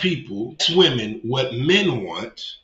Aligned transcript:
people, 0.00 0.56
women, 0.70 1.20
what 1.22 1.54
men 1.54 2.04
want. 2.04 2.56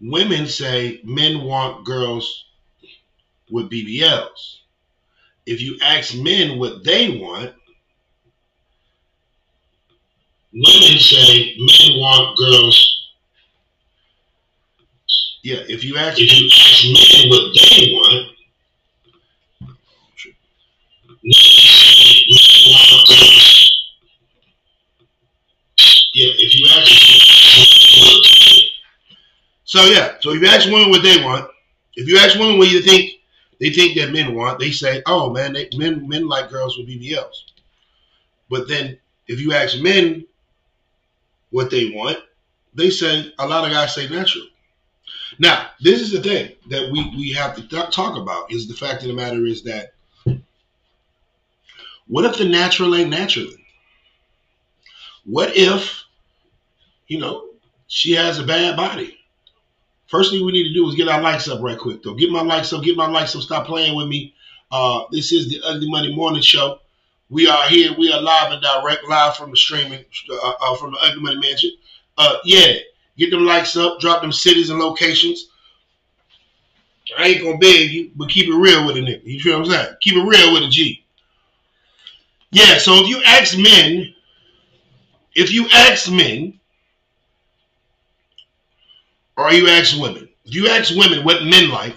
Women 0.00 0.46
say 0.46 1.00
men 1.04 1.42
want 1.42 1.84
girls 1.84 2.44
with 3.50 3.70
BBLs. 3.70 4.58
If 5.46 5.60
you 5.60 5.78
ask 5.82 6.16
men 6.16 6.58
what 6.58 6.84
they 6.84 7.18
want, 7.18 7.52
women 10.52 10.98
say 10.98 11.56
men 11.58 12.00
want 12.00 12.36
girls. 12.36 12.88
Yeah, 15.42 15.62
if 15.68 15.84
you 15.84 15.96
ask 15.96 16.18
if 16.20 16.32
you 16.32 16.46
ask 16.46 16.84
men 16.86 17.28
what 17.30 17.54
they 17.54 17.92
want, 17.92 18.28
if 26.24 26.54
you 26.54 26.66
ask 26.70 27.12
so 29.64 29.84
yeah, 29.86 30.16
so 30.20 30.32
if 30.32 30.42
you 30.42 30.48
ask 30.48 30.68
women 30.70 30.90
what 30.90 31.02
they 31.02 31.24
want, 31.24 31.50
if 31.94 32.06
you 32.06 32.18
ask 32.18 32.38
women 32.38 32.58
what 32.58 32.70
you 32.70 32.82
think 32.82 33.12
they 33.58 33.70
think 33.70 33.96
that 33.96 34.12
men 34.12 34.34
want, 34.34 34.58
they 34.58 34.70
say, 34.70 35.02
"Oh 35.06 35.30
man, 35.30 35.52
they, 35.54 35.68
men 35.76 36.08
men 36.08 36.28
like 36.28 36.50
girls 36.50 36.76
with 36.76 36.88
BBLs." 36.88 37.44
But 38.50 38.68
then 38.68 38.98
if 39.28 39.40
you 39.40 39.52
ask 39.52 39.80
men 39.80 40.26
what 41.50 41.70
they 41.70 41.90
want, 41.90 42.18
they 42.74 42.90
say 42.90 43.32
a 43.38 43.46
lot 43.46 43.64
of 43.64 43.72
guys 43.72 43.94
say 43.94 44.08
natural. 44.08 44.46
Now, 45.38 45.68
this 45.80 46.00
is 46.00 46.12
the 46.12 46.20
thing 46.20 46.52
that 46.68 46.90
we 46.90 47.08
we 47.16 47.32
have 47.32 47.56
to 47.56 47.66
th- 47.66 47.94
talk 47.94 48.18
about 48.18 48.52
is 48.52 48.68
the 48.68 48.74
fact 48.74 49.02
of 49.02 49.08
the 49.08 49.14
matter 49.14 49.46
is 49.46 49.62
that 49.62 49.94
what 52.08 52.24
if 52.24 52.36
the 52.36 52.44
natural 52.44 52.94
ain't 52.94 53.10
natural? 53.10 53.48
What 55.24 55.56
if, 55.56 56.04
you 57.06 57.18
know, 57.18 57.48
she 57.86 58.12
has 58.12 58.38
a 58.38 58.44
bad 58.44 58.76
body? 58.76 59.18
First 60.06 60.30
thing 60.30 60.44
we 60.44 60.52
need 60.52 60.68
to 60.68 60.74
do 60.74 60.88
is 60.88 60.94
get 60.94 61.08
our 61.08 61.20
likes 61.20 61.48
up 61.48 61.62
right 61.62 61.78
quick, 61.78 62.02
though. 62.02 62.14
Get 62.14 62.30
my 62.30 62.42
likes 62.42 62.72
up, 62.72 62.82
get 62.82 62.96
my 62.96 63.08
likes 63.08 63.34
up, 63.34 63.42
stop 63.42 63.66
playing 63.66 63.96
with 63.96 64.08
me. 64.08 64.34
Uh, 64.70 65.04
this 65.10 65.32
is 65.32 65.48
the 65.48 65.60
Ugly 65.64 65.90
Money 65.90 66.14
Morning 66.14 66.42
Show. 66.42 66.80
We 67.30 67.48
are 67.48 67.66
here. 67.68 67.94
We 67.96 68.12
are 68.12 68.20
live 68.20 68.52
and 68.52 68.62
direct, 68.62 69.08
live 69.08 69.36
from 69.36 69.50
the 69.50 69.56
streaming, 69.56 70.04
uh, 70.30 70.52
uh, 70.60 70.76
from 70.76 70.92
the 70.92 70.98
Ugly 70.98 71.22
Money 71.22 71.38
Mansion. 71.38 71.70
Uh, 72.18 72.36
yeah, 72.44 72.74
get 73.16 73.30
them 73.30 73.46
likes 73.46 73.74
up, 73.76 74.00
drop 74.00 74.20
them 74.20 74.32
cities 74.32 74.68
and 74.68 74.78
locations. 74.78 75.48
I 77.18 77.28
ain't 77.28 77.42
gonna 77.42 77.58
beg 77.58 77.90
you, 77.90 78.10
but 78.14 78.28
keep 78.28 78.48
it 78.48 78.54
real 78.54 78.86
with 78.86 78.96
a 78.96 79.00
nigga. 79.00 79.24
You 79.24 79.40
feel 79.40 79.58
what 79.58 79.66
I'm 79.66 79.72
saying? 79.72 79.96
Keep 80.02 80.16
it 80.16 80.26
real 80.26 80.52
with 80.52 80.62
a 80.62 80.68
G. 80.68 81.04
Yeah, 82.50 82.76
so 82.76 83.02
if 83.02 83.08
you 83.08 83.22
ask 83.24 83.58
men, 83.58 84.14
if 85.34 85.50
you 85.52 85.66
ask 85.72 86.10
men, 86.10 86.60
or 89.36 89.52
you 89.52 89.68
ask 89.68 89.98
women, 89.98 90.28
if 90.44 90.54
you 90.54 90.68
ask 90.68 90.94
women 90.94 91.24
what 91.24 91.44
men 91.44 91.70
like, 91.70 91.96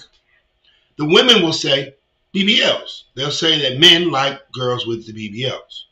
the 0.98 1.06
women 1.06 1.42
will 1.42 1.54
say 1.54 1.96
BBLs. 2.34 3.04
They'll 3.16 3.32
say 3.32 3.62
that 3.62 3.80
men 3.80 4.12
like 4.12 4.52
girls 4.52 4.86
with 4.86 5.06
the 5.06 5.14
BBLs. 5.14 5.84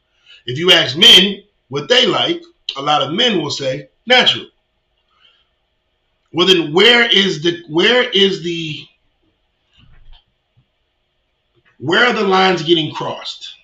If 0.46 0.58
you 0.58 0.72
ask 0.72 0.98
men 0.98 1.44
what 1.70 1.90
they 1.90 2.06
like, 2.06 2.42
a 2.78 2.82
lot 2.82 3.02
of 3.02 3.14
men 3.14 3.42
will 3.42 3.52
say 3.52 3.90
natural. 4.06 4.48
Well, 6.32 6.48
then 6.48 6.74
where 6.74 7.08
is 7.10 7.44
the 7.44 7.64
where 7.70 8.10
is 8.10 8.44
the 8.44 8.88
where 11.78 12.08
are 12.08 12.14
the 12.14 12.24
lines 12.28 12.64
getting 12.64 12.94
crossed? 12.94 13.56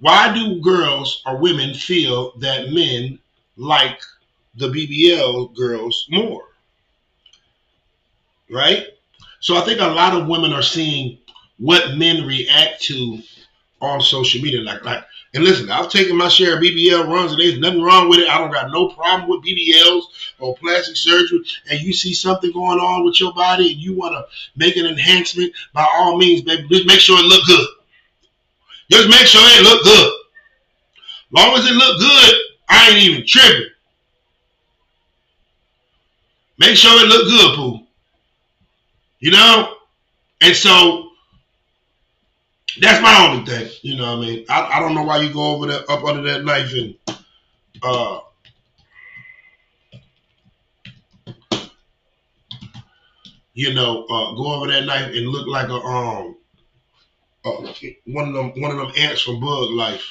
Why 0.00 0.32
do 0.32 0.60
girls 0.60 1.22
or 1.26 1.38
women 1.38 1.74
feel 1.74 2.38
that 2.38 2.70
men 2.70 3.18
like 3.56 4.00
the 4.54 4.68
BBL 4.68 5.56
girls 5.56 6.06
more? 6.10 6.44
Right? 8.50 8.86
So 9.40 9.56
I 9.56 9.60
think 9.62 9.80
a 9.80 9.86
lot 9.86 10.14
of 10.14 10.28
women 10.28 10.52
are 10.52 10.62
seeing 10.62 11.18
what 11.58 11.96
men 11.96 12.26
react 12.26 12.82
to 12.84 13.18
on 13.80 14.00
social 14.00 14.42
media. 14.42 14.62
Like, 14.62 14.84
like, 14.84 15.04
and 15.34 15.44
listen, 15.44 15.70
I've 15.70 15.90
taken 15.90 16.16
my 16.16 16.28
share 16.28 16.56
of 16.56 16.62
BBL 16.62 17.06
runs, 17.06 17.32
and 17.32 17.40
there's 17.40 17.58
nothing 17.58 17.82
wrong 17.82 18.08
with 18.08 18.20
it. 18.20 18.28
I 18.28 18.38
don't 18.38 18.50
got 18.50 18.70
no 18.70 18.88
problem 18.88 19.28
with 19.28 19.44
BBLs 19.44 20.04
or 20.38 20.56
plastic 20.56 20.96
surgery. 20.96 21.40
And 21.70 21.80
you 21.80 21.92
see 21.92 22.14
something 22.14 22.50
going 22.52 22.78
on 22.78 23.04
with 23.04 23.20
your 23.20 23.34
body, 23.34 23.72
and 23.72 23.80
you 23.80 23.94
want 23.94 24.14
to 24.14 24.24
make 24.56 24.76
an 24.76 24.86
enhancement, 24.86 25.52
by 25.74 25.86
all 25.92 26.16
means, 26.16 26.42
baby, 26.42 26.66
just 26.68 26.86
make 26.86 27.00
sure 27.00 27.18
it 27.18 27.26
look 27.26 27.46
good. 27.46 27.66
Just 28.90 29.08
make 29.08 29.26
sure 29.26 29.42
it 29.44 29.62
look 29.62 29.84
good. 29.84 30.12
Long 31.30 31.58
as 31.58 31.66
it 31.66 31.74
look 31.74 31.98
good, 31.98 32.34
I 32.70 32.90
ain't 32.90 33.04
even 33.04 33.26
tripping. 33.26 33.68
Make 36.58 36.76
sure 36.76 37.04
it 37.04 37.08
look 37.08 37.26
good, 37.26 37.56
Pooh. 37.56 37.87
You 39.20 39.32
know? 39.32 39.74
And 40.40 40.54
so 40.54 41.10
that's 42.80 43.02
my 43.02 43.28
only 43.28 43.44
thing. 43.44 43.70
You 43.82 43.96
know 43.96 44.16
what 44.16 44.24
I 44.24 44.28
mean? 44.28 44.44
I, 44.48 44.76
I 44.76 44.80
don't 44.80 44.94
know 44.94 45.02
why 45.02 45.18
you 45.18 45.32
go 45.32 45.54
over 45.54 45.66
there 45.66 45.90
up 45.90 46.04
under 46.04 46.22
that 46.32 46.44
knife 46.44 46.72
and 46.74 46.94
uh 47.82 48.20
you 53.54 53.74
know, 53.74 54.04
uh, 54.04 54.34
go 54.34 54.54
over 54.54 54.68
that 54.68 54.84
knife 54.84 55.08
and 55.12 55.28
look 55.28 55.48
like 55.48 55.68
a 55.68 55.74
um 55.74 56.36
uh, 57.44 57.72
one 58.06 58.28
of 58.28 58.34
them 58.34 58.52
one 58.60 58.70
of 58.70 58.76
them 58.76 58.92
ants 58.96 59.22
from 59.22 59.40
Bug 59.40 59.70
Life. 59.70 60.04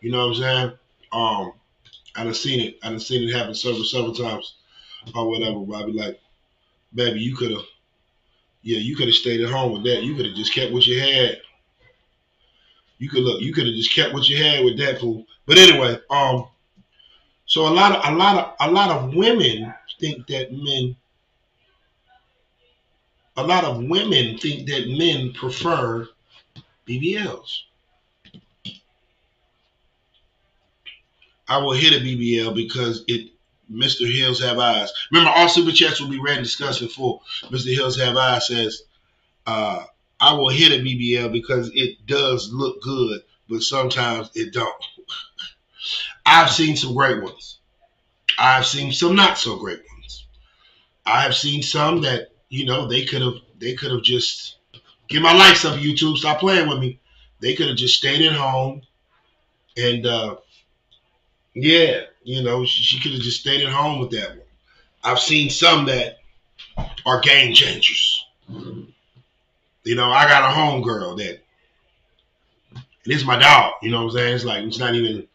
You 0.00 0.10
know 0.10 0.28
what 0.28 0.36
I'm 0.36 0.42
saying? 0.42 0.72
Um, 1.12 1.52
I 2.14 2.24
done 2.24 2.34
seen 2.34 2.60
it. 2.60 2.78
I 2.82 2.90
done 2.90 3.00
seen 3.00 3.28
it 3.28 3.34
happen 3.34 3.54
several 3.54 3.84
several 3.84 4.14
times 4.14 4.54
or 5.14 5.30
whatever. 5.30 5.60
But 5.60 5.82
I 5.82 5.86
be 5.86 5.92
like, 5.92 6.20
baby, 6.94 7.20
you 7.20 7.36
could 7.36 7.52
have, 7.52 7.64
yeah, 8.62 8.78
you 8.78 8.96
could 8.96 9.06
have 9.06 9.14
stayed 9.14 9.40
at 9.40 9.50
home 9.50 9.72
with 9.72 9.84
that. 9.84 10.02
You 10.02 10.14
could 10.14 10.26
have 10.26 10.34
just 10.34 10.54
kept 10.54 10.72
what 10.72 10.86
you 10.86 11.00
had. 11.00 11.38
You 12.98 13.08
could 13.08 13.22
look. 13.22 13.40
You 13.40 13.52
could 13.52 13.66
have 13.66 13.76
just 13.76 13.94
kept 13.94 14.12
what 14.12 14.28
you 14.28 14.42
had 14.42 14.64
with 14.64 14.78
that 14.78 15.00
fool. 15.00 15.24
But 15.46 15.58
anyway, 15.58 15.98
um, 16.10 16.48
so 17.46 17.66
a 17.68 17.72
lot 17.72 17.92
of 17.92 18.12
a 18.12 18.16
lot 18.16 18.36
of 18.36 18.68
a 18.68 18.72
lot 18.72 18.90
of 18.90 19.14
women 19.14 19.72
think 20.00 20.26
that 20.26 20.52
men. 20.52 20.96
A 23.36 23.42
lot 23.42 23.64
of 23.64 23.84
women 23.84 24.36
think 24.38 24.68
that 24.68 24.88
men 24.88 25.32
prefer 25.32 26.08
BBLs. 26.88 27.62
I 31.46 31.58
will 31.58 31.72
hit 31.72 31.94
a 31.94 32.04
BBL 32.04 32.54
because 32.54 33.04
it 33.06 33.30
Mr. 33.70 34.10
Hills 34.10 34.40
Have 34.42 34.58
Eyes. 34.58 34.92
Remember, 35.10 35.32
all 35.34 35.48
super 35.48 35.72
chats 35.72 36.00
will 36.00 36.08
be 36.08 36.20
read 36.20 36.38
and 36.38 36.44
discussed 36.44 36.82
full. 36.92 37.22
Mr. 37.44 37.74
Hills 37.74 37.98
Have 37.98 38.16
Eyes 38.16 38.48
says, 38.48 38.82
uh, 39.46 39.84
I 40.20 40.34
will 40.34 40.48
hit 40.48 40.72
a 40.72 40.82
BBL 40.82 41.32
because 41.32 41.70
it 41.74 42.06
does 42.06 42.52
look 42.52 42.82
good, 42.82 43.22
but 43.48 43.62
sometimes 43.62 44.30
it 44.34 44.52
don't. 44.52 44.84
I've 46.26 46.50
seen 46.50 46.76
some 46.76 46.94
great 46.94 47.22
ones. 47.22 47.58
I've 48.38 48.66
seen 48.66 48.92
some 48.92 49.16
not 49.16 49.38
so 49.38 49.56
great 49.56 49.80
ones. 49.94 50.26
I've 51.06 51.34
seen 51.34 51.62
some 51.62 52.02
that, 52.02 52.28
you 52.48 52.66
know, 52.66 52.86
they 52.86 53.04
could 53.04 53.22
have 53.22 53.34
they 53.58 53.74
could 53.74 53.90
have 53.90 54.02
just 54.02 54.58
get 55.08 55.22
my 55.22 55.32
likes 55.32 55.64
up 55.64 55.78
YouTube, 55.78 56.16
stop 56.16 56.40
playing 56.40 56.68
with 56.68 56.78
me. 56.78 57.00
They 57.40 57.54
could 57.54 57.68
have 57.68 57.76
just 57.76 57.96
stayed 57.96 58.24
at 58.26 58.36
home 58.36 58.82
and 59.76 60.06
uh 60.06 60.36
yeah, 61.54 62.02
you 62.28 62.42
know, 62.42 62.62
she, 62.66 62.82
she 62.82 63.00
could 63.00 63.12
have 63.12 63.22
just 63.22 63.40
stayed 63.40 63.64
at 63.64 63.72
home 63.72 64.00
with 64.00 64.10
that 64.10 64.28
one. 64.28 64.40
I've 65.02 65.18
seen 65.18 65.48
some 65.48 65.86
that 65.86 66.18
are 67.06 67.20
game 67.20 67.54
changers. 67.54 68.22
You 68.50 69.94
know, 69.94 70.10
I 70.10 70.28
got 70.28 70.44
a 70.44 70.52
home 70.52 70.82
girl 70.82 71.16
that, 71.16 71.40
and 72.74 72.82
it's 73.06 73.24
my 73.24 73.38
dog. 73.38 73.74
You 73.80 73.90
know 73.90 74.04
what 74.04 74.10
I'm 74.12 74.18
saying? 74.18 74.34
It's 74.34 74.44
like 74.44 74.62
it's 74.64 74.78
not 74.78 74.94
even. 74.94 75.26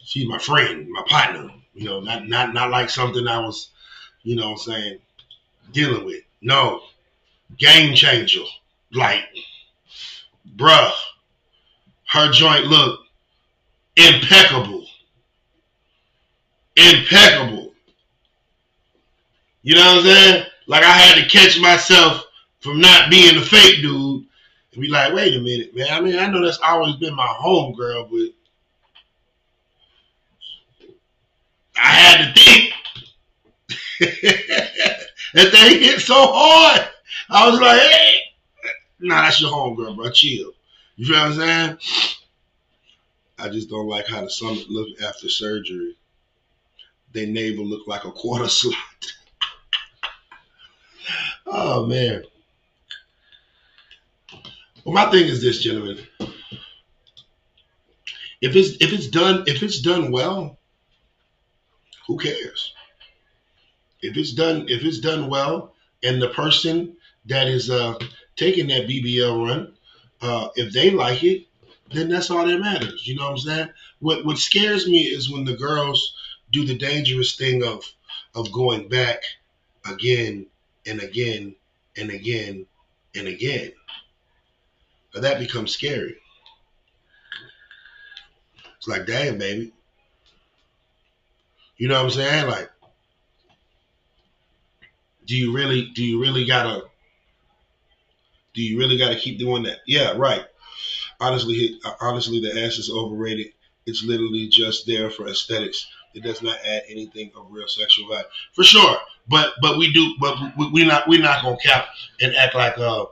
She's 0.00 0.28
my 0.28 0.38
friend, 0.38 0.88
my 0.90 1.04
partner. 1.06 1.48
You 1.74 1.84
know, 1.84 2.00
not 2.00 2.26
not 2.26 2.52
not 2.52 2.70
like 2.70 2.90
something 2.90 3.28
I 3.28 3.38
was, 3.38 3.68
you 4.24 4.34
know, 4.34 4.50
what 4.50 4.66
I'm 4.66 4.72
saying, 4.72 4.98
dealing 5.72 6.04
with. 6.04 6.24
No, 6.40 6.80
game 7.56 7.94
changer. 7.94 8.42
Like, 8.92 9.22
bruh, 10.56 10.90
her 12.08 12.32
joint 12.32 12.64
look 12.64 12.98
impeccable 13.96 14.81
impeccable. 16.76 17.72
You 19.62 19.74
know 19.74 19.80
what 19.80 19.98
I'm 19.98 20.04
saying? 20.04 20.46
Like 20.66 20.84
I 20.84 20.92
had 20.92 21.22
to 21.22 21.28
catch 21.28 21.60
myself 21.60 22.24
from 22.60 22.80
not 22.80 23.10
being 23.10 23.36
a 23.36 23.40
fake 23.40 23.82
dude 23.82 24.24
and 24.72 24.80
be 24.80 24.88
like, 24.88 25.12
wait 25.12 25.34
a 25.34 25.40
minute, 25.40 25.74
man. 25.74 25.88
I 25.90 26.00
mean, 26.00 26.18
I 26.18 26.26
know 26.26 26.44
that's 26.44 26.58
always 26.58 26.96
been 26.96 27.14
my 27.14 27.26
home 27.26 27.74
girl, 27.74 28.08
but 28.10 28.28
I 31.76 31.86
had 31.86 32.34
to 32.34 32.40
think. 32.40 32.72
that 35.34 35.50
thing 35.50 35.80
hit 35.80 36.00
so 36.00 36.14
hard. 36.32 36.88
I 37.30 37.48
was 37.48 37.60
like, 37.60 37.80
hey, 37.80 38.14
nah, 39.00 39.22
that's 39.22 39.40
your 39.40 39.50
home 39.50 39.76
girl, 39.76 39.94
bro. 39.94 40.10
Chill. 40.10 40.52
You 40.96 41.06
feel 41.06 41.16
what 41.16 41.26
I'm 41.26 41.34
saying? 41.34 41.78
I 43.38 43.48
just 43.48 43.70
don't 43.70 43.88
like 43.88 44.06
how 44.06 44.20
the 44.22 44.30
stomach 44.30 44.66
looked 44.68 45.02
after 45.02 45.28
surgery. 45.28 45.96
Their 47.12 47.26
navel 47.26 47.64
look 47.66 47.86
like 47.86 48.04
a 48.04 48.12
quarter 48.12 48.48
slot. 48.48 48.76
oh 51.46 51.86
man. 51.86 52.22
Well, 54.84 54.94
my 54.94 55.10
thing 55.10 55.26
is 55.26 55.40
this, 55.40 55.62
gentlemen. 55.62 55.98
If 58.40 58.56
it's 58.56 58.70
if 58.80 58.92
it's 58.92 59.06
done 59.06 59.44
if 59.46 59.62
it's 59.62 59.80
done 59.80 60.10
well, 60.10 60.58
who 62.08 62.18
cares? 62.18 62.74
If 64.00 64.16
it's 64.16 64.32
done 64.32 64.66
if 64.68 64.84
it's 64.84 64.98
done 64.98 65.28
well, 65.30 65.74
and 66.02 66.20
the 66.20 66.30
person 66.30 66.96
that 67.26 67.46
is 67.46 67.70
uh, 67.70 67.96
taking 68.34 68.66
that 68.68 68.88
BBL 68.88 69.46
run, 69.46 69.74
uh, 70.20 70.48
if 70.56 70.72
they 70.72 70.90
like 70.90 71.22
it, 71.22 71.46
then 71.92 72.08
that's 72.08 72.30
all 72.30 72.44
that 72.44 72.58
matters. 72.58 73.06
You 73.06 73.14
know 73.14 73.26
what 73.26 73.32
I'm 73.32 73.38
saying? 73.38 73.68
What 74.00 74.24
what 74.24 74.38
scares 74.38 74.88
me 74.88 75.02
is 75.02 75.30
when 75.30 75.44
the 75.44 75.56
girls 75.56 76.14
do 76.52 76.64
the 76.64 76.76
dangerous 76.76 77.36
thing 77.36 77.64
of 77.64 77.84
of 78.34 78.52
going 78.52 78.88
back 78.88 79.22
again 79.86 80.46
and 80.86 81.00
again 81.00 81.54
and 81.96 82.10
again 82.10 82.66
and 83.14 83.28
again. 83.28 83.72
But 85.12 85.22
that 85.22 85.38
becomes 85.38 85.72
scary. 85.72 86.16
It's 88.78 88.88
like, 88.88 89.06
damn, 89.06 89.38
baby. 89.38 89.72
You 91.76 91.88
know 91.88 91.96
what 91.96 92.04
I'm 92.04 92.10
saying? 92.10 92.46
Like, 92.46 92.70
do 95.26 95.36
you 95.36 95.52
really 95.52 95.90
do 95.90 96.04
you 96.04 96.20
really 96.20 96.44
gotta 96.46 96.84
do 98.54 98.62
you 98.62 98.78
really 98.78 98.98
gotta 98.98 99.16
keep 99.16 99.38
doing 99.38 99.62
that? 99.64 99.78
Yeah, 99.86 100.12
right. 100.16 100.44
Honestly, 101.20 101.78
honestly, 102.00 102.40
the 102.40 102.64
ass 102.64 102.78
is 102.78 102.90
overrated. 102.90 103.52
It's 103.86 104.04
literally 104.04 104.48
just 104.48 104.86
there 104.86 105.10
for 105.10 105.28
aesthetics. 105.28 105.86
It 106.14 106.22
does 106.22 106.42
not 106.42 106.58
add 106.64 106.82
anything 106.88 107.30
of 107.36 107.46
real 107.50 107.68
sexual 107.68 108.08
value, 108.08 108.26
for 108.52 108.64
sure. 108.64 108.96
But 109.28 109.54
but 109.60 109.78
we 109.78 109.92
do. 109.92 110.14
But 110.20 110.36
we, 110.72 110.82
are 110.82 110.86
not 110.86 111.08
we're 111.08 111.22
not 111.22 111.42
gonna 111.42 111.56
cap 111.56 111.86
and 112.20 112.34
act 112.34 112.54
like 112.54 112.78
uh 112.78 113.06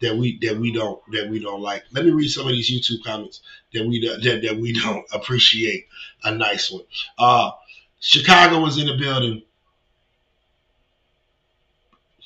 that 0.00 0.16
we 0.16 0.38
that 0.40 0.58
we 0.58 0.72
don't 0.72 1.00
that 1.12 1.28
we 1.30 1.40
don't 1.40 1.60
like. 1.60 1.84
Let 1.92 2.04
me 2.04 2.10
read 2.10 2.28
some 2.28 2.46
of 2.46 2.52
these 2.52 2.70
YouTube 2.70 3.04
comments 3.04 3.40
that 3.72 3.86
we 3.86 4.00
that, 4.00 4.42
that 4.42 4.56
we 4.56 4.72
don't 4.72 5.04
appreciate. 5.12 5.86
A 6.24 6.34
nice 6.34 6.70
one. 6.70 6.84
Uh, 7.18 7.50
Chicago 8.00 8.60
was 8.60 8.78
in 8.78 8.86
the 8.86 8.96
building. 8.96 9.42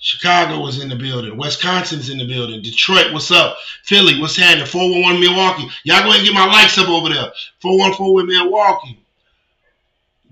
Chicago 0.01 0.61
was 0.61 0.81
in 0.81 0.89
the 0.89 0.97
building. 0.97 1.37
Wisconsin's 1.37 2.09
in 2.09 2.19
the 2.19 2.27
building. 2.27 2.63
Detroit, 2.63 3.13
what's 3.13 3.33
up? 3.33 3.57
Philly, 3.85 4.21
what's 4.21 4.37
happening? 4.37 4.67
411 4.67 5.21
Milwaukee. 5.21 5.69
Y'all 5.83 6.03
go 6.03 6.11
ahead 6.11 6.21
and 6.21 6.27
get 6.27 6.35
my 6.35 6.47
likes 6.47 6.79
up 6.79 6.89
over 6.89 7.09
there. 7.09 7.33
414 7.61 8.15
with 8.15 8.27
Milwaukee. 8.27 8.99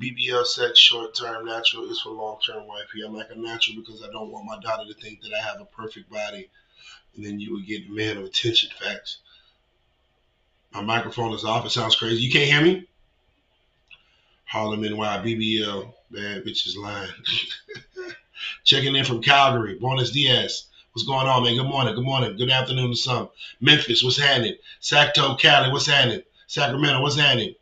BBL 0.00 0.44
sex 0.44 0.78
short 0.78 1.14
term 1.14 1.46
natural 1.46 1.90
is 1.90 2.00
for 2.00 2.10
long 2.10 2.38
term 2.46 2.66
wifey. 2.66 3.02
I 3.04 3.10
like 3.10 3.30
a 3.30 3.38
natural 3.38 3.76
because 3.76 4.02
I 4.02 4.12
don't 4.12 4.30
want 4.30 4.44
my 4.44 4.58
daughter 4.60 4.84
to 4.86 5.00
think 5.00 5.22
that 5.22 5.32
I 5.32 5.42
have 5.42 5.60
a 5.60 5.64
perfect 5.64 6.10
body 6.10 6.50
and 7.16 7.24
then 7.24 7.40
you 7.40 7.52
would 7.54 7.66
get 7.66 7.90
man 7.90 8.18
of 8.18 8.24
attention 8.24 8.70
facts. 8.78 9.18
My 10.72 10.82
microphone 10.82 11.32
is 11.32 11.44
off. 11.44 11.64
It 11.64 11.70
sounds 11.70 11.96
crazy. 11.96 12.22
You 12.22 12.30
can't 12.30 12.50
hear 12.50 12.60
me? 12.60 12.86
Harlem 14.44 14.82
NY 14.82 14.88
BBL. 14.94 15.92
Bad 16.10 16.44
bitch 16.44 16.66
is 16.66 16.76
lying. 16.76 17.10
Checking 18.64 18.94
in 18.94 19.04
from 19.04 19.22
Calgary. 19.22 19.78
Buenos 19.78 20.12
Dias. 20.12 20.66
What's 20.92 21.06
going 21.06 21.26
on, 21.26 21.42
man? 21.42 21.56
Good 21.56 21.68
morning. 21.68 21.94
Good 21.94 22.04
morning. 22.04 22.36
Good 22.36 22.50
afternoon 22.50 22.90
to 22.90 22.96
some. 22.96 23.30
Memphis, 23.60 24.04
what's 24.04 24.18
happening? 24.18 24.56
Sacto, 24.80 25.38
Cali, 25.38 25.70
what's 25.70 25.86
happening? 25.86 26.22
Sacramento, 26.46 27.00
what's 27.02 27.16
happening? 27.16 27.54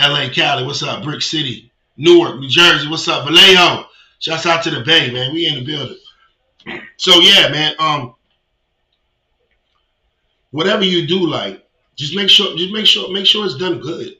LA, 0.00 0.28
Cali, 0.30 0.64
what's 0.64 0.82
up? 0.82 1.02
Brick 1.02 1.22
City. 1.22 1.70
Newark, 1.96 2.40
New 2.40 2.48
Jersey, 2.48 2.88
what's 2.88 3.06
up? 3.08 3.24
Vallejo. 3.26 3.86
Shouts 4.18 4.46
out 4.46 4.62
to 4.64 4.70
the 4.70 4.80
Bay, 4.80 5.10
man. 5.10 5.32
We 5.34 5.46
in 5.46 5.56
the 5.56 5.64
building. 5.64 5.98
So 6.96 7.20
yeah, 7.20 7.48
man. 7.50 7.74
Um, 7.78 8.14
whatever 10.50 10.84
you 10.84 11.06
do, 11.06 11.26
like 11.26 11.66
just 11.96 12.14
make 12.14 12.30
sure, 12.30 12.56
just 12.56 12.72
make 12.72 12.86
sure, 12.86 13.12
make 13.12 13.26
sure 13.26 13.44
it's 13.44 13.56
done 13.56 13.80
good. 13.80 14.16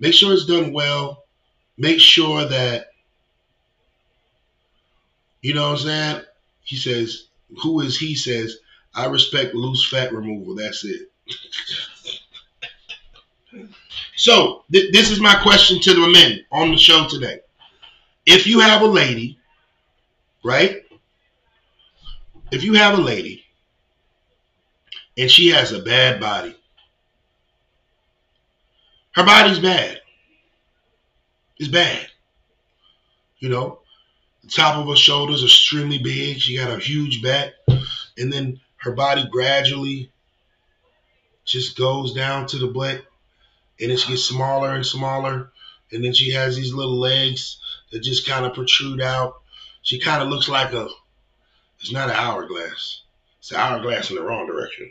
Make 0.00 0.14
sure 0.14 0.32
it's 0.32 0.46
done 0.46 0.72
well. 0.72 1.24
Make 1.76 2.00
sure 2.00 2.44
that 2.46 2.88
you 5.42 5.54
know 5.54 5.70
what 5.70 5.80
I'm 5.80 5.86
saying. 5.86 6.22
He 6.62 6.76
says, 6.76 7.26
"Who 7.62 7.80
is 7.80 7.98
he?" 7.98 8.14
Says, 8.14 8.56
"I 8.94 9.06
respect 9.06 9.54
loose 9.54 9.86
fat 9.88 10.12
removal." 10.12 10.54
That's 10.54 10.84
it. 10.84 11.10
so 14.16 14.64
th- 14.72 14.92
this 14.92 15.10
is 15.10 15.20
my 15.20 15.34
question 15.42 15.80
to 15.80 15.94
the 15.94 16.08
men 16.08 16.40
on 16.52 16.70
the 16.70 16.78
show 16.78 17.06
today. 17.08 17.40
If 18.26 18.46
you 18.46 18.60
have 18.60 18.82
a 18.82 18.86
lady, 18.86 19.38
right? 20.44 20.82
If 22.50 22.62
you 22.62 22.74
have 22.74 22.98
a 22.98 23.02
lady 23.02 23.44
and 25.16 25.30
she 25.30 25.48
has 25.48 25.72
a 25.72 25.82
bad 25.82 26.20
body. 26.20 26.56
Her 29.12 29.24
body's 29.24 29.60
bad. 29.60 30.00
It's 31.58 31.68
bad. 31.68 32.06
You 33.38 33.48
know, 33.48 33.80
the 34.42 34.48
top 34.48 34.76
of 34.76 34.88
her 34.88 34.96
shoulders 34.96 35.42
are 35.42 35.46
extremely 35.46 35.98
big. 35.98 36.38
She 36.38 36.56
got 36.56 36.70
a 36.70 36.78
huge 36.78 37.22
back. 37.22 37.52
And 38.18 38.32
then 38.32 38.60
her 38.76 38.92
body 38.92 39.26
gradually 39.30 40.10
just 41.44 41.76
goes 41.76 42.12
down 42.12 42.46
to 42.48 42.58
the 42.58 42.68
butt 42.68 43.04
and 43.84 43.92
it 43.92 44.04
gets 44.08 44.24
smaller 44.24 44.74
and 44.74 44.84
smaller. 44.84 45.52
And 45.92 46.02
then 46.02 46.14
she 46.14 46.32
has 46.32 46.56
these 46.56 46.72
little 46.72 46.98
legs 46.98 47.58
that 47.92 48.00
just 48.00 48.26
kind 48.26 48.46
of 48.46 48.54
protrude 48.54 49.02
out. 49.02 49.42
She 49.82 50.00
kind 50.00 50.22
of 50.22 50.30
looks 50.30 50.48
like 50.48 50.72
a, 50.72 50.88
it's 51.78 51.92
not 51.92 52.08
an 52.08 52.16
hourglass. 52.16 53.02
It's 53.38 53.52
an 53.52 53.58
hourglass 53.58 54.08
in 54.08 54.16
the 54.16 54.22
wrong 54.22 54.46
direction. 54.46 54.90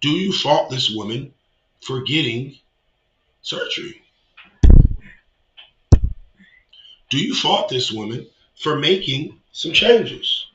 Do 0.00 0.08
you 0.08 0.32
fault 0.32 0.70
this 0.70 0.90
woman 0.90 1.34
for 1.82 2.02
getting 2.02 2.56
surgery? 3.42 4.02
Do 7.10 7.18
you 7.18 7.34
fault 7.34 7.68
this 7.68 7.92
woman 7.92 8.26
for 8.56 8.76
making 8.76 9.38
some 9.52 9.72
changes? 9.72 10.46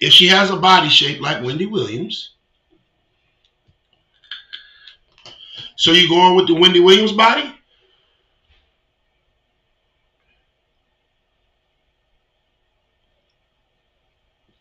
If 0.00 0.12
she 0.12 0.26
has 0.28 0.50
a 0.50 0.56
body 0.56 0.88
shape 0.88 1.20
like 1.20 1.42
Wendy 1.42 1.66
Williams, 1.66 2.30
so 5.76 5.92
you 5.92 6.08
going 6.08 6.36
with 6.36 6.48
the 6.48 6.54
Wendy 6.54 6.80
Williams 6.80 7.12
body? 7.12 7.54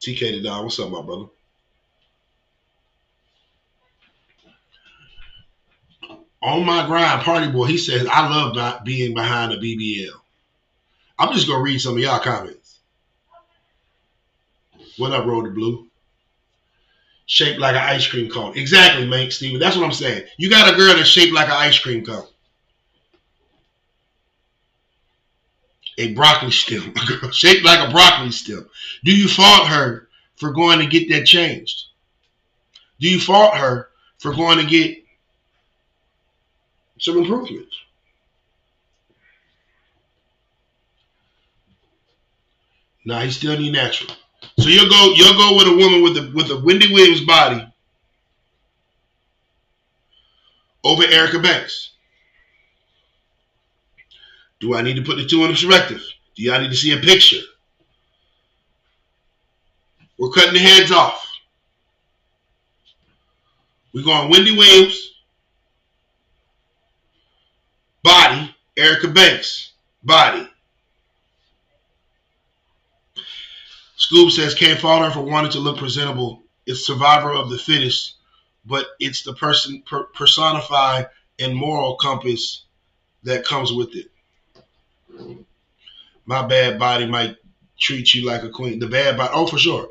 TK 0.01 0.19
the 0.19 0.41
Don, 0.43 0.65
what's 0.65 0.79
up, 0.79 0.89
my 0.89 1.01
brother? 1.01 1.27
On 6.41 6.65
my 6.65 6.85
grind, 6.85 7.21
Party 7.21 7.49
Boy, 7.49 7.67
he 7.67 7.77
says, 7.77 8.05
I 8.05 8.27
love 8.27 8.83
being 8.83 9.13
behind 9.13 9.53
a 9.53 9.57
BBL. 9.57 10.11
I'm 11.17 11.33
just 11.33 11.47
gonna 11.47 11.63
read 11.63 11.79
some 11.79 11.93
of 11.93 11.99
y'all 11.99 12.19
comments. 12.19 12.62
What 14.97 15.11
up, 15.11 15.25
Road 15.25 15.45
to 15.45 15.51
Blue? 15.51 15.87
Shaped 17.25 17.59
like 17.59 17.75
an 17.75 17.81
ice 17.81 18.05
cream 18.07 18.29
cone. 18.29 18.57
Exactly, 18.57 19.07
man, 19.07 19.31
Steven. 19.31 19.59
That's 19.59 19.75
what 19.75 19.85
I'm 19.85 19.93
saying. 19.93 20.25
You 20.37 20.49
got 20.49 20.71
a 20.71 20.77
girl 20.77 20.93
that's 20.93 21.07
shaped 21.07 21.33
like 21.33 21.47
an 21.47 21.53
ice 21.53 21.79
cream 21.79 22.05
cone. 22.05 22.27
a 25.97 26.13
broccoli 26.13 26.51
stem, 26.51 26.93
a 27.01 27.05
girl 27.05 27.31
shaped 27.31 27.65
like 27.65 27.87
a 27.87 27.91
broccoli 27.91 28.31
stem. 28.31 28.67
Do 29.03 29.15
you 29.15 29.27
fault 29.27 29.67
her 29.67 30.07
for 30.35 30.51
going 30.51 30.79
to 30.79 30.85
get 30.85 31.09
that 31.09 31.25
changed? 31.25 31.85
Do 32.99 33.09
you 33.09 33.19
fault 33.19 33.55
her 33.55 33.89
for 34.19 34.33
going 34.33 34.59
to 34.59 34.65
get 34.65 35.03
some 36.99 37.17
improvements? 37.17 37.75
Nah, 43.05 43.19
he 43.19 43.31
still 43.31 43.57
need 43.59 43.73
natural. 43.73 44.15
So 44.59 44.69
you'll 44.69 44.89
go 44.89 45.13
you'll 45.15 45.37
go 45.37 45.55
with 45.57 45.67
a 45.67 45.75
woman 45.75 46.03
with 46.03 46.17
a 46.17 46.31
with 46.33 46.49
a 46.51 46.59
Wendy 46.59 46.93
Williams 46.93 47.21
body 47.21 47.65
over 50.83 51.03
Erica 51.03 51.39
Banks. 51.39 51.91
Do 54.59 54.75
I 54.75 54.81
need 54.81 54.95
to 54.95 55.01
put 55.03 55.17
the 55.17 55.25
two 55.25 55.43
in 55.43 55.51
perspective? 55.51 56.01
Do 56.35 56.43
y'all 56.43 56.61
need 56.61 56.69
to 56.69 56.75
see 56.75 56.93
a 56.93 56.97
picture? 56.97 57.41
We're 60.17 60.29
cutting 60.29 60.53
the 60.53 60.59
heads 60.59 60.91
off. 60.91 61.27
We're 63.93 64.03
going 64.03 64.29
Wendy 64.29 64.55
Williams, 64.55 65.15
body, 68.01 68.55
Erica 68.77 69.09
Banks, 69.09 69.73
body. 70.03 70.47
Scoob 74.13 74.31
says, 74.31 74.53
can't 74.53 74.79
fault 74.79 75.03
her 75.03 75.11
for 75.11 75.21
wanting 75.21 75.51
to 75.51 75.59
look 75.59 75.77
presentable. 75.77 76.43
It's 76.65 76.85
survivor 76.85 77.33
of 77.33 77.49
the 77.49 77.57
fittest 77.57 78.15
but 78.65 78.87
it's 78.99 79.23
the 79.23 79.33
person 79.33 79.83
per, 79.85 80.03
personified 80.05 81.09
and 81.39 81.55
moral 81.55 81.95
compass 81.95 82.65
that 83.23 83.45
comes 83.45 83.73
with 83.73 83.89
it. 83.95 84.09
My 86.25 86.45
bad 86.45 86.79
body 86.79 87.05
might 87.05 87.35
treat 87.79 88.13
you 88.13 88.25
like 88.25 88.43
a 88.43 88.49
queen. 88.49 88.79
The 88.79 88.87
bad 88.87 89.17
body, 89.17 89.31
oh, 89.33 89.47
for 89.47 89.57
sure. 89.57 89.89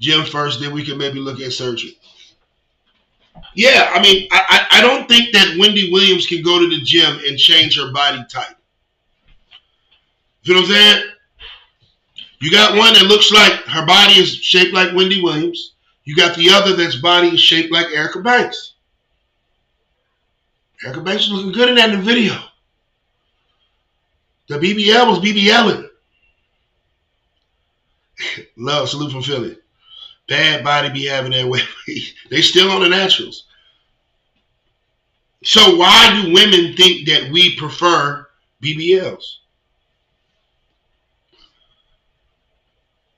Gym 0.00 0.24
first, 0.24 0.60
then 0.60 0.72
we 0.72 0.84
can 0.84 0.98
maybe 0.98 1.20
look 1.20 1.40
at 1.40 1.52
surgery. 1.52 1.96
Yeah, 3.54 3.92
I 3.94 4.02
mean, 4.02 4.28
I, 4.32 4.66
I 4.72 4.80
don't 4.80 5.08
think 5.08 5.32
that 5.32 5.56
Wendy 5.58 5.90
Williams 5.92 6.26
can 6.26 6.42
go 6.42 6.58
to 6.58 6.68
the 6.68 6.82
gym 6.82 7.20
and 7.26 7.38
change 7.38 7.78
her 7.78 7.92
body 7.92 8.24
type. 8.28 8.56
You 10.42 10.54
know 10.54 10.60
what 10.60 10.70
I'm 10.70 10.74
saying? 10.74 11.10
You 12.44 12.50
got 12.50 12.76
one 12.76 12.92
that 12.92 13.04
looks 13.04 13.32
like 13.32 13.52
her 13.68 13.86
body 13.86 14.20
is 14.20 14.36
shaped 14.36 14.74
like 14.74 14.94
Wendy 14.94 15.22
Williams. 15.22 15.72
You 16.04 16.14
got 16.14 16.36
the 16.36 16.50
other 16.50 16.76
that's 16.76 16.96
body 16.96 17.28
is 17.28 17.40
shaped 17.40 17.72
like 17.72 17.86
Erica 17.86 18.20
Banks. 18.20 18.74
Erica 20.84 21.00
Banks 21.00 21.24
is 21.24 21.30
looking 21.30 21.52
good 21.52 21.70
in 21.70 21.76
that 21.76 21.88
in 21.88 22.00
the 22.00 22.04
video. 22.04 22.38
The 24.50 24.58
BBL 24.58 25.08
was 25.08 25.20
BBLing. 25.20 25.88
Love, 28.58 28.90
salute 28.90 29.12
from 29.12 29.22
Philly. 29.22 29.56
Bad 30.28 30.62
body 30.62 30.90
be 30.90 31.06
having 31.06 31.32
that 31.32 31.48
way. 31.48 31.62
they 32.30 32.42
still 32.42 32.70
on 32.70 32.82
the 32.82 32.90
naturals. 32.90 33.46
So 35.44 35.76
why 35.76 36.20
do 36.20 36.34
women 36.34 36.76
think 36.76 37.08
that 37.08 37.30
we 37.32 37.56
prefer 37.56 38.26
BBLs? 38.62 39.24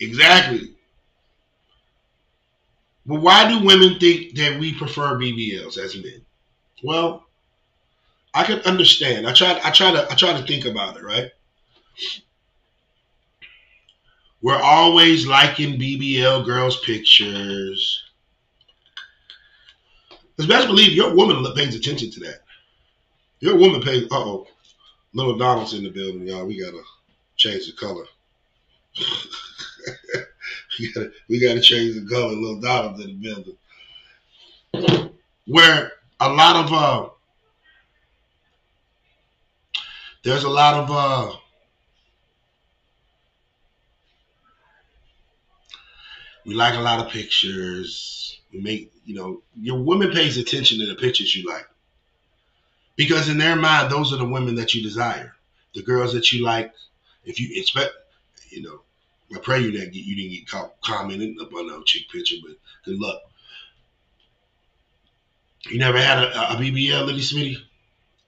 Exactly. 0.00 0.74
But 3.06 3.20
why 3.20 3.48
do 3.48 3.64
women 3.64 3.98
think 3.98 4.34
that 4.36 4.58
we 4.58 4.74
prefer 4.74 5.16
BBLs 5.16 5.78
as 5.78 5.94
men? 5.96 6.24
Well, 6.82 7.26
I 8.34 8.44
can 8.44 8.60
understand. 8.60 9.26
I 9.26 9.32
try. 9.32 9.58
I 9.64 9.70
try 9.70 9.92
to. 9.92 10.10
I 10.10 10.14
try 10.14 10.38
to 10.38 10.46
think 10.46 10.64
about 10.66 10.96
it. 10.96 11.02
Right. 11.02 11.30
We're 14.42 14.60
always 14.60 15.26
liking 15.26 15.78
BBL 15.78 16.44
girls' 16.44 16.80
pictures. 16.80 18.02
Because 20.36 20.48
best 20.48 20.66
believe 20.66 20.92
your 20.92 21.14
woman 21.14 21.44
pays 21.54 21.74
attention 21.74 22.10
to 22.12 22.20
that. 22.20 22.40
Your 23.40 23.56
woman 23.56 23.82
pays. 23.82 24.04
Uh 24.04 24.18
oh, 24.18 24.48
little 25.14 25.36
Donald's 25.38 25.74
in 25.74 25.84
the 25.84 25.90
building, 25.90 26.26
y'all. 26.26 26.46
We 26.46 26.60
gotta 26.60 26.82
change 27.36 27.66
the 27.66 27.72
color. 27.72 28.06
we 31.28 31.40
gotta 31.40 31.60
change 31.60 31.94
the 31.94 32.06
color. 32.08 32.34
Little 32.34 32.60
Donald's 32.60 33.04
in 33.04 33.08
the 33.08 33.14
building. 33.14 33.56
Where 35.46 35.92
a 36.20 36.28
lot 36.32 36.56
of 36.56 36.72
uh, 36.72 37.08
there's 40.22 40.44
a 40.44 40.48
lot 40.50 40.74
of 40.74 40.90
uh 40.90 41.36
We 46.46 46.54
like 46.54 46.74
a 46.74 46.80
lot 46.80 47.04
of 47.04 47.10
pictures. 47.10 48.38
We 48.52 48.60
make, 48.60 48.92
you 49.04 49.16
know, 49.16 49.42
your 49.60 49.82
woman 49.82 50.12
pays 50.12 50.38
attention 50.38 50.78
to 50.78 50.86
the 50.86 50.94
pictures 50.94 51.34
you 51.34 51.44
like. 51.48 51.66
Because 52.94 53.28
in 53.28 53.36
their 53.36 53.56
mind, 53.56 53.90
those 53.90 54.12
are 54.12 54.16
the 54.16 54.24
women 54.24 54.54
that 54.54 54.72
you 54.72 54.82
desire. 54.82 55.34
The 55.74 55.82
girls 55.82 56.12
that 56.14 56.30
you 56.32 56.44
like, 56.44 56.72
if 57.24 57.40
you 57.40 57.48
expect, 57.60 57.92
you 58.48 58.62
know, 58.62 58.80
I 59.34 59.38
pray 59.40 59.60
you 59.60 59.72
didn't 59.72 59.92
get 59.92 60.04
you 60.04 60.16
didn't 60.16 60.32
get 60.32 60.48
caught 60.48 60.80
commenting 60.82 61.36
upon 61.40 61.66
no 61.66 61.82
chick 61.82 62.08
picture, 62.10 62.36
but 62.46 62.56
good 62.84 62.98
luck. 62.98 63.22
You 65.68 65.78
never 65.78 66.00
had 66.00 66.18
a, 66.18 66.52
a 66.52 66.56
BBL, 66.56 67.06
Liddy 67.06 67.20
Smitty? 67.20 67.56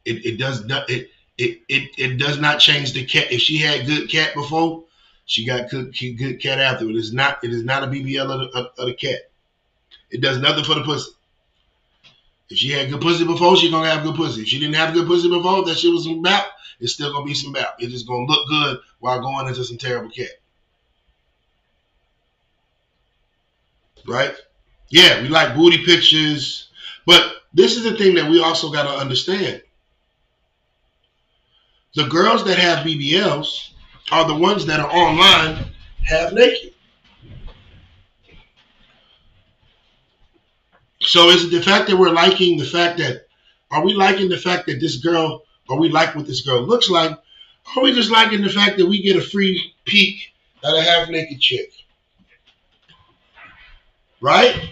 It, 0.05 0.27
it 0.27 0.39
does 0.39 0.65
not 0.65 0.91
it, 0.91 1.11
it 1.37 1.61
it 1.69 1.91
it 1.99 2.17
does 2.19 2.39
not 2.39 2.59
change 2.59 2.93
the 2.93 3.05
cat. 3.05 3.31
If 3.31 3.41
she 3.41 3.59
had 3.59 3.87
good 3.87 4.11
cat 4.11 4.35
before, 4.35 4.85
she 5.25 5.47
got 5.47 5.71
good, 5.71 5.95
good 5.95 6.41
cat 6.41 6.59
after 6.59 6.89
it. 6.89 6.97
It's 6.97 7.13
not 7.13 7.45
it 7.45 7.53
is 7.53 7.63
not 7.63 7.85
a 7.85 7.87
BBL 7.87 8.31
of 8.31 8.53
the, 8.53 8.83
of 8.83 8.87
the 8.87 8.95
cat. 8.95 9.31
It 10.11 10.21
does 10.21 10.39
nothing 10.39 10.65
for 10.65 10.75
the 10.75 10.83
pussy. 10.83 11.13
If 12.51 12.57
she 12.57 12.71
had 12.71 12.91
good 12.91 13.03
pussy 13.03 13.27
before, 13.27 13.57
she 13.57 13.71
gonna 13.71 13.91
have 13.91 14.03
good 14.03 14.17
pussy. 14.17 14.41
If 14.41 14.49
she 14.49 14.59
didn't 14.59 14.77
have 14.77 14.95
good 14.95 15.07
pussy 15.07 15.29
before, 15.29 15.65
that 15.65 15.77
shit 15.77 15.93
was 15.93 16.05
some 16.05 16.23
bap, 16.23 16.47
it's 16.81 16.95
still 16.95 17.13
gonna 17.13 17.27
be 17.27 17.35
some 17.35 17.53
bap. 17.53 17.77
It's 17.79 17.93
just 17.93 18.09
gonna 18.09 18.25
look 18.25 18.49
good 18.49 18.79
while 19.01 19.21
going 19.21 19.47
into 19.49 19.65
some 19.65 19.77
terrible 19.77 20.11
cat. 20.11 20.31
Right? 24.07 24.35
Yeah, 24.91 25.23
we 25.23 25.29
like 25.29 25.55
booty 25.55 25.85
pictures, 25.85 26.71
but 27.07 27.43
this 27.53 27.77
is 27.77 27.85
the 27.85 27.97
thing 27.97 28.15
that 28.15 28.31
we 28.31 28.41
also 28.41 28.71
gotta 28.71 28.91
understand. 28.91 29.63
The 31.95 32.05
girls 32.05 32.45
that 32.45 32.59
have 32.59 32.87
BBLs 32.87 33.71
are 34.13 34.27
the 34.27 34.35
ones 34.35 34.67
that 34.67 34.81
are 34.81 34.91
online 34.91 35.73
half 36.05 36.33
naked. 36.33 36.75
So 41.01 41.31
is 41.31 41.45
it 41.45 41.51
the 41.51 41.63
fact 41.63 41.89
that 41.89 41.97
we're 41.97 42.11
liking 42.11 42.59
the 42.59 42.65
fact 42.65 42.99
that 42.99 43.27
are 43.71 43.85
we 43.85 43.95
liking 43.95 44.29
the 44.29 44.37
fact 44.37 44.67
that 44.67 44.81
this 44.81 44.97
girl 44.97 45.45
are 45.69 45.79
we 45.79 45.91
like 45.91 46.15
what 46.15 46.27
this 46.27 46.41
girl 46.41 46.63
looks 46.63 46.89
like? 46.89 47.11
Or 47.11 47.81
are 47.81 47.83
we 47.83 47.93
just 47.93 48.11
liking 48.11 48.43
the 48.43 48.49
fact 48.49 48.79
that 48.79 48.87
we 48.87 49.03
get 49.03 49.17
a 49.17 49.21
free 49.21 49.75
peek 49.85 50.33
at 50.65 50.75
a 50.75 50.83
half 50.83 51.09
naked 51.09 51.41
chick? 51.41 51.73
Right? 54.21 54.69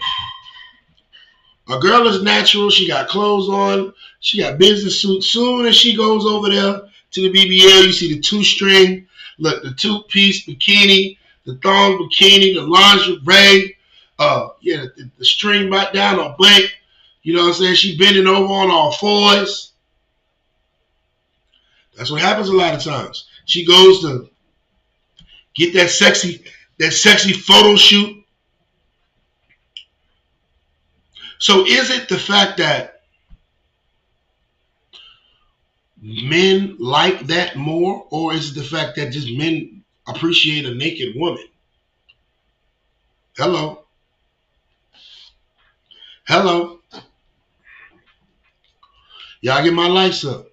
A 1.69 1.79
girl 1.79 2.07
is 2.07 2.23
natural. 2.23 2.69
She 2.69 2.87
got 2.87 3.09
clothes 3.09 3.49
on. 3.49 3.93
She 4.19 4.39
got 4.39 4.57
business 4.57 5.01
suit. 5.01 5.23
Soon 5.23 5.65
as 5.65 5.75
she 5.75 5.95
goes 5.95 6.25
over 6.25 6.49
there 6.49 6.81
to 7.11 7.21
the 7.21 7.29
BBL, 7.29 7.85
you 7.85 7.91
see 7.91 8.13
the 8.13 8.19
two 8.19 8.43
string 8.43 9.07
Look, 9.39 9.63
the 9.63 9.71
two 9.71 10.01
piece 10.03 10.45
bikini, 10.45 11.17
the 11.45 11.55
thong 11.57 11.97
bikini, 11.99 12.55
the 12.55 12.61
lingerie, 12.61 13.75
uh, 14.19 14.49
yeah, 14.61 14.85
the, 14.95 15.09
the 15.17 15.25
string 15.25 15.69
back 15.69 15.93
down 15.93 16.19
on 16.19 16.35
blank. 16.37 16.71
You 17.21 17.33
know 17.35 17.43
what 17.43 17.49
I'm 17.49 17.53
saying? 17.53 17.75
She 17.75 17.97
bending 17.97 18.27
over 18.27 18.51
on 18.51 18.71
all 18.71 18.91
fours. 18.91 19.73
That's 21.95 22.11
what 22.11 22.21
happens 22.21 22.49
a 22.49 22.53
lot 22.53 22.73
of 22.73 22.83
times. 22.83 23.27
She 23.45 23.65
goes 23.65 24.01
to 24.01 24.29
get 25.55 25.73
that 25.73 25.89
sexy, 25.89 26.43
that 26.79 26.91
sexy 26.91 27.33
photo 27.33 27.75
shoot. 27.75 28.16
So 31.39 31.65
is 31.65 31.89
it 31.91 32.09
the 32.09 32.17
fact 32.17 32.57
that 32.57 33.01
men 36.01 36.77
like 36.79 37.27
that 37.27 37.55
more, 37.55 38.07
or 38.09 38.33
is 38.33 38.51
it 38.51 38.55
the 38.55 38.65
fact 38.65 38.95
that 38.95 39.11
just 39.11 39.31
men 39.37 39.83
appreciate 40.07 40.65
a 40.65 40.73
naked 40.73 41.15
woman? 41.15 41.47
Hello. 43.37 43.85
Hello. 46.27 46.81
Y'all 49.41 49.63
get 49.63 49.73
my 49.73 49.87
lights 49.87 50.25
up. 50.25 50.47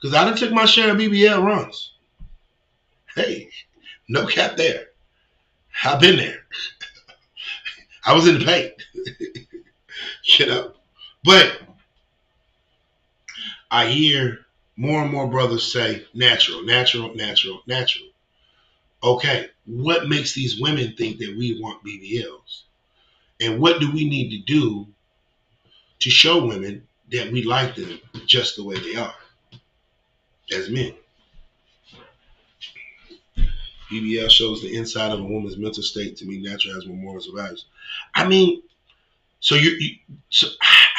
Because 0.00 0.14
I 0.14 0.24
done 0.24 0.36
took 0.36 0.52
my 0.52 0.66
share 0.66 0.90
of 0.90 0.98
BBL 0.98 1.42
runs. 1.42 1.92
Hey, 3.14 3.50
no 4.08 4.26
cap 4.26 4.56
there. 4.56 4.89
I've 5.84 6.00
been 6.00 6.16
there. 6.16 6.44
I 8.04 8.14
was 8.14 8.28
in 8.28 8.38
the 8.38 8.44
paint. 8.44 8.74
you 10.38 10.46
know. 10.46 10.72
But 11.24 11.60
I 13.70 13.86
hear 13.86 14.46
more 14.76 15.02
and 15.02 15.10
more 15.10 15.28
brothers 15.28 15.70
say 15.70 16.06
natural, 16.14 16.62
natural, 16.62 17.14
natural, 17.14 17.62
natural. 17.66 18.08
Okay, 19.02 19.48
what 19.66 20.08
makes 20.08 20.34
these 20.34 20.60
women 20.60 20.94
think 20.96 21.18
that 21.18 21.36
we 21.36 21.60
want 21.60 21.84
BBLs? 21.84 22.62
And 23.40 23.60
what 23.60 23.80
do 23.80 23.90
we 23.90 24.08
need 24.08 24.30
to 24.30 24.38
do 24.38 24.86
to 26.00 26.10
show 26.10 26.44
women 26.44 26.86
that 27.10 27.32
we 27.32 27.42
like 27.42 27.74
them 27.76 27.98
just 28.26 28.56
the 28.56 28.64
way 28.64 28.78
they 28.78 28.96
are 28.96 29.14
as 30.52 30.68
men? 30.68 30.94
BBL 33.90 34.30
shows 34.30 34.62
the 34.62 34.76
inside 34.76 35.12
of 35.12 35.20
a 35.20 35.24
woman's 35.24 35.56
mental 35.56 35.82
state 35.82 36.16
to 36.18 36.26
me 36.26 36.38
natural 36.38 36.86
morals 36.86 37.26
and 37.26 37.36
values. 37.36 37.64
I 38.14 38.26
mean, 38.26 38.62
so 39.40 39.54
you, 39.54 39.70
you 39.70 39.96
so 40.28 40.48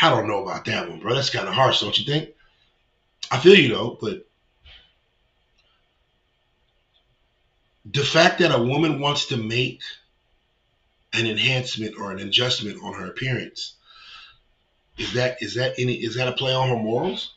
I 0.02 0.10
don't 0.10 0.28
know 0.28 0.44
about 0.44 0.66
that 0.66 0.90
one, 0.90 1.00
bro. 1.00 1.16
That's 1.16 1.30
kind 1.30 1.48
of 1.48 1.54
harsh, 1.54 1.82
don't 1.82 1.98
you 1.98 2.06
think? 2.06 2.30
I 3.30 3.40
feel 3.40 3.56
you 3.56 3.70
though, 3.70 3.98
but 4.02 4.26
the 7.86 8.04
fact 8.04 8.40
that 8.40 8.58
a 8.58 8.62
woman 8.62 9.00
wants 9.00 9.28
to 9.28 9.38
make 9.38 9.82
an 11.14 11.26
enhancement 11.26 11.98
or 11.98 12.12
an 12.12 12.20
adjustment 12.20 12.82
on 12.84 12.94
her 12.94 13.08
appearance 13.08 13.76
is 14.98 15.14
that 15.14 15.38
is 15.42 15.56
that 15.56 15.74
any 15.78 15.94
is 15.94 16.16
that 16.16 16.28
a 16.28 16.34
play 16.34 16.54
on 16.54 16.70
her 16.70 16.76
morals? 16.76 17.34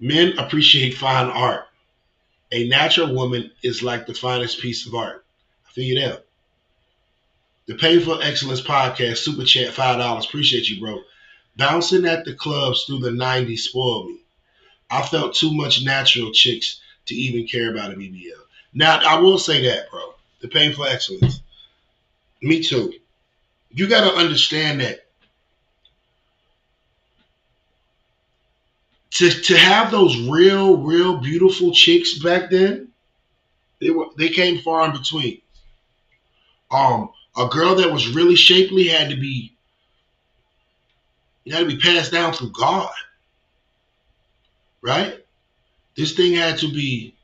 Men 0.00 0.38
appreciate 0.38 0.94
fine 0.94 1.26
art 1.26 1.66
A 2.54 2.68
natural 2.68 3.12
woman 3.12 3.50
is 3.64 3.82
like 3.82 4.06
the 4.06 4.14
finest 4.14 4.60
piece 4.60 4.86
of 4.86 4.94
art. 4.94 5.24
I 5.66 5.72
figured 5.72 6.04
out. 6.04 6.24
The 7.66 7.74
Painful 7.74 8.22
Excellence 8.22 8.60
Podcast, 8.60 9.16
Super 9.16 9.42
Chat, 9.42 9.74
$5. 9.74 10.24
Appreciate 10.24 10.70
you, 10.70 10.78
bro. 10.78 11.00
Bouncing 11.56 12.06
at 12.06 12.24
the 12.24 12.32
clubs 12.32 12.84
through 12.84 13.00
the 13.00 13.10
90s 13.10 13.58
spoiled 13.58 14.06
me. 14.06 14.18
I 14.88 15.02
felt 15.02 15.34
too 15.34 15.52
much 15.52 15.82
natural 15.82 16.30
chicks 16.30 16.80
to 17.06 17.16
even 17.16 17.48
care 17.48 17.72
about 17.72 17.92
a 17.92 17.96
BBL. 17.96 18.30
Now, 18.72 19.00
I 19.04 19.18
will 19.18 19.38
say 19.38 19.66
that, 19.66 19.90
bro. 19.90 20.14
The 20.40 20.46
Painful 20.46 20.84
Excellence. 20.84 21.40
Me 22.40 22.62
too. 22.62 22.92
You 23.72 23.88
got 23.88 24.08
to 24.08 24.16
understand 24.16 24.80
that 24.80 25.06
to 29.14 29.30
to 29.30 29.56
have 29.56 29.90
those 29.90 30.18
real, 30.28 30.76
real 30.76 31.16
beautiful 31.16 31.72
chicks 31.72 32.18
back 32.18 32.50
then, 32.50 32.88
they 33.80 33.90
were 33.90 34.06
they 34.18 34.28
came 34.28 34.58
far 34.58 34.84
in 34.86 34.92
between. 34.92 35.40
Um, 36.70 37.10
a 37.36 37.46
girl 37.46 37.76
that 37.76 37.92
was 37.92 38.08
really 38.08 38.34
shapely 38.34 38.88
had 38.88 39.10
to 39.10 39.16
be 39.16 39.56
had 41.48 41.60
to 41.60 41.66
be 41.66 41.78
passed 41.78 42.12
down 42.12 42.32
through 42.32 42.50
God. 42.50 42.92
Right? 44.82 45.24
This 45.96 46.12
thing 46.12 46.34
had 46.34 46.58
to 46.58 46.68
be 46.72 47.14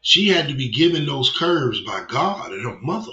she 0.00 0.28
had 0.28 0.48
to 0.48 0.54
be 0.54 0.70
given 0.70 1.04
those 1.04 1.36
curves 1.36 1.82
by 1.82 2.04
God 2.08 2.52
and 2.52 2.64
her 2.64 2.78
mother. 2.80 3.12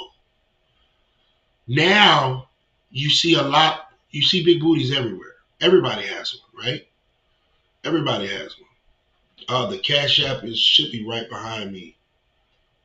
Now 1.68 2.48
you 2.90 3.10
see 3.10 3.34
a 3.34 3.42
lot, 3.42 3.90
you 4.12 4.22
see 4.22 4.46
big 4.46 4.62
booties 4.62 4.96
everywhere. 4.96 5.34
Everybody 5.60 6.04
has 6.04 6.34
one, 6.54 6.66
right? 6.66 6.87
Everybody 7.84 8.28
has 8.28 8.56
one. 8.60 8.68
Uh, 9.48 9.68
the 9.68 9.78
Cash 9.78 10.22
App 10.24 10.44
is 10.44 10.60
should 10.60 10.92
be 10.92 11.06
right 11.06 11.30
behind 11.30 11.72
me. 11.72 11.96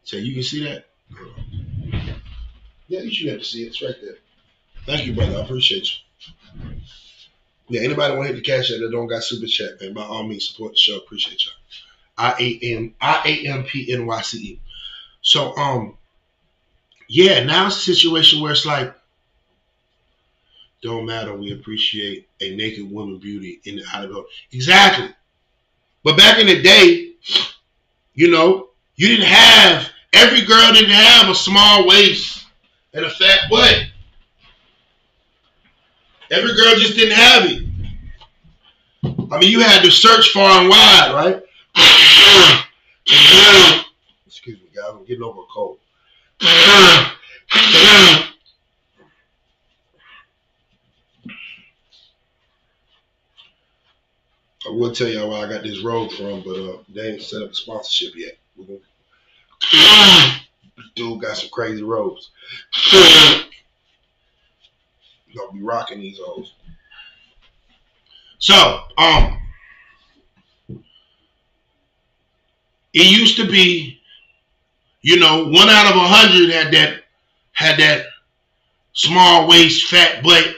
So 0.04 0.16
you 0.16 0.34
can 0.34 0.42
see 0.42 0.64
that? 0.64 0.86
Yeah, 2.88 3.00
you 3.00 3.10
should 3.10 3.28
have 3.28 3.38
to 3.38 3.44
see 3.44 3.64
it. 3.64 3.68
It's 3.68 3.82
right 3.82 3.94
there. 4.00 4.16
Thank 4.84 5.06
you, 5.06 5.14
brother. 5.14 5.38
I 5.38 5.42
appreciate 5.42 5.88
you. 5.88 6.76
Yeah, 7.68 7.82
anybody 7.82 8.14
want 8.14 8.28
to 8.28 8.34
hit 8.34 8.44
the 8.44 8.50
cash 8.50 8.70
app 8.70 8.80
that 8.80 8.90
don't 8.90 9.06
got 9.06 9.22
super 9.22 9.46
chat, 9.46 9.80
man, 9.80 9.94
by 9.94 10.02
all 10.02 10.24
means 10.24 10.48
support 10.48 10.72
the 10.72 10.78
show. 10.78 10.98
Appreciate 10.98 11.44
y'all. 11.44 11.54
I 12.18 12.34
A 12.38 12.74
M 12.74 12.94
I 13.00 13.22
A 13.24 13.48
M 13.48 13.64
P 13.64 13.90
N 13.92 14.06
Y 14.06 14.20
C 14.20 14.38
E. 14.38 14.60
So 15.22 15.56
um 15.56 15.96
yeah, 17.08 17.44
now 17.44 17.66
it's 17.66 17.76
a 17.76 17.94
situation 17.94 18.40
where 18.40 18.52
it's 18.52 18.66
like 18.66 18.94
don't 20.82 21.06
matter. 21.06 21.34
We 21.34 21.52
appreciate 21.52 22.28
a 22.40 22.54
naked 22.56 22.90
woman 22.90 23.18
beauty 23.18 23.60
in 23.64 23.76
the 23.76 23.84
out 23.92 24.04
of 24.04 24.10
the 24.10 24.24
exactly. 24.50 25.08
But 26.04 26.16
back 26.16 26.40
in 26.40 26.48
the 26.48 26.60
day, 26.60 27.14
you 28.14 28.30
know, 28.30 28.70
you 28.96 29.08
didn't 29.08 29.26
have 29.26 29.88
every 30.12 30.42
girl 30.42 30.72
didn't 30.72 30.90
have 30.90 31.30
a 31.30 31.34
small 31.34 31.86
waist 31.86 32.46
and 32.92 33.04
a 33.04 33.10
fat 33.10 33.48
butt. 33.48 33.84
Every 36.30 36.54
girl 36.54 36.74
just 36.76 36.96
didn't 36.96 37.16
have 37.16 37.44
it. 37.44 37.62
I 39.30 39.38
mean, 39.38 39.50
you 39.50 39.60
had 39.60 39.82
to 39.84 39.90
search 39.90 40.30
far 40.30 40.60
and 40.60 40.68
wide, 40.68 41.12
right? 41.14 41.42
Excuse 44.26 44.58
me, 44.60 44.68
guys. 44.74 44.90
I'm 44.90 45.04
getting 45.04 45.22
over 45.22 45.40
a 45.40 45.46
cold. 45.52 45.78
Will 54.72 54.92
tell 54.92 55.08
y'all 55.08 55.30
where 55.30 55.44
I 55.44 55.50
got 55.50 55.62
this 55.62 55.82
robe 55.82 56.12
from, 56.12 56.42
but 56.42 56.56
uh, 56.56 56.78
they 56.88 57.12
ain't 57.12 57.22
set 57.22 57.42
up 57.42 57.50
a 57.50 57.54
sponsorship 57.54 58.14
yet. 58.16 58.38
Dude 60.94 61.20
got 61.20 61.36
some 61.36 61.50
crazy 61.50 61.82
robes. 61.82 62.30
Gonna 65.34 65.52
be 65.52 65.62
rocking 65.62 66.00
these 66.00 66.18
hoes. 66.22 66.54
So, 68.38 68.80
um, 68.98 69.38
it 72.92 73.18
used 73.18 73.36
to 73.36 73.46
be, 73.46 74.00
you 75.00 75.18
know, 75.18 75.44
one 75.44 75.68
out 75.68 75.90
of 75.90 75.96
a 75.96 76.06
hundred 76.06 76.50
had 76.50 76.72
that 76.74 77.04
had 77.52 77.78
that 77.78 78.06
small 78.92 79.48
waist, 79.48 79.86
fat 79.88 80.22
butt, 80.22 80.56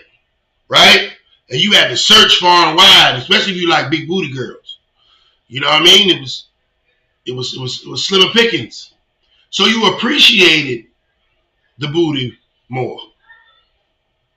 right? 0.69 1.14
And 1.51 1.61
you 1.61 1.73
had 1.73 1.89
to 1.89 1.97
search 1.97 2.37
far 2.37 2.69
and 2.69 2.77
wide, 2.77 3.17
especially 3.19 3.53
if 3.53 3.59
you 3.59 3.69
like 3.69 3.91
big 3.91 4.09
booty 4.09 4.33
girls. 4.33 4.79
You 5.47 5.61
know 5.61 5.69
what 5.69 5.83
I 5.83 5.85
mean? 5.85 6.11
It 6.11 6.21
was, 6.21 6.47
it 7.27 7.33
was, 7.33 7.55
it 7.55 7.61
was, 7.61 7.83
it 7.85 7.89
was 7.89 8.07
slim 8.07 8.29
pickings. 8.33 8.93
So 9.51 9.67
you 9.67 9.87
appreciated 9.95 10.87
the 11.79 11.89
booty 11.89 12.39
more. 12.69 12.99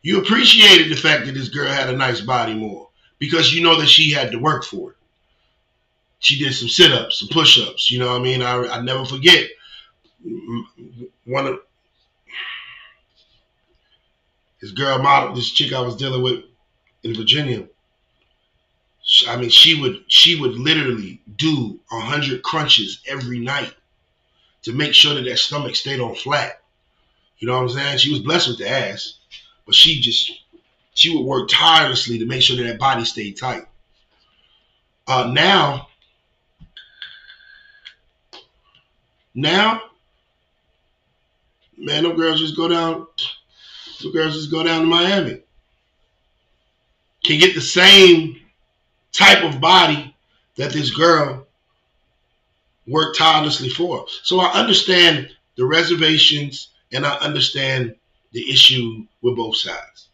You 0.02 0.22
appreciated 0.22 0.91
the 0.91 0.96
fact 0.96 1.26
that 1.26 1.34
this 1.34 1.50
girl 1.50 1.70
had 1.70 1.89
a 1.89 1.98
nice 1.98 2.22
body 2.22 2.54
more 2.54 2.89
because 3.20 3.54
you 3.54 3.63
know 3.63 3.80
that 3.80 3.88
she 3.88 4.12
had 4.12 4.32
to 4.32 4.38
work 4.38 4.63
for 4.63 4.91
it. 4.91 4.98
She 6.20 6.38
did 6.38 6.54
some 6.54 6.67
sit 6.70 6.91
ups, 6.91 7.20
some 7.20 7.30
push 7.30 7.60
ups. 7.67 7.89
You 7.89 8.00
know 8.00 8.08
what 8.08 8.22
I 8.22 8.24
mean? 8.24 8.41
I, 8.41 8.67
I 8.67 8.82
never 8.82 9.06
forget 9.06 9.50
one 11.26 11.48
of 11.48 11.60
this 14.62 14.72
girl 14.72 15.00
model, 15.00 15.36
this 15.36 15.52
chick 15.52 15.74
I 15.74 15.82
was 15.82 15.96
dealing 15.96 16.22
with 16.22 16.43
in 17.04 17.16
Virginia. 17.16 17.68
I 19.28 19.38
mean, 19.38 19.50
she 19.50 19.80
would 19.80 20.04
she 20.08 20.40
would 20.40 20.54
literally 20.56 21.22
do 21.38 21.80
hundred 21.90 22.44
crunches 22.44 23.00
every 23.08 23.40
night 23.40 23.74
to 24.64 24.74
make 24.74 24.94
sure 24.94 25.16
that 25.16 25.24
that 25.24 25.40
stomach 25.40 25.76
stayed 25.76 26.00
on 26.00 26.16
flat. 26.16 26.62
You 27.40 27.48
know 27.48 27.56
what 27.56 27.64
I'm 27.64 27.70
saying? 27.70 27.98
She 28.00 28.12
was 28.12 28.20
blessed 28.20 28.50
with 28.50 28.58
the 28.58 28.70
ass, 28.70 29.18
but 29.66 29.76
she 29.76 30.02
just 30.02 30.32
she 30.94 31.16
would 31.16 31.26
work 31.26 31.48
tirelessly 31.50 32.20
to 32.20 32.26
make 32.26 32.42
sure 32.42 32.58
that 32.58 32.64
that 32.64 32.80
body 32.80 33.06
stayed 33.06 33.38
tight. 33.38 33.64
Uh, 35.08 35.32
now, 35.32 35.88
now, 39.34 39.82
man, 41.78 42.04
them 42.04 42.18
girls 42.18 42.42
just 42.42 42.58
go 42.58 42.68
down. 42.68 43.08
Them 44.02 44.12
girls 44.12 44.34
just 44.34 44.52
go 44.52 44.64
down 44.64 44.82
to 44.82 44.88
Miami. 44.88 45.42
Can 47.28 47.40
get 47.40 47.56
the 47.56 47.62
same 47.62 48.40
type 49.12 49.44
of 49.44 49.60
body 49.60 50.16
that 50.56 50.72
this 50.72 50.92
girl 50.92 51.46
worked 52.88 53.18
tirelessly 53.18 53.68
for. 53.68 54.06
So 54.24 54.40
I 54.40 54.54
understand 54.54 55.30
the 55.58 55.66
reservations 55.66 56.70
and 56.94 57.06
I 57.06 57.18
understand 57.18 57.96
the 58.32 58.50
issue 58.50 59.06
with 59.22 59.36
both 59.36 59.58
sides. 59.58 60.08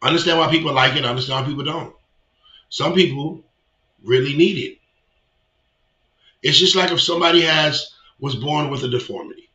I 0.00 0.08
understand 0.08 0.38
why 0.38 0.50
people 0.50 0.72
like 0.72 0.96
it, 0.96 1.04
I 1.04 1.10
understand 1.10 1.44
why 1.44 1.50
people 1.50 1.64
don't. 1.64 1.94
Some 2.70 2.94
people 2.94 3.44
really 4.02 4.34
need 4.34 4.56
it. 4.56 4.78
It's 6.42 6.58
just 6.58 6.76
like 6.76 6.92
if 6.92 7.02
somebody 7.02 7.42
has 7.42 7.92
was 8.20 8.36
born 8.36 8.70
with 8.70 8.84
a 8.84 8.88
deformity. 8.88 9.50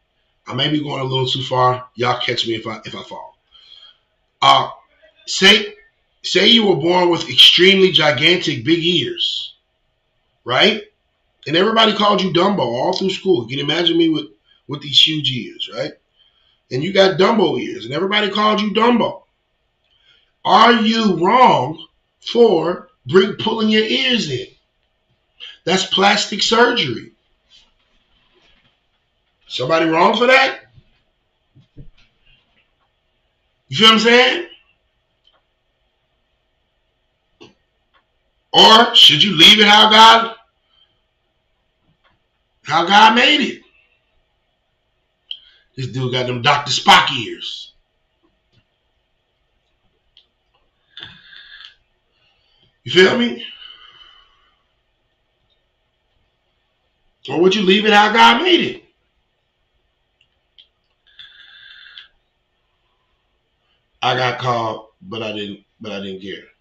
I 0.45 0.53
may 0.53 0.69
be 0.69 0.83
going 0.83 1.01
a 1.01 1.05
little 1.05 1.25
too 1.25 1.41
far. 1.41 1.87
Y'all 1.95 2.21
catch 2.21 2.47
me 2.47 2.53
if 2.53 2.67
I 2.67 2.81
if 2.85 2.95
I 2.95 3.01
fall. 3.01 3.35
Uh 4.43 4.69
say 5.25 5.73
say 6.23 6.47
you 6.47 6.65
were 6.65 6.75
born 6.75 7.09
with 7.09 7.29
extremely 7.29 7.91
gigantic 7.91 8.65
big 8.65 8.83
ears, 8.83 9.53
right? 10.43 10.83
And 11.47 11.55
everybody 11.55 11.93
called 11.93 12.21
you 12.21 12.33
Dumbo 12.33 12.59
all 12.59 12.93
through 12.93 13.11
school. 13.11 13.43
You 13.47 13.57
can 13.57 13.65
imagine 13.65 13.97
me 13.97 14.09
with, 14.09 14.25
with 14.67 14.81
these 14.81 14.99
huge 14.99 15.31
ears, 15.31 15.69
right? 15.73 15.91
And 16.71 16.83
you 16.83 16.91
got 16.91 17.19
Dumbo 17.19 17.59
ears, 17.59 17.85
and 17.85 17.93
everybody 17.93 18.31
called 18.31 18.61
you 18.61 18.73
Dumbo. 18.73 19.21
Are 20.43 20.73
you 20.73 21.17
wrong 21.17 21.85
for 22.19 22.89
bring, 23.05 23.33
pulling 23.33 23.69
your 23.69 23.83
ears 23.83 24.29
in? 24.31 24.47
That's 25.63 25.85
plastic 25.85 26.41
surgery. 26.41 27.11
Somebody 29.47 29.85
wrong 29.85 30.17
for 30.17 30.27
that? 30.27 30.59
You 33.67 33.77
feel 33.77 33.87
what 33.87 33.93
I'm 33.93 33.99
saying? 33.99 34.47
Or 38.55 38.95
should 38.95 39.21
you 39.21 39.35
leave 39.35 39.59
it 39.59 39.67
how 39.67 39.89
God 39.89 40.33
how 42.63 42.85
God 42.85 43.13
made 43.13 43.41
it? 43.41 43.61
This 45.75 45.87
dude 45.87 46.13
got 46.13 46.25
them 46.25 46.41
Dr. 46.41 46.71
Spock 46.71 47.11
ears. 47.11 47.73
You 52.85 52.93
feel 52.93 53.17
me? 53.17 53.45
Or 57.27 57.41
would 57.41 57.55
you 57.55 57.63
leave 57.63 57.85
it 57.85 57.91
how 57.91 58.13
God 58.13 58.41
made 58.41 58.61
it? 58.61 58.83
I 64.01 64.15
got 64.15 64.39
called, 64.39 64.91
but 65.01 65.21
I 65.21 65.33
didn't 65.33 65.65
but 65.81 65.91
I 65.91 65.99
didn't 65.99 66.21
care. 66.21 66.54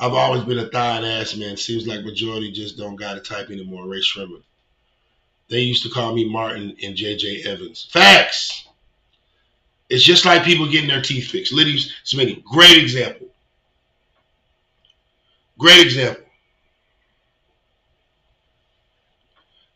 I've 0.00 0.12
always 0.12 0.42
been 0.42 0.58
a 0.58 0.68
thigh 0.68 0.96
and 0.96 1.06
ass 1.06 1.36
man. 1.36 1.56
Seems 1.56 1.86
like 1.86 2.04
majority 2.04 2.50
just 2.50 2.76
don't 2.76 2.96
got 2.96 3.16
a 3.16 3.20
type 3.20 3.50
anymore. 3.50 3.86
Ray 3.86 4.00
Shrimmer. 4.00 4.40
They 5.48 5.60
used 5.60 5.82
to 5.84 5.90
call 5.90 6.14
me 6.14 6.28
Martin 6.28 6.76
and 6.82 6.96
JJ 6.96 7.46
Evans. 7.46 7.88
Facts. 7.90 8.66
It's 9.90 10.02
just 10.02 10.24
like 10.24 10.44
people 10.44 10.70
getting 10.70 10.88
their 10.88 11.02
teeth 11.02 11.30
fixed. 11.30 11.52
Liddy 11.52 11.78
Smitty, 12.04 12.42
great 12.42 12.78
example. 12.78 13.28
Great 15.58 15.86
example. 15.86 16.24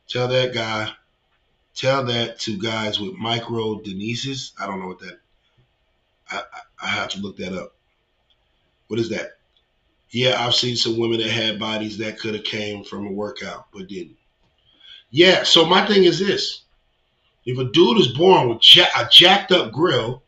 Tell 0.09 0.27
that 0.29 0.55
guy, 0.55 0.91
tell 1.75 2.05
that 2.07 2.41
to 2.41 2.59
guys 2.59 2.99
with 2.99 3.15
micro 3.15 3.79
denises. 3.79 4.53
I 4.59 4.67
don't 4.67 4.81
know 4.81 4.89
what 4.89 5.01
that. 5.01 5.21
I, 6.31 6.39
I, 6.39 6.61
I 6.83 6.87
have 6.89 7.11
to 7.11 7.21
look 7.21 7.37
that 7.37 7.53
up. 7.53 7.75
What 8.89 8.99
is 8.99 9.11
that? 9.11 9.38
Yeah, 10.11 10.43
I've 10.43 10.55
seen 10.55 10.77
some 10.77 10.99
women 10.99 11.19
that 11.19 11.31
had 11.31 11.59
bodies 11.59 11.99
that 11.99 12.19
could 12.19 12.35
have 12.35 12.45
came 12.45 12.83
from 12.85 13.07
a 13.07 13.13
workout 13.13 13.67
but 13.73 13.89
didn't. 13.89 14.17
Yeah, 15.11 15.43
so 15.43 15.65
my 15.65 15.87
thing 15.87 16.05
is 16.05 16.19
this. 16.19 16.63
If 17.45 17.59
a 17.59 17.65
dude 17.65 17.99
is 17.99 18.09
born 18.09 18.49
with 18.49 18.59
a 18.59 19.09
jacked 19.11 19.53
up 19.53 19.73
grill, 19.73 20.23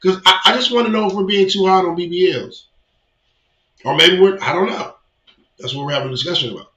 because 0.00 0.20
I, 0.26 0.40
I, 0.46 0.54
just 0.54 0.72
want 0.72 0.86
to 0.86 0.92
know 0.92 1.06
if 1.06 1.14
we're 1.14 1.24
being 1.24 1.48
too 1.48 1.66
hard 1.66 1.86
on 1.86 1.96
BBLs. 1.96 2.64
Or 3.84 3.96
maybe 3.96 4.20
we're, 4.20 4.38
I 4.40 4.52
don't 4.52 4.68
know. 4.68 4.94
That's 5.58 5.74
what 5.74 5.86
we're 5.86 5.92
having 5.92 6.08
a 6.08 6.12
discussion 6.12 6.52
about. 6.52 6.72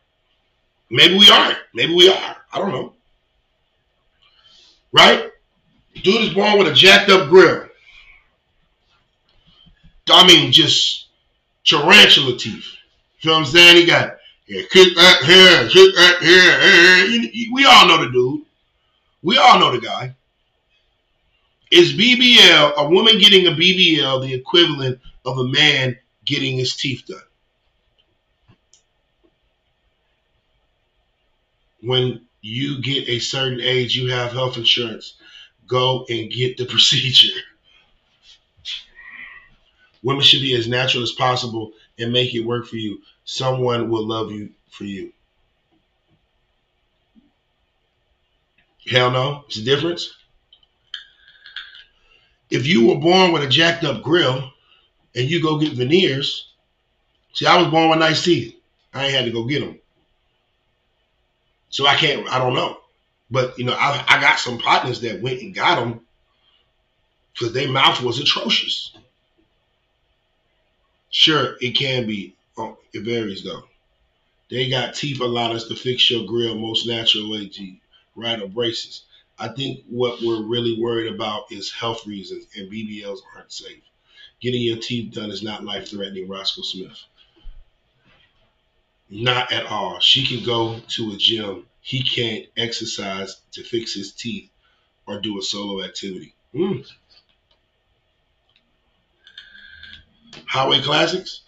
Maybe 0.89 1.18
we 1.18 1.30
aren't. 1.30 1.58
Maybe 1.74 1.94
we 1.94 2.10
are. 2.10 2.38
I 2.54 2.58
don't 2.58 2.72
know. 2.72 2.94
Right? 4.92 5.32
Dude 6.04 6.22
is 6.22 6.34
born 6.34 6.58
with 6.58 6.68
a 6.68 6.74
jacked 6.74 7.10
up 7.10 7.30
grill. 7.30 7.68
I 10.12 10.26
mean, 10.26 10.52
just 10.52 11.09
tarantula 11.69 12.38
teeth. 12.38 12.65
You 13.21 13.29
know 13.29 13.38
what 13.38 13.39
I'm 13.39 13.45
saying? 13.45 13.77
He 13.77 13.86
got 13.86 14.17
yeah, 14.47 14.63
kick 14.71 14.95
that 14.95 15.19
kick 15.71 15.95
that. 15.95 17.49
We 17.53 17.65
all 17.65 17.88
know 17.88 18.03
the 18.03 18.12
dude. 18.12 18.41
We 19.21 19.38
all 19.38 19.60
know 19.60 19.71
the 19.71 19.79
guy. 19.79 20.15
Is 21.71 21.93
BBL 21.93 22.73
a 22.77 22.89
woman 22.89 23.19
getting 23.19 23.45
a 23.45 23.51
BBL 23.51 24.23
the 24.23 24.34
equivalent 24.34 24.99
of 25.23 25.38
a 25.38 25.43
man 25.43 25.97
getting 26.25 26.58
his 26.58 26.75
teeth 26.75 27.03
done? 27.08 27.19
When 31.82 32.25
you 32.41 32.82
get 32.82 33.08
a 33.08 33.19
certain 33.19 33.62
age, 33.62 33.95
you 33.95 34.10
have 34.10 34.32
health 34.32 34.58
insurance. 34.58 35.13
Go 35.67 36.05
and 36.10 36.32
get 36.32 36.58
the 36.58 36.65
procedure. 36.73 37.39
Women 40.04 40.24
should 40.24 40.42
be 40.42 40.56
as 40.56 40.68
natural 40.68 41.04
as 41.04 41.12
possible 41.12 41.74
and 41.98 42.14
make 42.14 42.34
it 42.34 42.46
work 42.46 42.68
for 42.68 42.78
you. 42.78 43.02
Someone 43.26 43.90
will 43.90 44.06
love 44.06 44.32
you 44.32 44.52
for 44.70 44.86
you. 44.86 45.12
Hell 48.88 49.12
no. 49.12 49.44
It's 49.48 49.58
a 49.58 49.64
difference. 49.64 50.14
If 52.50 52.66
you 52.66 52.88
were 52.88 52.96
born 52.96 53.32
with 53.32 53.44
a 53.44 53.48
jacked 53.48 53.84
up 53.84 54.02
grill 54.02 54.52
and 55.16 55.30
you 55.30 55.42
go 55.42 55.60
get 55.60 55.74
veneers, 55.74 56.52
see, 57.34 57.46
I 57.46 57.62
was 57.62 57.70
born 57.70 57.90
with 57.90 58.00
nice 58.00 58.24
teeth. 58.24 58.56
I 58.94 59.06
ain't 59.06 59.14
had 59.14 59.26
to 59.26 59.32
go 59.32 59.44
get 59.44 59.60
them. 59.60 59.80
So 61.70 61.86
I 61.86 61.96
can't, 61.96 62.28
I 62.30 62.40
don't 62.40 62.56
know. 62.56 62.78
But, 63.30 63.60
you 63.60 63.66
know, 63.66 63.76
I, 63.78 64.04
I 64.08 64.20
got 64.20 64.40
some 64.40 64.58
partners 64.58 65.02
that 65.02 65.22
went 65.22 65.42
and 65.42 65.54
got 65.54 65.76
them 65.76 66.02
because 67.34 67.54
their 67.54 67.70
mouth 67.70 68.02
was 68.02 68.20
atrocious. 68.20 68.98
Sure, 71.10 71.58
it 71.62 71.72
can 71.72 72.08
be. 72.08 72.36
Oh, 72.58 72.78
it 72.93 73.04
varies 73.04 73.43
though. 73.43 73.63
They 74.50 74.69
got 74.69 74.95
teeth 74.95 75.19
allowance 75.22 75.65
to 75.65 75.76
fix 75.76 76.10
your 76.10 76.26
grill 76.26 76.56
most 76.56 76.88
natural 76.88 77.30
way, 77.30 77.48
G. 77.48 77.82
Right, 78.15 78.41
or 78.41 78.48
braces. 78.48 79.04
I 79.38 79.50
think 79.50 79.86
what 79.88 80.22
we're 80.22 80.43
really 80.43 80.80
worried 80.80 81.13
about 81.13 81.52
is 81.52 81.72
health 81.72 82.06
reasons, 82.06 82.48
and 82.56 82.69
BBLs 82.69 83.19
aren't 83.36 83.52
safe. 83.52 83.82
Getting 84.41 84.62
your 84.62 84.78
teeth 84.78 85.13
done 85.13 85.32
is 85.32 85.43
not 85.43 85.63
life 85.63 85.89
threatening, 85.89 86.28
Roscoe 86.28 86.62
Smith. 86.62 87.00
Not 89.10 89.52
at 89.52 89.65
all. 89.67 90.00
She 90.00 90.26
can 90.26 90.43
go 90.43 90.80
to 90.80 91.12
a 91.12 91.17
gym. 91.17 91.65
He 91.82 92.04
can't 92.04 92.48
exercise 92.58 93.38
to 93.54 93.63
fix 93.63 93.93
his 93.93 94.12
teeth 94.12 94.50
or 95.08 95.19
do 95.22 95.39
a 95.39 95.41
solo 95.41 95.84
activity. 95.84 96.34
Mm. 96.54 96.88
Highway 100.48 100.82
Classics. 100.82 101.42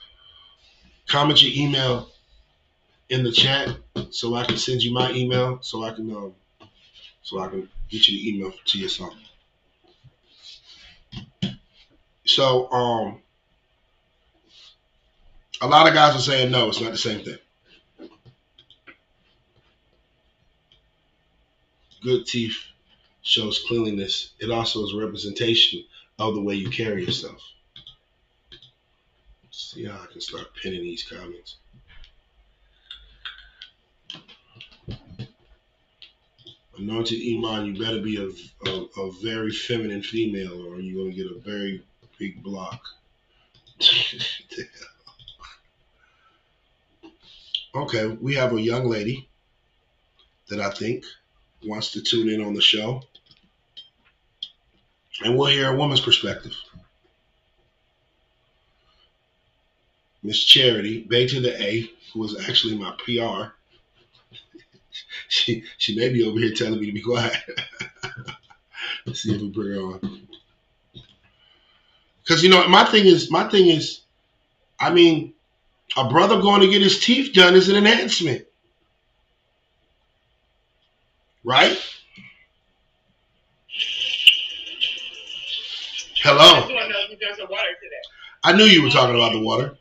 Comment 1.08 1.41
your 1.41 1.52
email 1.65 2.10
in 3.10 3.24
the 3.24 3.32
chat 3.32 3.76
so 4.10 4.36
I 4.36 4.46
can 4.46 4.58
send 4.58 4.82
you 4.82 4.94
my 4.94 5.12
email 5.12 5.60
so 5.62 5.84
I 5.84 5.91
can 5.94 6.10
um, 6.15 6.34
so 7.22 7.39
I 7.39 7.50
can 7.50 7.70
get 7.89 8.08
you 8.08 8.17
the 8.17 8.30
email 8.30 8.54
to 8.65 8.80
your 8.80 8.89
song. 8.89 9.15
So 12.26 12.72
um 12.72 13.22
a 15.62 15.67
lot 15.67 15.88
of 15.88 15.94
guys 15.94 16.15
are 16.15 16.20
saying 16.20 16.52
no, 16.52 16.70
it's 16.70 16.80
not 16.80 16.91
the 16.91 16.98
same 16.98 17.24
thing. 17.24 17.38
Good 22.02 22.26
teeth 22.26 22.58
shows 23.22 23.63
cleanliness. 23.67 24.32
It 24.39 24.50
also 24.50 24.84
is 24.86 24.94
representation 24.94 25.84
of 26.17 26.34
the 26.34 26.41
way 26.41 26.56
you 26.56 26.70
carry 26.70 27.06
yourself. 27.06 27.41
See 29.62 29.86
how 29.86 30.02
I 30.02 30.08
can 30.12 30.19
start 30.19 30.47
pinning 30.62 30.82
these 30.82 31.04
comments. 31.04 31.58
Anointed 36.78 37.21
Iman, 37.21 37.67
you 37.67 37.82
better 37.82 38.02
be 38.02 38.17
a, 38.17 38.28
a, 38.69 38.86
a 39.00 39.12
very 39.21 39.52
feminine 39.52 40.02
female 40.02 40.65
or 40.65 40.80
you're 40.80 41.04
going 41.04 41.12
to 41.12 41.15
get 41.15 41.32
a 41.32 41.39
very 41.39 41.86
big 42.17 42.41
block. 42.41 42.82
okay, 47.76 48.08
we 48.19 48.34
have 48.34 48.54
a 48.54 48.62
young 48.62 48.89
lady 48.89 49.30
that 50.50 50.60
I 50.60 50.71
think 50.71 51.06
wants 51.63 51.91
to 51.91 52.02
tune 52.02 52.30
in 52.30 52.43
on 52.43 52.56
the 52.56 52.62
show. 52.62 53.04
And 55.24 55.38
we'll 55.38 55.52
hear 55.52 55.71
a 55.71 55.78
woman's 55.78 56.02
perspective. 56.02 56.56
Miss 60.23 60.43
Charity, 60.43 61.03
Bay 61.03 61.27
to 61.27 61.39
the 61.39 61.62
A, 61.62 61.89
who 62.13 62.19
was 62.19 62.39
actually 62.47 62.77
my 62.77 62.95
PR. 63.05 63.53
she 65.27 65.63
she 65.77 65.95
may 65.95 66.10
be 66.10 66.23
over 66.23 66.39
here 66.39 66.53
telling 66.53 66.79
me 66.79 66.88
to 66.88 66.91
be 66.91 67.01
quiet. 67.01 67.36
Let's 69.05 69.23
see 69.23 69.34
if 69.36 69.41
we 69.41 69.49
bring 69.49 69.73
her 69.73 69.81
on. 69.81 70.27
Cause 72.27 72.43
you 72.43 72.49
know 72.49 72.67
my 72.67 72.86
thing 72.86 73.05
is 73.05 73.31
my 73.31 73.45
thing 73.49 73.67
is, 73.67 74.01
I 74.79 74.91
mean, 74.93 75.34
a 75.97 76.10
brother 76.10 76.41
going 76.41 76.62
to 76.62 76.69
get 76.69 76.81
his 76.81 76.99
teeth 76.99 77.34
done 77.34 77.55
is 77.55 77.69
an 77.69 77.75
enhancement, 77.75 78.45
right? 81.43 81.77
Hello. 86.23 86.67
I 88.43 88.53
knew 88.53 88.65
you 88.65 88.84
were 88.84 88.89
talking 88.89 89.15
about 89.15 89.34
the 89.34 89.39
water. 89.41 89.77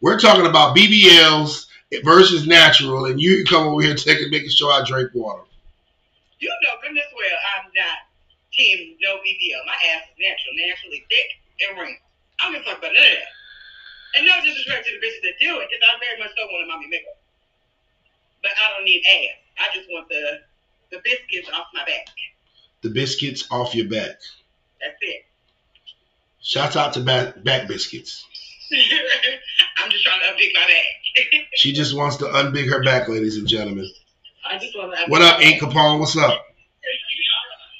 We're 0.00 0.18
talking 0.18 0.46
about 0.46 0.76
BBLs 0.76 1.66
versus 2.04 2.46
natural, 2.46 3.06
and 3.06 3.20
you 3.20 3.44
come 3.44 3.66
over 3.66 3.82
here 3.82 3.94
taking 3.94 4.30
making 4.30 4.50
sure 4.50 4.70
I 4.72 4.84
drink 4.86 5.10
water. 5.14 5.42
You 6.38 6.48
know 6.48 6.78
goodness 6.82 7.04
well 7.16 7.38
I'm 7.56 7.66
not 7.74 7.98
team 8.52 8.96
no 9.02 9.16
BBL. 9.18 9.66
My 9.66 9.74
ass 9.94 10.06
is 10.06 10.18
natural, 10.18 10.54
naturally 10.54 11.04
thick 11.10 11.28
and 11.66 11.78
wrinkled. 11.78 11.98
I'm 12.40 12.52
gonna 12.52 12.64
talk 12.64 12.78
about 12.78 12.94
none 12.94 13.02
of 13.02 13.18
that. 13.18 13.32
And 14.16 14.26
no 14.26 14.34
disrespect 14.42 14.86
to 14.86 14.92
the 14.92 15.02
bitches 15.04 15.22
that 15.22 15.34
do 15.40 15.58
it, 15.58 15.68
because 15.68 15.82
I 15.82 15.98
very 15.98 16.18
much 16.18 16.30
don't 16.36 16.50
want 16.50 16.64
a 16.64 16.66
mommy 16.66 16.86
makeup. 16.86 17.18
But 18.42 18.52
I 18.54 18.70
don't 18.76 18.84
need 18.84 19.02
ass. 19.02 19.38
I 19.58 19.66
just 19.74 19.90
want 19.90 20.08
the 20.08 20.46
the 20.90 21.02
biscuits 21.02 21.50
off 21.52 21.66
my 21.74 21.84
back. 21.84 22.06
The 22.82 22.90
biscuits 22.90 23.46
off 23.50 23.74
your 23.74 23.88
back. 23.88 24.22
That's 24.80 24.96
it. 25.00 25.26
Shouts 26.40 26.76
out 26.76 26.94
to 26.94 27.00
back, 27.00 27.42
back 27.42 27.66
biscuits. 27.66 28.24
I'm 29.78 29.90
just 29.90 30.04
trying 30.04 30.20
to 30.20 30.26
unbig 30.26 30.50
my 30.54 30.60
back. 30.60 31.44
she 31.54 31.72
just 31.72 31.96
wants 31.96 32.16
to 32.18 32.26
unbig 32.26 32.68
her 32.68 32.82
back, 32.82 33.08
ladies 33.08 33.36
and 33.36 33.46
gentlemen. 33.46 33.88
I 34.48 34.58
just 34.58 34.76
want 34.76 34.94
to. 34.94 35.10
What 35.10 35.22
up, 35.22 35.40
Ink 35.40 35.60
Capone? 35.60 35.98
What's 35.98 36.16
up? 36.16 36.44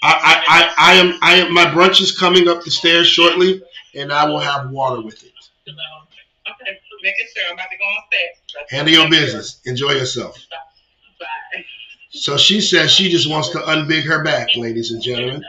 I, 0.02 0.12
I, 0.12 0.44
I, 0.48 0.74
I 0.78 0.94
am 0.94 1.18
I 1.22 1.34
am 1.34 1.52
my 1.52 1.66
brunch 1.66 2.00
is 2.00 2.16
coming 2.16 2.48
up 2.48 2.62
the 2.62 2.70
stairs 2.70 3.06
shortly, 3.06 3.62
and 3.94 4.12
I 4.12 4.26
will 4.26 4.38
have 4.38 4.70
water 4.70 5.02
with 5.02 5.22
it. 5.24 5.32
Okay, 5.68 6.78
making 7.02 7.26
sure 7.34 7.44
I'm 7.48 7.54
about 7.54 7.68
to 7.70 7.76
go 7.76 7.84
on 7.84 8.02
stairs. 8.06 8.66
Handle 8.70 8.94
your 8.94 9.10
business. 9.10 9.60
Enjoy 9.66 9.90
yourself. 9.90 10.38
Bye. 11.20 11.26
So 12.10 12.36
she 12.36 12.60
says 12.60 12.90
she 12.90 13.10
just 13.10 13.28
wants 13.28 13.50
to 13.50 13.58
unbig 13.58 14.04
her 14.04 14.22
back, 14.24 14.54
ladies 14.56 14.92
and 14.92 15.02
gentlemen. 15.02 15.44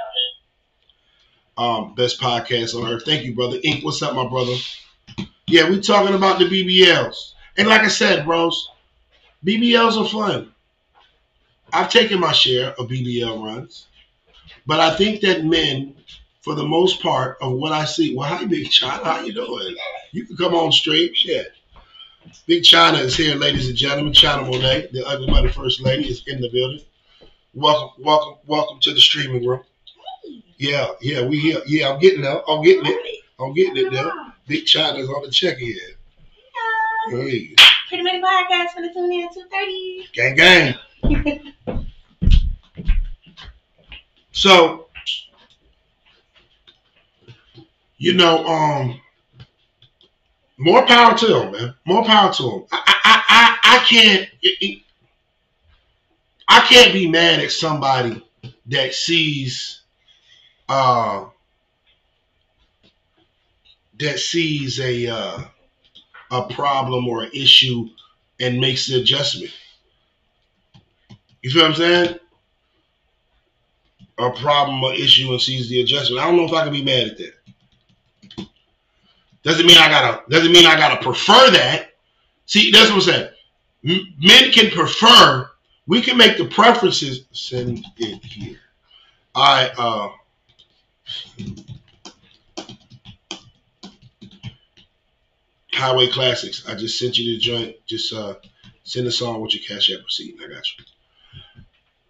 Um, 1.57 1.93
best 1.95 2.19
podcast 2.19 2.73
on 2.75 2.91
earth. 2.91 3.03
Thank 3.05 3.23
you, 3.23 3.35
brother. 3.35 3.57
Ink, 3.63 3.85
what's 3.85 4.01
up, 4.01 4.15
my 4.15 4.27
brother? 4.27 4.55
Yeah, 5.49 5.67
we 5.67 5.79
talking 5.79 6.13
about 6.13 6.37
the 6.37 6.45
BBLs. 6.45 7.33
And 7.57 7.67
like 7.67 7.81
I 7.81 7.87
said, 7.87 8.23
bros, 8.23 8.69
BBLs 9.43 9.99
are 9.99 10.07
fun. 10.07 10.53
I've 11.73 11.89
taken 11.89 12.19
my 12.19 12.33
share 12.33 12.69
of 12.73 12.87
BBL 12.87 13.43
runs. 13.43 13.87
But 14.67 14.79
I 14.79 14.95
think 14.95 15.21
that 15.21 15.43
men, 15.43 15.95
for 16.43 16.53
the 16.53 16.67
most 16.67 17.01
part 17.01 17.37
of 17.41 17.53
what 17.53 17.71
I 17.71 17.85
see, 17.85 18.15
well, 18.15 18.29
hi, 18.29 18.45
Big 18.45 18.69
China, 18.69 19.03
how 19.03 19.21
you 19.21 19.33
doing? 19.33 19.75
You 20.11 20.27
can 20.27 20.37
come 20.37 20.53
on 20.53 20.71
straight. 20.71 21.17
Shit. 21.17 21.51
Big 22.45 22.63
China 22.63 22.99
is 22.99 23.17
here, 23.17 23.35
ladies 23.35 23.69
and 23.69 23.75
gentlemen. 23.75 24.13
China 24.13 24.43
Monet, 24.43 24.89
the 24.91 25.03
ugly 25.03 25.31
money 25.31 25.51
first 25.51 25.81
lady, 25.81 26.09
is 26.09 26.21
in 26.27 26.41
the 26.41 26.49
building. 26.51 26.85
Welcome, 27.55 28.03
welcome, 28.03 28.35
welcome 28.45 28.79
to 28.81 28.93
the 28.93 28.99
streaming 28.99 29.47
room. 29.47 29.63
Yeah, 30.57 30.89
yeah, 31.01 31.25
we 31.25 31.39
here. 31.39 31.61
Yeah, 31.65 31.89
I'm 31.89 31.99
getting 31.99 32.21
there. 32.21 32.47
I'm 32.47 32.63
getting 32.63 32.85
it. 32.85 33.23
I'm 33.39 33.53
getting 33.55 33.77
it 33.77 33.91
there. 33.91 34.11
Big 34.49 34.65
China's 34.65 35.07
on 35.07 35.21
the 35.23 35.29
check 35.31 35.57
here. 35.57 35.75
Hey, 37.11 37.53
Pretty 37.87 38.03
Money 38.03 38.19
Podcast 38.21 38.69
for 38.75 38.81
the 38.81 38.91
tune 38.93 39.11
in 39.13 39.23
at 39.25 39.31
2.30. 39.31 40.11
gang, 40.13 40.35
gang. 40.35 41.85
So, 44.31 44.87
you 47.97 48.13
know, 48.13 48.45
um, 48.45 49.01
more 50.57 50.85
power 50.85 51.17
to 51.17 51.27
them, 51.27 51.51
man. 51.51 51.75
More 51.85 52.05
power 52.05 52.31
to 52.33 52.43
them. 52.43 52.65
I, 52.71 52.83
I, 53.03 53.23
I, 53.27 53.75
I 53.75 53.85
can't. 53.85 54.29
it- 54.41 54.57
it- 54.61 54.81
I 56.51 56.61
can't 56.61 56.93
be 56.93 57.07
mad 57.07 57.39
at 57.41 57.51
somebody 57.51 58.25
that 58.67 58.93
sees, 58.95 59.81
uh, 60.67 61.25
that 63.99 64.19
sees 64.19 64.79
a 64.79 65.07
uh, 65.07 65.43
a 66.31 66.53
problem 66.53 67.07
or 67.07 67.23
an 67.23 67.31
issue 67.33 67.87
and 68.39 68.59
makes 68.59 68.87
the 68.87 68.99
adjustment. 68.99 69.53
You 71.41 71.51
feel 71.51 71.63
what 71.63 71.71
I'm 71.71 71.75
saying? 71.75 72.19
A 74.19 74.31
problem 74.31 74.83
or 74.83 74.93
issue 74.93 75.31
and 75.31 75.41
sees 75.41 75.69
the 75.69 75.81
adjustment. 75.81 76.21
I 76.21 76.27
don't 76.27 76.37
know 76.37 76.45
if 76.45 76.53
I 76.53 76.63
can 76.63 76.73
be 76.73 76.83
mad 76.83 77.07
at 77.07 77.17
that. 77.17 78.47
Doesn't 79.43 79.65
mean 79.65 79.77
I 79.77 79.89
gotta. 79.89 80.23
Doesn't 80.29 80.51
mean 80.51 80.65
I 80.65 80.75
gotta 80.75 81.01
prefer 81.01 81.51
that. 81.51 81.91
See, 82.45 82.71
that's 82.71 82.89
what 82.89 82.95
I'm 82.95 83.01
saying. 83.01 83.29
Men 83.83 84.51
can 84.51 84.69
prefer. 84.71 85.49
We 85.87 86.01
can 86.01 86.17
make 86.17 86.37
the 86.37 86.45
preferences. 86.45 87.25
Send 87.31 87.85
it 87.97 88.23
here. 88.25 88.57
Right. 89.35 89.71
Uh, 89.77 90.09
Highway 95.79 96.07
Classics. 96.09 96.67
I 96.67 96.75
just 96.75 96.99
sent 96.99 97.17
you 97.17 97.33
the 97.33 97.39
joint. 97.39 97.75
Just 97.87 98.13
uh, 98.13 98.35
send 98.83 99.07
a 99.07 99.11
song 99.11 99.41
with 99.41 99.55
your 99.55 99.63
cash 99.67 99.91
app 99.91 100.03
receipt. 100.03 100.35
I 100.43 100.47
got 100.47 100.63
you. 100.77 100.85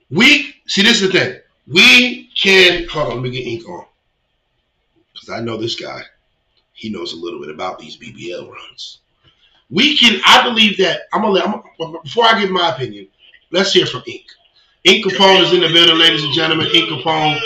We 0.10 0.56
see. 0.68 0.82
This 0.82 1.02
is 1.02 1.12
the 1.12 1.20
thing. 1.20 1.40
We 1.68 2.30
can 2.36 2.88
hold 2.88 3.08
on. 3.10 3.14
Let 3.16 3.24
me 3.24 3.32
get 3.32 3.46
ink 3.48 3.68
on 3.70 3.86
because 5.14 5.30
I 5.30 5.42
know 5.42 5.58
this 5.58 5.76
guy. 5.76 6.02
He 6.74 6.90
knows 6.90 7.14
a 7.14 7.18
little 7.18 7.40
bit 7.42 7.50
about 7.50 7.80
these 7.80 7.98
BBL 7.98 8.50
runs. 8.50 9.00
We 9.70 9.98
can. 9.98 10.20
I 10.26 10.44
believe 10.44 10.78
that. 10.78 11.02
I'm 11.14 11.22
gonna 11.22 11.34
let. 11.34 11.48
I'm, 11.48 11.62
gonna- 11.80 12.02
before 12.04 12.26
I 12.26 12.40
give 12.40 12.50
my 12.50 12.74
opinion, 12.74 13.08
let's 13.52 13.74
hear 13.74 13.86
from 13.86 14.04
Ink. 14.08 14.26
Ink 14.86 15.06
Capone 15.06 15.44
is 15.44 15.54
in 15.54 15.60
the 15.62 15.68
building, 15.68 15.98
ladies 15.98 16.24
and 16.24 16.34
gentlemen. 16.34 16.68
Ink 16.74 16.90
Capone, 16.90 17.40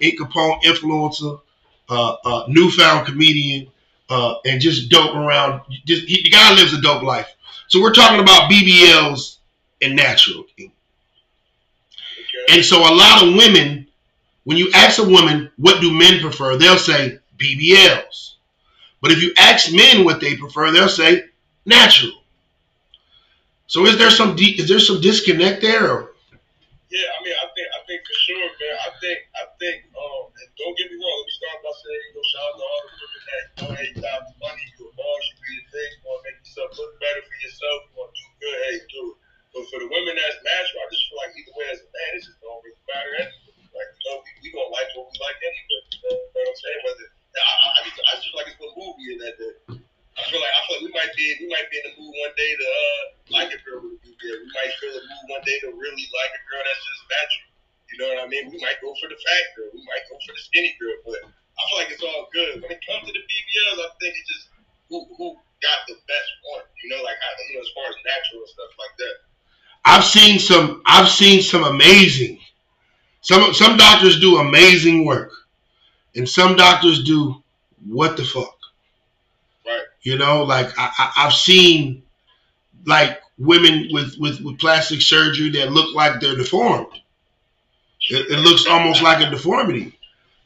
Ink 0.00 0.18
Capone, 0.20 0.60
influencer, 0.64 1.40
uh, 1.88 2.16
uh, 2.24 2.44
newfound 2.48 3.06
comedian, 3.06 3.68
uh, 4.08 4.34
and 4.44 4.60
just 4.60 4.90
dope 4.90 5.14
around. 5.14 5.62
Just 5.86 6.06
he, 6.06 6.22
the 6.22 6.30
guy 6.30 6.54
lives 6.54 6.74
a 6.74 6.80
dope 6.80 7.02
life. 7.02 7.28
So 7.68 7.80
we're 7.80 7.92
talking 7.92 8.20
about 8.20 8.50
BBLs 8.50 9.38
and 9.80 9.96
natural. 9.96 10.44
Ink. 10.58 10.72
And 12.50 12.64
so 12.64 12.80
a 12.80 12.92
lot 12.94 13.22
of 13.22 13.34
women, 13.34 13.86
when 14.44 14.56
you 14.56 14.70
ask 14.74 14.98
a 14.98 15.04
woman 15.04 15.50
what 15.56 15.80
do 15.80 15.92
men 15.92 16.20
prefer, 16.20 16.56
they'll 16.56 16.78
say 16.78 17.18
BBLs. 17.38 18.34
But 19.00 19.10
if 19.12 19.22
you 19.22 19.32
ask 19.36 19.72
men 19.72 20.04
what 20.04 20.20
they 20.20 20.36
prefer, 20.36 20.70
they'll 20.70 20.88
say 20.88 21.24
natural. 21.66 22.12
So 23.66 23.86
is 23.86 23.96
there 23.98 24.10
some 24.10 24.36
de- 24.36 24.58
is 24.60 24.68
there 24.68 24.78
some 24.78 25.00
disconnect 25.00 25.62
there? 25.62 25.90
Or? 25.90 26.12
Yeah, 26.92 27.08
I 27.08 27.24
mean, 27.24 27.32
I 27.32 27.48
think, 27.56 27.68
I 27.72 27.80
think 27.88 28.04
for 28.04 28.16
sure, 28.28 28.36
man. 28.36 28.76
I 28.84 28.90
think, 29.00 29.18
I 29.32 29.44
think, 29.56 29.88
um, 29.96 30.28
and 30.28 30.48
don't 30.60 30.76
get 30.76 30.92
me 30.92 31.00
wrong. 31.00 31.16
Let 31.18 31.24
me 31.24 31.34
start 31.40 31.58
by 31.64 31.72
saying, 31.80 32.04
you 32.04 32.12
know, 32.12 32.24
shout 32.28 32.44
out 32.52 32.56
to 32.60 32.64
all 32.68 32.82
the 32.84 32.91
that 33.32 33.44
hey, 33.80 33.88
you 33.92 34.00
the 34.00 34.36
money, 34.38 34.64
you 34.76 34.84
a 34.86 34.92
boss, 34.92 35.22
you 35.26 35.34
do 35.40 35.48
your 35.56 35.66
thing, 35.72 35.90
you 35.96 36.00
want 36.04 36.20
to 36.20 36.24
make 36.28 36.38
yourself 36.44 36.70
look 36.76 36.92
better 37.00 37.22
for 37.24 37.36
yourself, 37.40 37.78
you 37.88 37.92
want 37.96 38.10
to 38.12 38.16
do 38.20 38.26
good, 38.44 38.58
hey, 38.68 38.76
do 38.92 39.02
it. 39.12 39.16
But 39.52 39.64
for 39.68 39.78
the 39.84 39.88
women 39.88 40.16
that's 40.16 40.40
natural, 40.40 40.80
I 40.80 40.86
just 40.88 41.04
feel 41.12 41.18
like 41.20 41.32
either 41.36 41.54
way 41.56 41.66
as 41.68 41.80
a 41.84 41.88
man, 41.92 42.10
it 42.16 42.24
just 42.24 42.40
don't 42.40 42.60
really 42.64 42.84
matter 42.88 43.12
anyway. 43.20 43.52
Like, 43.72 43.90
you 43.92 44.02
know, 44.08 44.16
we, 44.24 44.30
we 44.40 44.48
gonna 44.48 44.72
like 44.72 44.88
what 44.96 45.12
we 45.12 45.16
like 45.20 45.40
anyway. 45.44 45.80
You 45.92 46.08
know 46.08 46.16
what 46.32 46.48
I'm 46.48 46.56
saying? 46.56 46.80
Whether 46.88 47.06
I, 47.32 47.40
I, 47.40 47.68
I, 47.68 48.12
just, 48.16 48.28
feel 48.28 48.36
like 48.36 48.48
it's 48.52 48.60
a 48.60 48.68
movie 48.76 49.08
in 49.12 49.18
that 49.24 49.36
day. 49.40 49.54
I 50.12 50.20
feel 50.28 50.40
like 50.40 50.52
I 50.52 50.60
feel 50.68 50.76
like 50.76 50.84
we 50.88 50.92
might 50.92 51.12
be 51.16 51.24
we 51.40 51.48
might 51.48 51.68
be 51.72 51.80
in 51.80 51.84
the 51.88 51.94
mood 51.96 52.12
one 52.12 52.34
day 52.36 52.52
to 52.52 52.68
uh, 52.68 53.02
like 53.32 53.50
a 53.52 53.58
girl 53.64 53.80
with 53.80 53.96
a 53.96 54.00
BBL. 54.04 54.36
We 54.44 54.48
might 54.52 54.72
feel 54.76 54.92
the 54.92 55.04
mood 55.04 55.24
one 55.32 55.44
day 55.48 55.56
to 55.64 55.68
really 55.72 56.06
like 56.12 56.32
a 56.36 56.42
girl 56.48 56.62
that's 56.64 56.84
just 56.84 57.04
natural. 57.08 57.48
You 57.92 57.96
know 58.00 58.08
what 58.12 58.20
I 58.24 58.26
mean? 58.28 58.44
We 58.52 58.60
might 58.60 58.80
go 58.80 58.92
for 59.00 59.08
the 59.08 59.16
fat 59.20 59.44
girl. 59.56 59.72
We 59.72 59.84
might 59.84 60.04
go 60.08 60.16
for 60.20 60.32
the 60.32 60.42
skinny 60.44 60.72
girl. 60.76 60.96
But 61.04 61.20
I 61.62 61.68
feel 61.70 61.78
like 61.78 61.90
it's 61.90 62.02
all 62.02 62.28
good. 62.32 62.62
When 62.62 62.70
it 62.70 62.80
comes 62.82 63.06
to 63.06 63.12
the 63.12 63.22
BBLs, 63.22 63.78
I 63.78 63.88
think 64.00 64.14
it's 64.18 64.28
just 64.28 64.48
who 64.88 65.06
who 65.16 65.34
got 65.62 65.86
the 65.86 65.94
best 65.94 66.30
one. 66.50 66.64
You 66.82 66.90
know, 66.90 67.02
like 67.02 67.16
how 67.22 67.30
you 67.48 67.54
know 67.54 67.62
as 67.62 67.70
far 67.74 67.86
as 67.86 67.94
natural 68.02 68.42
stuff 68.46 68.72
like 68.78 68.96
that. 68.98 69.14
I've 69.84 70.04
seen 70.04 70.38
some 70.38 70.82
I've 70.86 71.08
seen 71.08 71.42
some 71.42 71.64
amazing 71.64 72.38
some 73.22 73.54
some 73.54 73.76
doctors 73.76 74.20
do 74.20 74.38
amazing 74.38 75.06
work. 75.06 75.32
And 76.14 76.28
some 76.28 76.56
doctors 76.56 77.04
do 77.04 77.42
what 77.86 78.16
the 78.16 78.24
fuck. 78.24 78.58
Right. 79.64 79.84
You 80.02 80.18
know, 80.18 80.42
like 80.42 80.78
I, 80.78 80.90
I, 80.98 81.12
I've 81.18 81.32
seen 81.32 82.02
like 82.84 83.20
women 83.38 83.88
with, 83.92 84.16
with, 84.18 84.40
with 84.40 84.58
plastic 84.58 85.00
surgery 85.00 85.50
that 85.50 85.72
look 85.72 85.94
like 85.94 86.20
they're 86.20 86.36
deformed. 86.36 86.92
It, 88.10 88.30
it 88.30 88.40
looks 88.40 88.66
almost 88.66 89.02
like 89.02 89.24
a 89.26 89.30
deformity. 89.30 89.96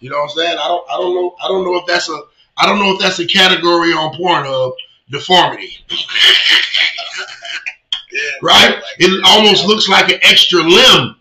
You 0.06 0.12
know 0.12 0.18
what 0.18 0.30
I'm 0.30 0.36
saying? 0.36 0.56
I 0.56 0.68
don't 0.68 0.88
I 0.88 0.96
don't 0.98 1.14
know 1.16 1.34
I 1.42 1.48
don't 1.48 1.64
know 1.64 1.74
if 1.78 1.86
that's 1.86 2.08
a 2.08 2.20
I 2.56 2.64
don't 2.64 2.78
know 2.78 2.92
if 2.92 3.00
that's 3.00 3.18
a 3.18 3.26
category 3.26 3.90
on 3.90 4.14
Pornhub 4.14 4.72
deformity. 5.10 5.84
Yeah. 8.12 8.20
Right? 8.40 8.70
Like, 8.76 8.84
It 9.00 9.24
almost 9.26 9.66
looks 9.66 9.88
like 9.88 10.12
an 10.12 10.20
extra 10.22 10.62
limb. 10.62 11.16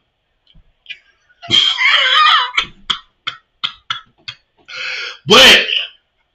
but 5.28 5.66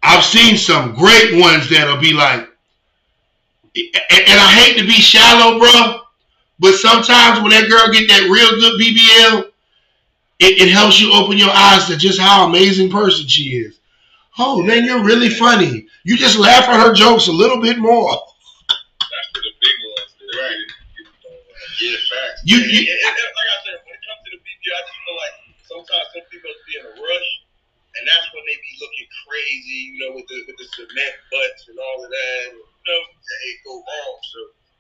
I've 0.03 0.25
seen 0.25 0.57
some 0.57 0.95
great 0.97 1.41
ones 1.41 1.71
that'll 1.71 1.99
be 2.01 2.13
like, 2.13 2.49
and, 3.77 3.95
and 4.11 4.41
I 4.41 4.53
hate 4.55 4.77
to 4.79 4.85
be 4.85 4.95
shallow, 4.95 5.61
bro, 5.61 6.01
but 6.59 6.75
sometimes 6.75 7.41
when 7.41 7.51
that 7.51 7.69
girl 7.71 7.93
get 7.93 8.09
that 8.09 8.29
real 8.29 8.51
good 8.59 8.81
BBL, 8.81 9.50
it, 10.41 10.69
it 10.69 10.73
helps 10.73 11.01
you 11.01 11.13
open 11.13 11.39
your 11.39 11.51
eyes 11.53 11.87
to 11.87 11.97
just 11.97 12.21
how 12.21 12.49
amazing 12.49 12.91
person 12.91 13.29
she 13.29 13.59
is. 13.59 13.79
Oh 14.39 14.63
man, 14.63 14.85
you're 14.85 15.05
really 15.05 15.31
funny. 15.31 15.87
You 16.05 16.17
just 16.17 16.39
laugh 16.39 16.69
at 16.69 16.81
her 16.87 16.95
jokes 16.95 17.29
a 17.29 17.33
little 17.33 17.61
bit 17.61 17.79
more. 17.79 18.11
That's 18.11 19.29
for 19.35 19.43
the 19.43 19.53
big 19.61 19.77
ones. 19.85 20.11
Right. 20.37 20.57
really, 20.57 20.69
people 20.97 21.15
don't 21.25 21.45
like. 21.51 21.81
Yeah, 21.83 21.99
facts. 22.09 22.41
You- 22.45 22.63
Yeah, 22.63 22.73
you- 22.81 22.87
yeah, 22.89 23.09
and 23.11 23.15
then, 23.19 23.31
like 23.37 23.51
I 23.51 23.59
said, 23.67 23.77
when 23.85 23.95
it 23.97 24.03
comes 24.07 24.21
to 24.25 24.31
the 24.37 24.41
BBL, 24.41 24.77
I 24.77 24.83
just 24.87 25.01
feel 25.05 25.17
like 25.19 25.37
sometimes 25.67 26.07
some 26.15 26.27
people 26.33 26.51
be 26.69 26.75
in 26.81 26.85
a 26.89 26.95
rush, 26.95 27.31
and 27.99 28.03
that's 28.09 28.29
when 28.33 28.45
they 28.47 28.57
be 28.57 28.73
looking 28.81 29.09
crazy, 29.27 29.81
you 29.93 29.99
know, 30.07 30.11
with 30.17 30.27
the 30.31 30.39
with 30.49 30.57
the 30.59 30.69
cement 30.79 31.15
butts 31.33 31.63
and 31.69 31.77
all 31.79 31.99
of 32.07 32.11
that. 32.11 32.43
You 32.55 32.87
know, 32.89 33.01
they 33.05 33.53
go 33.67 33.75
wrong. 33.83 34.15
So, 34.33 34.39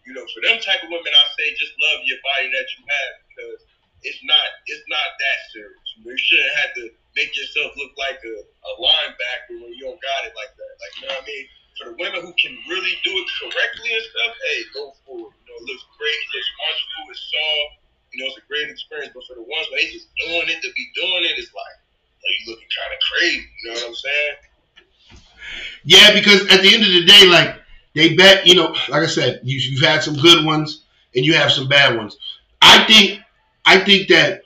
you 0.09 0.13
know, 0.17 0.25
for 0.33 0.41
them 0.47 0.57
type 0.63 0.81
of 0.83 0.91
women, 0.91 1.13
I 1.13 1.25
say 1.37 1.53
just 1.59 1.75
love 1.91 2.01
your 2.07 2.19
body 2.25 2.49
that 2.55 2.67
you 2.79 2.81
have 2.87 3.13
because 3.29 3.61
it's 4.03 4.23
not 4.25 4.47
it's 4.67 4.87
not 4.89 5.09
that 5.19 5.39
serious. 5.53 5.87
You, 6.01 6.17
shouldn't 6.17 6.57
have 6.65 6.73
to 6.81 6.85
make 7.17 7.33
yourself 7.37 7.77
look 7.77 7.93
like 8.01 8.21
a, 8.25 8.37
a 8.41 8.73
linebacker 8.81 9.61
when 9.61 9.73
you 9.77 9.85
don't 9.85 10.01
got 10.01 10.21
it 10.25 10.35
like 10.37 10.53
that. 10.57 10.73
Like 10.81 10.93
you 10.97 11.03
know 11.09 11.15
what 11.21 11.25
I 11.25 11.29
mean? 11.29 11.45
For 11.77 11.85
the 11.93 11.97
women 11.97 12.21
who 12.25 12.33
can 12.37 12.53
really 12.69 12.95
do 13.05 13.13
it 13.13 13.29
correctly 13.41 13.91
and 13.93 14.05
stuff, 14.05 14.33
hey, 14.37 14.59
go 14.77 14.83
for 15.05 15.17
it. 15.29 15.33
You 15.33 15.45
know, 15.49 15.57
it 15.61 15.65
looks 15.69 15.85
great, 15.97 16.19
it 16.19 16.31
looks 16.33 16.51
wonderful, 16.61 17.03
it's 17.13 17.25
soft. 17.25 17.73
You 18.13 18.17
know, 18.21 18.27
it's 18.29 18.41
a 18.43 18.47
great 18.51 18.69
experience. 18.69 19.13
But 19.17 19.25
for 19.29 19.37
the 19.39 19.47
ones 19.47 19.65
where 19.71 19.81
they 19.81 19.89
just 19.89 20.11
doing 20.19 20.49
it 20.51 20.61
to 20.61 20.71
be 20.77 20.85
doing 20.99 21.25
it, 21.25 21.39
it's 21.41 21.55
like, 21.55 21.77
like 22.21 22.35
you 22.43 22.45
looking 22.53 22.69
kind 22.69 22.93
of 22.93 23.01
crazy. 23.01 23.49
You 23.49 23.65
know 23.65 23.77
what 23.81 23.89
I'm 23.89 24.01
saying? 24.03 24.37
Yeah, 25.85 26.13
because 26.13 26.43
at 26.53 26.61
the 26.61 26.69
end 26.75 26.85
of 26.85 26.93
the 26.93 27.05
day, 27.07 27.25
like 27.27 27.57
they 27.95 28.15
bet, 28.15 28.47
you 28.47 28.55
know, 28.55 28.75
like 28.89 29.03
I 29.03 29.07
said, 29.07 29.41
you, 29.43 29.59
you've 29.59 29.83
had 29.83 30.03
some 30.03 30.15
good 30.15 30.45
ones 30.45 30.85
and 31.15 31.25
you 31.25 31.35
have 31.35 31.51
some 31.51 31.69
bad 31.69 31.97
ones. 31.97 32.17
I 32.63 32.85
think, 32.85 33.21
I 33.65 33.81
think 33.81 34.09
that 34.09 34.43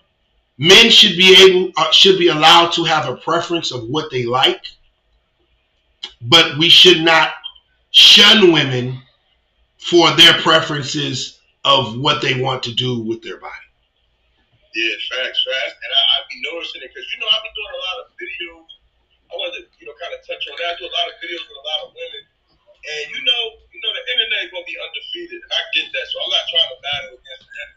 men 0.59 0.91
should 0.91 1.17
be 1.17 1.35
able, 1.45 1.73
uh, 1.77 1.91
should 1.93 2.19
be 2.19 2.29
allowed 2.29 2.73
to 2.73 2.85
have 2.85 3.09
a 3.09 3.17
preference 3.17 3.73
of 3.73 3.89
what 3.89 4.11
they 4.11 4.25
like, 4.25 4.63
but 6.21 6.59
we 6.59 6.69
should 6.69 7.03
not 7.03 7.33
shun 7.91 8.53
women 8.53 8.99
for 9.79 10.11
their 10.17 10.35
preferences 10.43 11.41
of 11.65 11.99
what 11.99 12.21
they 12.21 12.41
want 12.41 12.63
to 12.65 12.73
do 12.73 13.01
with 13.01 13.23
their 13.23 13.39
body. 13.39 13.69
Yeah, 14.75 14.95
facts, 15.07 15.39
facts. 15.47 15.79
And 15.79 15.93
I, 15.95 16.03
I 16.03 16.17
be 16.27 16.39
noticing 16.51 16.83
it 16.83 16.91
because 16.91 17.07
you 17.15 17.19
know 17.23 17.31
I 17.31 17.39
be 17.47 17.51
doing 17.55 17.75
a 17.79 17.83
lot 17.85 17.97
of 18.03 18.07
videos. 18.19 18.69
I 19.31 19.33
wanted 19.39 19.55
to 19.63 19.63
you 19.79 19.87
know 19.87 19.95
kind 20.03 20.11
of 20.11 20.21
touch 20.27 20.43
on 20.51 20.55
that. 20.59 20.75
I 20.75 20.77
do 20.83 20.91
a 20.91 20.95
lot 20.95 21.07
of 21.09 21.15
videos 21.23 21.47
with 21.47 21.59
a 21.63 21.65
lot 21.65 21.81
of 21.87 21.89
women, 21.95 22.23
and 22.59 23.05
you 23.15 23.21
know 23.23 23.43
you 23.71 23.79
know 23.79 23.93
the 23.95 24.03
internet 24.03 24.39
is 24.45 24.51
gonna 24.51 24.67
be 24.67 24.75
undefeated. 24.75 25.39
And 25.47 25.53
I 25.55 25.63
get 25.79 25.87
that, 25.95 26.05
so 26.11 26.15
I'm 26.27 26.33
not 26.35 26.45
trying 26.51 26.71
to 26.75 26.79
battle 26.83 27.13
against 27.23 27.47
that. 27.47 27.69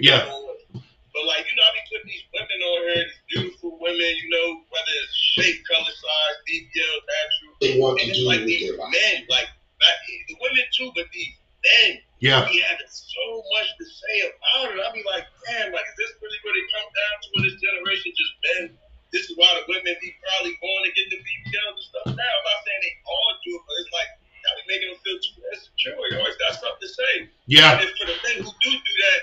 Yeah. 0.00 0.24
But 0.28 1.24
like 1.26 1.44
you 1.50 1.54
know, 1.56 1.66
I 1.66 1.72
be 1.74 1.82
putting 1.90 2.10
these 2.12 2.26
women 2.30 2.58
on 2.62 2.78
here, 2.88 3.04
these 3.08 3.22
beautiful 3.32 3.72
women. 3.80 4.10
You 4.22 4.28
know, 4.30 4.46
whether 4.70 4.94
it's 5.02 5.16
shape, 5.34 5.58
color, 5.66 5.90
size, 5.90 6.36
BBL, 6.46 6.96
natural, 7.02 7.50
They 7.58 7.72
want 7.80 7.98
and 8.00 8.10
it's 8.12 8.22
like 8.22 8.44
these 8.44 8.70
men, 8.70 9.16
like 9.26 9.48
not 9.80 9.96
the 10.06 10.36
women 10.38 10.64
too, 10.74 10.90
but 10.94 11.06
these 11.10 11.34
men 11.64 12.02
Yeah. 12.22 12.46
be 12.46 12.62
having 12.62 12.90
so 12.90 13.24
much 13.56 13.68
to 13.78 13.84
say 13.86 14.16
about 14.30 14.74
it. 14.74 14.78
I 14.78 14.88
be 14.94 15.02
like, 15.06 15.26
damn, 15.46 15.70
like, 15.74 15.86
is 15.86 15.96
this 15.98 16.12
really 16.22 16.38
what 16.46 16.54
it 16.54 16.66
comes 16.70 16.90
down 16.94 17.14
to 17.18 17.28
in 17.34 17.40
this 17.50 17.56
generation? 17.58 18.10
Just 18.14 18.34
men. 18.44 18.62
This 19.10 19.24
is 19.30 19.34
why 19.40 19.48
the 19.56 19.64
women 19.72 19.96
be 20.04 20.12
probably 20.20 20.54
going 20.60 20.84
to 20.84 20.92
get 20.92 21.06
the 21.08 21.18
BBLs 21.18 21.80
and 21.80 21.86
stuff 21.88 22.08
now. 22.12 22.28
I'm 22.28 22.44
not 22.44 22.58
saying 22.62 22.80
they 22.84 22.94
all 23.08 23.32
do 23.40 23.50
it, 23.56 23.62
but 23.64 23.74
it's 23.80 23.92
like, 23.94 24.10
that 24.44 24.52
be 24.60 24.64
making 24.68 24.88
them 24.92 25.00
feel 25.00 25.18
too 25.18 25.40
insecure. 25.48 25.96
You 25.96 26.20
always 26.20 26.36
got 26.36 26.60
something 26.60 26.82
to 26.84 26.90
say. 26.92 27.12
Yeah. 27.48 27.80
And 27.80 27.88
for 27.96 28.06
the 28.06 28.16
men 28.20 28.36
who 28.44 28.52
do 28.52 28.70
do 28.70 28.94
that, 29.08 29.20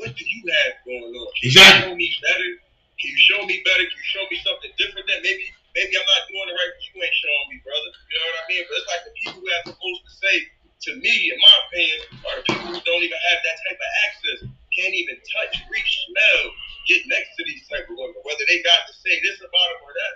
what 0.00 0.10
do 0.16 0.24
you 0.26 0.40
have 0.50 0.82
going 1.42 1.58
on? 1.58 1.82
Can 1.82 1.90
Exactly. 1.90 1.90
you 1.90 1.90
show 1.90 1.98
me 1.98 2.08
better? 2.22 2.50
Can 3.02 3.08
you 3.10 3.18
show 3.18 3.40
me 3.42 3.56
better? 3.66 3.82
Can 3.82 3.98
you 3.98 4.10
show 4.14 4.24
me 4.30 4.36
something 4.46 4.72
different 4.78 5.06
that 5.10 5.20
maybe 5.26 5.44
maybe 5.74 5.92
I'm 5.98 6.06
not 6.06 6.22
doing 6.30 6.48
it 6.48 6.54
right, 6.54 6.70
but 6.70 6.82
you 6.86 6.94
ain't 7.02 7.18
showing 7.18 7.48
me, 7.50 7.58
brother. 7.66 7.90
You 7.90 8.14
know 8.14 8.26
what 8.30 8.38
I 8.38 8.44
mean? 8.46 8.62
But 8.68 8.74
it's 8.78 8.90
like 8.92 9.02
the 9.08 9.14
people 9.18 9.38
who 9.42 9.48
have 9.50 9.64
the 9.66 9.74
most 9.74 10.00
to 10.06 10.12
say, 10.22 10.34
to 10.86 10.90
me, 11.02 11.14
in 11.32 11.38
my 11.40 11.54
opinion, 11.66 11.98
are 12.28 12.36
the 12.38 12.44
people 12.46 12.68
who 12.70 12.80
don't 12.86 13.02
even 13.02 13.20
have 13.32 13.40
that 13.42 13.56
type 13.66 13.80
of 13.80 13.90
access, 14.06 14.38
can't 14.70 14.94
even 14.94 15.16
touch, 15.34 15.54
reach, 15.72 15.92
smell, 16.06 16.42
get 16.86 17.02
next 17.10 17.34
to 17.38 17.42
these 17.48 17.64
type 17.70 17.86
of 17.90 17.96
women, 17.96 18.18
whether 18.22 18.44
they 18.46 18.62
got 18.62 18.80
to 18.86 18.94
say 19.02 19.14
this 19.24 19.40
about 19.42 19.68
them 19.74 19.82
or 19.86 19.94
that. 19.94 20.14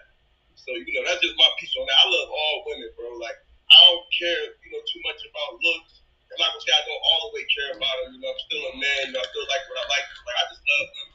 So, 0.59 0.75
you 0.75 0.93
know, 0.99 1.07
that's 1.07 1.23
just 1.23 1.39
my 1.39 1.51
piece 1.59 1.75
on 1.79 1.87
that. 1.87 1.99
I 2.03 2.07
love 2.11 2.29
all 2.31 2.57
women, 2.67 2.91
bro. 2.99 3.09
Like, 3.23 3.39
I 3.71 3.79
don't 3.91 4.07
care, 4.15 4.43
you 4.63 4.71
know, 4.75 4.83
too 4.83 5.01
much 5.07 5.23
about 5.27 5.59
looks. 5.63 6.03
I'm 6.27 6.43
not 6.43 6.51
gonna 6.53 6.65
say 6.67 6.75
I 6.75 6.83
don't 6.85 7.01
all 7.01 7.21
the 7.31 7.39
way 7.39 7.45
care 7.49 7.71
about 7.71 7.97
them. 8.03 8.19
You 8.19 8.21
know, 8.21 8.31
I'm 8.35 8.43
still 8.51 8.63
a 8.67 8.75
man. 8.77 9.03
You 9.09 9.13
know, 9.15 9.23
I 9.23 9.27
still 9.31 9.47
like 9.47 9.63
what 9.71 9.79
I 9.79 9.87
like. 9.89 10.07
Like, 10.27 10.39
I 10.43 10.45
just 10.51 10.63
love 10.67 10.89
them. 10.91 11.09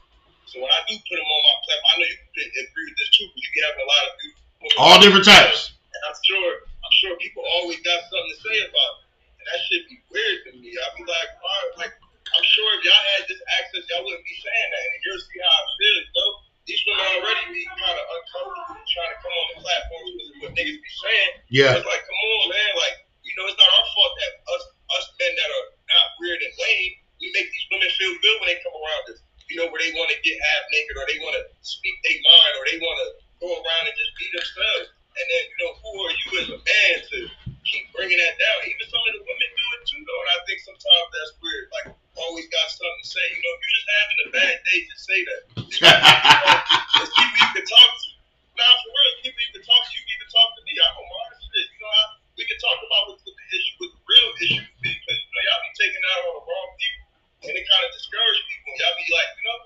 So 0.48 0.56
when 0.60 0.72
I 0.72 0.82
do 0.88 0.96
put 1.08 1.16
them 1.20 1.28
on 1.28 1.42
my 1.48 1.56
platform, 1.64 1.92
I 1.92 1.94
know 2.00 2.08
you 2.12 2.18
can 2.32 2.48
agree 2.64 2.86
with 2.92 2.98
this 3.00 3.12
too, 3.16 3.28
because 3.28 3.40
you 3.44 3.50
be 3.56 3.60
having 3.64 3.84
a 3.84 3.90
lot 3.92 4.04
of 4.08 4.12
beautiful 4.20 4.44
women. 4.64 4.80
All 4.80 4.91
different 5.02 5.26
types. 5.26 5.74
And 5.92 6.02
I'm 6.08 6.18
sure, 6.24 6.50
I'm 6.70 6.96
sure 7.04 7.12
people 7.20 7.44
always 7.60 7.82
got 7.84 8.00
something 8.08 8.32
to 8.32 8.40
say 8.46 8.58
about 8.66 8.92
it. 9.02 9.10
And 9.42 9.46
that 9.50 9.60
should 9.68 9.84
be 9.90 9.98
weird 10.14 10.38
to 10.46 10.50
me. 10.62 10.70
I'd 10.78 10.96
be 10.98 11.04
like, 11.04 11.30
all 11.42 11.50
right, 11.50 11.90
like, 11.90 11.94
I'm 12.32 12.46
sure 12.48 12.70
if 12.80 12.86
y'all 12.86 13.06
had 13.18 13.28
this 13.28 13.42
access, 13.60 13.84
y'all 13.92 14.06
wouldn't 14.06 14.24
be 14.24 14.38
saying 14.40 14.70
that. 14.72 14.84
And 14.86 15.00
you'll 15.04 15.20
see 15.20 15.40
how 15.42 15.52
I 15.52 15.64
feel, 15.76 15.98
you 16.00 16.14
know? 16.16 16.30
These 16.70 16.82
women 16.86 17.06
already 17.18 17.44
be 17.58 17.66
kind 17.74 17.98
of 17.98 18.06
uncomfortable 18.06 18.86
trying 18.86 19.12
to 19.12 19.18
come 19.20 19.34
on 19.34 19.48
the 19.52 19.58
platforms 19.66 20.10
because 20.14 20.30
of 20.30 20.38
what 20.46 20.52
niggas 20.54 20.78
be 20.78 20.94
saying. 21.10 21.32
Yeah. 21.50 21.74
It's 21.74 21.90
like, 21.90 22.06
come 22.06 22.22
on, 22.22 22.54
man. 22.54 22.72
Like, 22.78 22.96
you 23.26 23.34
know, 23.34 23.50
it's 23.50 23.58
not 23.58 23.66
our 23.66 23.88
fault 23.98 24.14
that 24.22 24.32
us 24.46 24.64
us 25.02 25.06
men 25.18 25.34
that 25.34 25.50
are 25.50 25.68
not 25.90 26.06
weird 26.22 26.38
and 26.38 26.54
lame, 26.54 26.94
we 27.18 27.34
make 27.34 27.50
these 27.50 27.68
women 27.74 27.90
feel 27.98 28.14
good 28.22 28.36
when 28.44 28.48
they 28.54 28.60
come 28.62 28.78
around 28.78 29.04
us. 29.10 29.20
You 29.50 29.58
know, 29.60 29.68
where 29.74 29.82
they 29.82 29.92
want 29.98 30.14
to 30.14 30.18
get 30.22 30.38
half 30.38 30.64
naked 30.72 30.96
or 30.96 31.06
they 31.10 31.20
want 31.20 31.36
to 31.42 31.44
speak 31.66 31.98
their 32.06 32.20
mind 32.24 32.54
or 32.62 32.64
they 32.70 32.78
want 32.80 32.98
to 33.04 33.08
go 33.42 33.50
around 33.52 33.84
and 33.90 33.96
just 33.98 34.14
be 34.22 34.26
themselves. 34.32 34.88
And 35.18 35.26
then, 35.28 35.44
you 35.50 35.58
know, 35.66 35.72
who 35.82 35.92
are 36.08 36.14
you 36.14 36.30
as 36.40 36.48
a 36.56 36.60
man 36.62 36.94
to 37.04 37.18
keep 37.68 37.84
bringing 37.92 38.16
that 38.22 38.36
down? 38.40 38.58
Even 38.70 38.86
some 38.88 39.04
of 39.04 39.12
the 39.18 39.22
women 39.28 39.50
do 39.50 39.66
it 39.76 39.82
too, 39.92 40.02
though. 40.08 40.22
And 40.24 40.30
I 40.32 40.38
think 40.48 40.60
sometimes 40.64 41.08
that's 41.12 41.34
weird. 41.44 41.66
Like, 41.74 41.88
always 42.16 42.48
got 42.48 42.68
something 42.72 43.02
to 43.04 43.08
say. 43.12 43.26
You 43.28 43.40
know, 43.44 43.52
if 43.52 43.60
you're 43.60 43.76
just 43.76 43.90
having 43.92 44.20
a 44.24 44.30
bad 44.40 44.56
day, 44.64 44.78
just 44.88 45.04
say 45.04 45.20
that. 45.28 45.42
There's 45.92 47.12
people 47.12 47.38
you 47.44 47.50
can 47.60 47.66
talk 47.68 47.92
to. 47.92 48.10
Nah, 48.56 48.72
for 48.84 48.90
real, 48.92 49.12
people 49.24 49.42
you 49.42 49.52
can 49.56 49.64
talk 49.68 49.82
to. 49.84 49.92
You 49.96 50.04
can 50.04 50.16
even 50.16 50.30
talk 50.32 50.50
to 50.56 50.62
me. 50.64 50.72
I 50.80 50.88
don't 50.96 51.08
mind 51.12 51.34
shit. 51.44 51.68
You 51.76 51.80
know, 51.84 51.92
I, 51.92 52.04
we 52.40 52.44
can 52.48 52.60
talk 52.62 52.78
about 52.80 53.04
what 53.12 53.18
the 53.20 53.34
issue, 53.52 53.74
what 53.84 53.90
the 53.92 54.02
real 54.08 54.30
issue 54.48 54.64
is 54.64 54.96
because 54.96 55.18
you 55.20 55.32
know 55.32 55.44
y'all 55.52 55.64
be 55.66 55.72
taking 55.76 56.04
out 56.16 56.20
on 56.24 56.34
the 56.40 56.44
wrong 56.48 56.70
people, 56.80 57.06
and 57.48 57.54
it 57.56 57.66
kind 57.68 57.84
of 57.84 57.92
discourage 57.96 58.40
people. 58.48 58.70
Y'all 58.80 58.96
be 58.96 59.08
like, 59.12 59.30
you 59.36 59.44
know, 59.48 59.60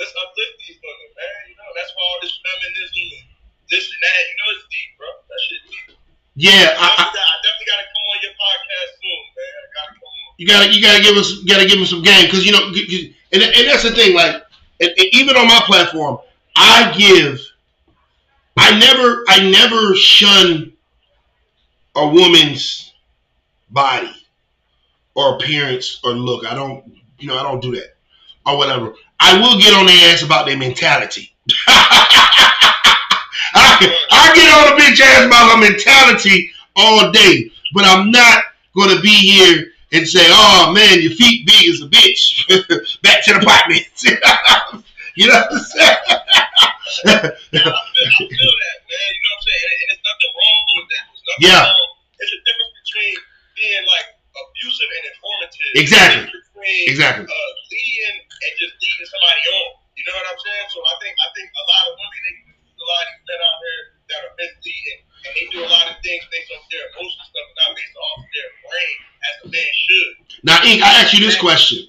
let's 0.00 0.12
uplift 0.16 0.54
these 0.64 0.78
women, 0.80 1.10
man. 1.16 1.40
You 1.52 1.56
know, 1.60 1.68
that's 1.76 1.90
why 1.96 2.02
all 2.06 2.20
this 2.24 2.34
feminism 2.40 3.06
and 3.20 3.26
this 3.72 3.84
and 3.88 4.00
that. 4.04 4.20
You 4.24 4.36
know, 4.36 4.48
it's 4.56 4.64
deep, 4.70 4.90
bro. 5.00 5.08
That 5.26 5.40
shit 5.48 5.62
deep. 5.66 5.86
Yeah. 6.36 6.76
I, 6.76 6.86
I, 6.86 7.02
I, 7.02 7.04
definitely, 7.08 7.16
got- 7.16 7.30
I 7.32 7.36
definitely 7.40 7.68
gotta 7.72 7.86
come 7.88 8.04
on 8.12 8.18
your 8.20 8.34
podcast 8.36 8.90
soon, 9.00 9.22
man. 9.32 9.52
I 9.56 9.68
gotta 9.72 9.92
come 9.96 10.04
on. 10.04 10.28
you 10.36 10.45
gotta 10.58 10.74
you 10.74 10.82
gotta 10.82 11.02
give 11.02 11.16
us 11.16 11.42
gotta 11.44 11.66
give 11.66 11.80
us 11.80 11.90
some 11.90 12.02
game. 12.02 12.26
Because 12.26 12.44
you 12.44 12.52
know 12.52 12.66
and, 13.32 13.42
and 13.42 13.68
that's 13.68 13.82
the 13.82 13.92
thing 13.92 14.14
like 14.14 14.42
and, 14.80 14.90
and 14.90 15.08
even 15.12 15.36
on 15.36 15.46
my 15.46 15.60
platform 15.66 16.18
I 16.54 16.94
give 16.96 17.40
I 18.56 18.78
never 18.78 19.24
I 19.28 19.50
never 19.50 19.94
shun 19.94 20.72
a 21.94 22.08
woman's 22.08 22.92
body 23.70 24.14
or 25.14 25.36
appearance 25.36 26.00
or 26.04 26.12
look. 26.12 26.46
I 26.46 26.54
don't 26.54 26.84
you 27.18 27.28
know 27.28 27.36
I 27.36 27.42
don't 27.42 27.60
do 27.60 27.74
that 27.76 27.96
or 28.44 28.56
whatever. 28.56 28.94
I 29.18 29.38
will 29.40 29.58
get 29.58 29.74
on 29.74 29.86
their 29.86 30.12
ass 30.12 30.22
about 30.22 30.46
their 30.46 30.58
mentality. 30.58 31.34
I, 33.58 33.94
I 34.10 34.34
get 34.34 34.52
on 34.52 34.72
a 34.72 34.80
bitch 34.80 35.00
ass 35.00 35.24
about 35.26 35.52
her 35.52 35.70
mentality 35.70 36.50
all 36.76 37.10
day 37.10 37.50
but 37.74 37.84
I'm 37.84 38.10
not 38.10 38.44
gonna 38.76 39.00
be 39.00 39.08
here 39.08 39.72
and 39.92 40.06
say, 40.08 40.24
"Oh 40.28 40.72
man, 40.74 41.00
your 41.00 41.12
feet 41.12 41.46
big 41.46 41.68
as 41.70 41.80
a 41.82 41.88
bitch." 41.88 42.46
Back 43.02 43.24
to 43.24 43.34
the 43.34 43.40
apartment. 43.40 43.86
you 45.16 45.26
know 45.28 45.38
what 45.38 45.52
I'm 45.52 45.58
saying? 45.58 45.98
I 46.06 47.32
feel, 47.50 47.66
I 47.66 47.72
feel 48.18 48.52
that, 48.54 48.76
man. 48.86 49.08
You 49.10 49.20
know 49.22 49.30
what 49.30 49.38
I'm 49.38 49.44
saying? 49.46 49.64
And, 49.66 49.76
and 49.76 49.88
there's 49.90 50.04
nothing 50.06 50.32
wrong 50.36 50.60
with 50.76 50.88
that. 50.90 51.04
Nothing 51.06 51.42
Yeah. 51.46 51.62
wrong. 51.66 51.88
There's 52.18 52.34
a 52.34 52.40
difference 52.46 52.74
between 52.82 53.16
being 53.58 53.84
like 53.86 54.06
abusive 54.36 54.90
and 54.90 55.04
informative. 55.12 55.72
Exactly. 55.80 56.24
Between, 56.30 56.84
exactly. 56.90 57.24
uh, 57.26 57.50
leading 57.72 58.16
and 58.26 58.52
just 58.60 58.74
leading 58.80 59.08
somebody 59.08 59.42
on. 59.54 59.68
You 59.96 60.04
know 60.06 60.14
what 60.16 60.26
I'm 60.30 60.40
saying? 60.40 60.66
So 60.72 60.78
I 60.84 60.94
think 61.02 61.14
I 61.16 61.28
think 61.34 61.48
a 61.50 61.64
lot 61.66 61.82
of 61.90 61.92
women 61.96 62.20
they 62.26 62.34
a 62.52 62.84
lot 62.86 63.00
of 63.02 63.08
these 63.16 63.24
men 63.26 63.40
out 63.40 63.58
there 63.64 63.82
are 64.24 64.34
misleading 64.38 65.00
and 65.26 65.34
they 65.34 65.46
do 65.52 65.64
a 65.64 65.68
lot 65.68 65.90
of 65.90 65.96
things 66.02 66.24
based 66.30 66.50
off 66.54 66.64
their 66.70 66.86
emotional 66.94 67.26
stuff, 67.26 67.48
not 67.66 67.76
based 67.76 67.96
off 67.96 68.24
their 68.34 68.50
brain 68.62 68.96
as 69.26 69.34
a 69.44 69.48
man 69.50 69.72
should. 69.74 70.44
Now, 70.44 70.62
Ink, 70.64 70.82
I 70.82 71.02
ask 71.02 71.12
you 71.12 71.20
this 71.20 71.38
question: 71.38 71.86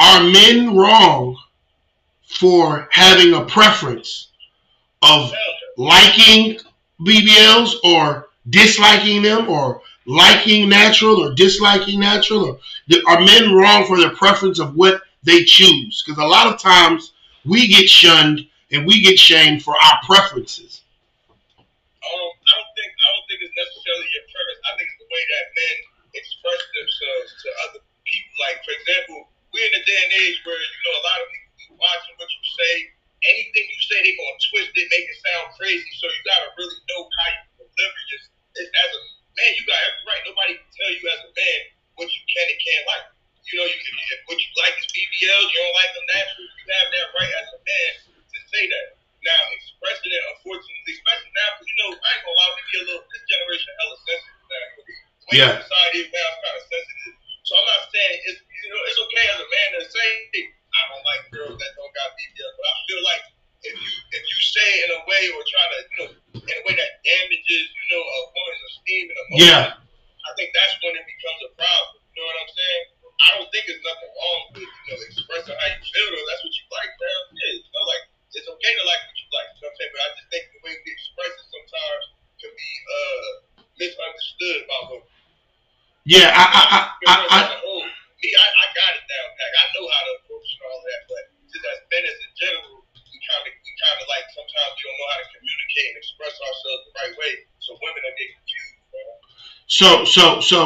Are 0.00 0.22
men 0.22 0.76
wrong 0.76 1.36
for 2.26 2.88
having 2.92 3.34
a 3.34 3.44
preference 3.44 4.28
of 5.02 5.32
liking 5.76 6.58
BBLs 7.00 7.74
or 7.84 8.28
disliking 8.48 9.22
them, 9.22 9.48
or 9.48 9.82
liking 10.06 10.68
natural 10.68 11.20
or 11.20 11.34
disliking 11.34 12.00
natural? 12.00 12.44
Or 12.46 12.58
are 13.08 13.20
men 13.20 13.54
wrong 13.54 13.86
for 13.86 13.98
their 13.98 14.14
preference 14.14 14.58
of 14.58 14.74
what 14.74 15.02
they 15.22 15.44
choose? 15.44 16.02
Because 16.06 16.22
a 16.22 16.26
lot 16.26 16.52
of 16.52 16.60
times 16.60 17.12
we 17.44 17.68
get 17.68 17.88
shunned 17.88 18.46
and 18.70 18.86
we 18.86 19.02
get 19.02 19.18
shamed 19.18 19.62
for 19.62 19.74
our 19.74 19.98
preferences. 20.04 20.77
Um, 22.08 22.32
I 22.48 22.52
don't 22.56 22.72
think 22.72 22.90
I 22.96 23.06
don't 23.12 23.26
think 23.28 23.38
it's 23.44 23.56
necessarily 23.56 24.08
your 24.16 24.24
preference. 24.32 24.60
I 24.64 24.72
think 24.80 24.86
it's 24.88 25.00
the 25.04 25.10
way 25.12 25.22
that 25.28 25.44
men 25.52 25.76
express 26.16 26.60
themselves 26.72 27.28
to 27.44 27.48
other 27.68 27.80
people. 28.08 28.32
Like 28.40 28.58
for 28.64 28.72
example, 28.72 29.18
we're 29.52 29.68
in 29.68 29.74
a 29.76 29.84
day 29.84 29.98
and 30.08 30.12
age 30.24 30.40
where 30.48 30.56
you 30.56 30.80
know 30.88 30.94
a 30.96 31.04
lot 31.04 31.18
of 31.20 31.28
people 31.28 31.52
be 31.52 31.66
watching 31.76 32.14
what 32.16 32.30
you 32.32 32.42
say. 32.64 32.74
Anything 33.18 33.66
you 33.66 33.80
say, 33.82 33.98
they 34.00 34.14
gonna 34.14 34.40
twist 34.48 34.72
it, 34.78 34.86
make 34.88 35.04
it 35.10 35.18
sound 35.20 35.46
crazy. 35.58 35.90
So 36.00 36.06
you 36.08 36.20
gotta 36.24 36.48
really 36.56 36.80
know 36.88 37.02
how 37.04 37.28
you 37.34 37.66
deliver 37.66 38.00
this. 38.14 38.24
As 38.56 38.66
as 38.72 38.90
a 38.94 39.00
man, 39.36 39.50
you 39.58 39.62
got 39.68 39.80
every 39.84 40.02
right. 40.08 40.22
Nobody 40.24 40.52
can 40.56 40.70
tell 40.72 40.90
you 40.94 41.04
as 41.12 41.20
a 41.28 41.32
man 41.34 41.60
what 42.00 42.08
you 42.08 42.22
can 42.30 42.46
and 42.48 42.60
can't 42.62 42.86
like. 42.88 43.06
You 43.48 43.54
know, 43.58 43.66
you, 43.68 43.76
if, 43.80 43.96
if 44.12 44.20
what 44.28 44.38
you 44.38 44.50
like 44.60 44.76
is 44.76 44.88
BBLs, 44.92 45.48
you 45.50 45.58
don't 45.60 45.76
like 45.76 45.92
them 45.96 46.06
natural. 46.14 46.44
You 46.46 46.64
have 46.68 46.88
that 46.92 47.06
right 47.16 47.32
as 47.32 47.48
a 47.52 47.60
man 47.64 47.92
to 48.14 48.38
say 48.52 48.64
that. 48.68 48.97
Now, 49.26 49.40
expressing 49.50 50.12
it, 50.14 50.22
unfortunately, 50.38 50.92
especially 50.94 51.32
now, 51.34 51.48
because 51.58 51.68
you 51.68 51.76
know, 51.82 51.90
I 51.90 52.08
ain't 52.14 52.22
gonna 52.22 52.38
lie, 52.38 52.50
we 52.54 52.62
be 52.70 52.76
a 52.78 52.84
little, 52.86 53.04
this 53.10 53.24
generation 53.26 53.70
hella 53.82 53.96
sensitive 54.06 54.46
now. 54.46 54.66
Way 55.28 55.36
Yeah. 55.36 55.52
society 55.60 55.98
is 56.06 56.10
now 56.14 56.28
kind 56.38 56.56
of 56.56 56.64
sensitive. 56.70 57.14
So 57.44 57.50
I'm 57.58 57.66
not 57.66 57.82
saying 57.90 58.14
it's, 58.30 58.40
you 58.44 58.68
know, 58.70 58.80
it's 58.86 59.00
okay 59.08 59.24
as 59.34 59.38
a 59.42 59.48
man 59.48 59.68
to 59.74 59.82
say, 59.90 60.08
I 60.68 60.80
don't 60.92 61.04
like 61.04 61.22
girls 61.34 61.56
that 61.58 61.70
don't 61.74 61.94
got 61.96 62.08
BBL, 62.14 62.52
but 62.54 62.66
I 62.68 62.74
feel 62.86 63.02
like 63.02 63.24
if 63.66 63.74
you 63.74 63.90
if 64.14 64.22
you 64.22 64.38
say 64.54 64.68
it 64.78 64.80
in 64.86 64.90
a 64.94 65.00
way 65.08 65.22
or 65.34 65.40
try 65.50 65.64
to, 65.66 65.78
you 65.82 65.96
know, 65.98 66.08
in 66.38 66.54
a 66.54 66.62
way 66.68 66.74
that 66.78 66.90
damages, 67.02 67.66
you 67.74 67.86
know, 67.90 68.02
a 68.04 68.18
woman's 68.30 68.62
esteem 68.70 69.04
and 69.10 69.18
emotion, 69.18 69.48
Yeah. 69.50 69.64
I 70.28 70.30
think 70.36 70.52
that's 70.54 70.74
when 70.84 70.94
it 70.94 71.06
becomes 71.08 71.40
a 71.48 71.50
problem. 71.58 71.98
You 72.14 72.22
know 72.22 72.26
what 72.30 72.38
I'm 72.44 72.52
saying? 72.52 72.84
I 73.18 73.28
don't 73.34 73.48
think 73.50 73.64
there's 73.66 73.82
nothing 73.82 74.10
wrong 74.14 74.40
with, 74.54 74.62
you 74.62 74.86
know, 74.94 74.98
expressing 75.02 75.56
how 75.58 75.68
you 75.74 75.80
feel 75.82 76.08
though. 76.14 76.26
That's 76.30 76.42
what 76.46 76.54
you 76.54 76.64
like, 76.70 76.92
man. 77.00 77.20
Yeah, 77.34 77.52
you 77.58 77.70
know, 77.74 77.84
like 77.88 78.04
it's 78.36 78.48
okay 78.48 78.72
to 78.76 78.84
like 78.84 79.02
what 79.08 79.16
you 79.16 79.28
like, 79.32 79.48
you 79.56 79.60
know 79.64 79.68
what 79.68 79.72
I'm 79.72 79.76
saying? 79.80 79.92
But 79.96 80.02
I 80.04 80.08
just 80.16 80.28
think 80.28 80.44
the 80.52 80.60
way 80.64 80.74
we 80.76 80.90
express 80.92 81.32
it 81.32 81.48
sometimes 81.48 82.04
can 82.38 82.52
be 82.52 82.70
uh 82.88 83.30
misunderstood 83.78 84.60
by 84.68 84.78
women. 84.92 85.08
Yeah, 86.04 86.32
I, 86.32 86.44
I, 86.44 86.62
I, 86.64 86.80
I, 87.04 87.14
I, 87.28 87.40
oh, 87.68 87.84
me, 87.84 88.28
I, 88.32 88.46
I 88.48 88.66
got 88.72 88.90
it 88.96 89.04
down 89.06 89.28
pat. 89.36 89.52
I 89.60 89.64
know 89.76 89.86
how 89.92 90.02
to 90.08 90.12
approach 90.24 90.48
and 90.56 90.62
all 90.66 90.80
that, 90.80 91.00
but 91.04 91.22
just 91.52 91.64
as 91.68 91.78
men 91.92 92.04
as 92.08 92.16
in 92.16 92.32
general, 92.40 92.80
we 92.96 93.16
kind 93.28 93.44
of, 93.44 93.52
we 93.52 93.72
kind 93.76 93.98
of 94.00 94.06
like 94.08 94.26
sometimes 94.32 94.72
we 94.72 94.82
don't 94.88 94.98
know 94.98 95.10
how 95.12 95.20
to 95.20 95.28
communicate 95.36 95.86
and 95.92 95.96
express 96.00 96.32
ourselves 96.32 96.82
the 96.88 96.94
right 96.96 97.14
way, 97.20 97.32
so 97.60 97.76
women 97.76 98.02
are 98.08 98.16
getting 98.16 98.36
confused. 98.40 98.88
Man. 98.88 99.16
so, 99.68 99.88
so, 100.08 100.24
so 100.40 100.60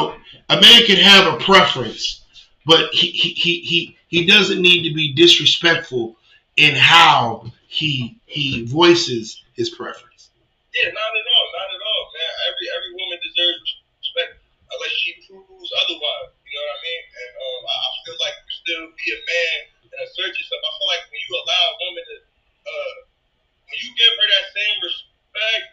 a 0.47 0.57
man 0.63 0.79
can 0.87 0.99
have 1.03 1.27
a 1.27 1.35
preference, 1.43 2.23
but 2.63 2.87
he, 2.95 3.11
he, 3.11 3.59
he, 3.67 3.79
he 4.07 4.19
doesn't 4.23 4.63
need 4.63 4.87
to 4.87 4.95
be 4.95 5.11
disrespectful 5.11 6.15
in 6.57 6.75
how 6.75 7.45
he, 7.67 8.19
he 8.25 8.65
voices 8.65 9.41
his 9.53 9.69
preference. 9.69 10.29
Yeah, 10.73 10.89
not 10.89 11.11
at 11.13 11.27
all, 11.29 11.47
not 11.53 11.69
at 11.69 11.81
all, 11.85 12.03
man. 12.17 12.31
Every 12.49 12.67
every 12.73 12.93
woman 12.97 13.19
deserves 13.21 13.69
respect 14.01 14.41
unless 14.73 14.95
she 15.05 15.11
proves 15.29 15.69
otherwise. 15.85 16.33
You 16.49 16.53
know 16.57 16.65
what 16.65 16.77
I 16.77 16.81
mean? 16.81 17.03
And 17.13 17.31
um, 17.37 17.61
I, 17.69 17.75
I 17.77 17.89
feel 18.05 18.17
like 18.17 18.37
you 18.41 18.53
still 18.65 18.85
be 18.89 19.07
a 19.13 19.21
man 19.21 19.57
and 19.93 19.99
assert 20.09 20.33
yourself. 20.33 20.61
I 20.65 20.71
feel 20.73 20.89
like 20.89 21.03
when 21.13 21.21
you 21.21 21.31
allow 21.37 21.63
a 21.69 21.75
woman 21.77 22.03
to, 22.09 22.15
uh, 22.65 22.95
when 23.69 23.77
you 23.85 23.89
give 23.93 24.13
her 24.17 24.27
that 24.33 24.45
same 24.53 24.77
respect 24.81 25.65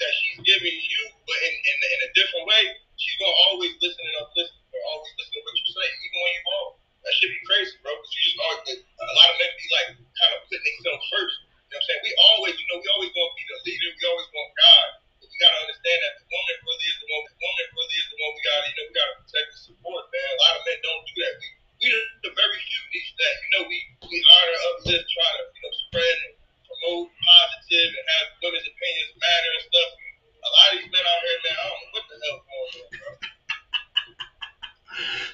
that 0.00 0.12
she's 0.12 0.40
giving 0.44 0.76
you, 0.76 1.02
but 1.28 1.38
in, 1.44 1.52
in, 1.52 1.76
in 1.80 2.00
a 2.08 2.10
different 2.16 2.44
way, 2.48 2.64
she's 2.96 3.16
gonna 3.20 3.36
always 3.52 3.76
listen 3.80 4.04
and 4.08 4.16
uplisten, 4.24 4.60
or 4.72 4.80
always 4.92 5.12
listen 5.20 5.36
to 5.36 5.40
what 5.44 5.52
you 5.56 5.64
say, 5.68 5.88
even 5.88 6.18
when 6.20 6.32
you're 6.32 6.48
wrong. 6.48 6.70
That 7.06 7.14
should 7.22 7.30
be 7.30 7.42
crazy, 7.46 7.70
bro. 7.86 7.94
Because 7.94 8.12
you 8.18 8.22
just 8.26 8.38
always, 8.42 8.82
a 8.82 9.14
lot 9.14 9.30
of 9.30 9.36
men 9.38 9.50
be 9.54 9.66
like 9.70 9.88
kind 9.94 10.32
of 10.34 10.42
putting 10.50 10.66
themselves 10.66 11.06
first. 11.06 11.36
You 11.70 11.78
know 11.78 11.78
what 11.78 11.78
I'm 11.78 11.86
saying? 11.86 12.02
We 12.02 12.12
always, 12.34 12.54
you 12.58 12.66
know, 12.66 12.78
we 12.82 12.88
always 12.98 13.12
want 13.14 13.30
to 13.30 13.36
be 13.38 13.44
the 13.46 13.58
leader. 13.62 13.88
We 13.94 14.02
always 14.10 14.28
want 14.34 14.50
God. 14.58 14.88
But 15.22 15.28
we 15.30 15.36
gotta 15.38 15.58
understand 15.70 15.98
that 16.02 16.14
the 16.18 16.26
woman 16.26 16.56
really 16.66 16.86
is 16.90 16.98
the 16.98 17.06
one. 17.06 17.24
The 17.30 17.38
woman 17.38 17.66
really 17.78 17.96
is 18.02 18.08
the 18.10 18.18
one 18.18 18.30
we 18.34 18.42
gotta, 18.42 18.66
you 18.66 18.74
know, 18.74 18.86
we 18.90 18.94
gotta 18.98 19.16
protect 19.22 19.48
and 19.54 19.62
support, 19.70 20.02
man. 20.10 20.30
A 20.34 20.38
lot 20.42 20.54
of 20.58 20.62
men 20.66 20.78
don't 20.82 21.04
do 21.06 21.14
that. 21.22 21.34
We 21.38 21.48
we 21.78 21.86
the, 21.92 22.02
the 22.26 22.32
very 22.34 22.58
few 22.58 22.82
niche 22.90 23.12
that 23.22 23.34
you 23.38 23.50
know 23.54 23.62
we 23.70 23.78
we 24.10 24.18
honor, 24.18 24.58
uplift, 24.74 25.06
try 25.06 25.30
to 25.38 25.42
you 25.46 25.62
know 25.62 25.72
spread 25.86 26.16
and 26.26 26.34
promote 26.66 27.06
positive 27.12 27.90
and 27.94 28.06
have 28.18 28.26
women's 28.42 28.66
opinions 28.66 29.12
matter 29.20 29.50
and 29.54 29.64
stuff. 29.70 29.90
A 29.94 30.50
lot 30.50 30.68
of 30.72 30.76
these 30.82 30.90
men 30.90 31.04
out 31.06 31.20
here, 31.22 31.38
man, 31.46 31.54
I 31.54 31.64
don't 31.70 31.80
know 31.86 31.92
what 31.94 32.04
the 32.10 32.16
hell 32.18 32.38
going 32.42 32.72
on, 32.82 32.88
bro. 32.98 33.35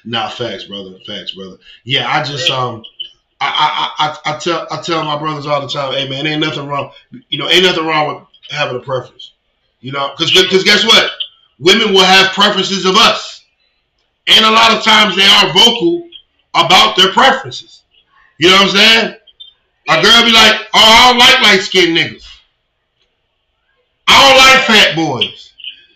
Nah, 0.05 0.29
facts, 0.29 0.65
brother. 0.65 0.97
Facts, 1.05 1.31
brother. 1.31 1.57
Yeah, 1.83 2.09
I 2.09 2.23
just 2.23 2.49
um, 2.49 2.83
I 3.39 3.93
I, 3.97 4.07
I 4.07 4.35
I 4.35 4.39
tell 4.39 4.67
I 4.71 4.81
tell 4.81 5.03
my 5.03 5.17
brothers 5.17 5.45
all 5.45 5.61
the 5.61 5.67
time, 5.67 5.93
hey 5.93 6.07
man, 6.07 6.27
ain't 6.27 6.41
nothing 6.41 6.67
wrong. 6.67 6.91
You 7.29 7.37
know, 7.39 7.49
ain't 7.49 7.63
nothing 7.63 7.85
wrong 7.85 8.07
with 8.07 8.51
having 8.51 8.77
a 8.77 8.79
preference. 8.79 9.31
You 9.81 9.91
know, 9.91 10.11
because 10.11 10.31
because 10.31 10.63
guess 10.63 10.85
what, 10.85 11.11
women 11.59 11.93
will 11.93 12.05
have 12.05 12.33
preferences 12.33 12.85
of 12.85 12.95
us, 12.95 13.45
and 14.27 14.45
a 14.45 14.51
lot 14.51 14.71
of 14.71 14.83
times 14.83 15.15
they 15.15 15.25
are 15.25 15.53
vocal 15.53 16.07
about 16.53 16.95
their 16.95 17.11
preferences. 17.11 17.83
You 18.37 18.49
know 18.49 18.55
what 18.55 18.69
I'm 18.69 18.75
saying? 18.75 19.15
A 19.89 20.01
girl 20.01 20.25
be 20.25 20.31
like, 20.31 20.61
oh, 20.73 20.79
I 20.79 21.09
don't 21.09 21.19
like 21.19 21.41
light 21.41 21.61
skinned 21.61 21.97
niggas. 21.97 22.25
I 24.07 24.27
don't 24.27 24.37
like 24.37 24.65
fat 24.65 24.95
boys. 24.95 25.53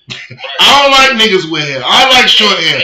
I 0.59 0.81
don't 0.81 0.91
like 0.91 1.21
niggas 1.21 1.49
with 1.49 1.63
hair. 1.63 1.81
I 1.85 2.09
like 2.09 2.27
short 2.27 2.57
hair. 2.57 2.81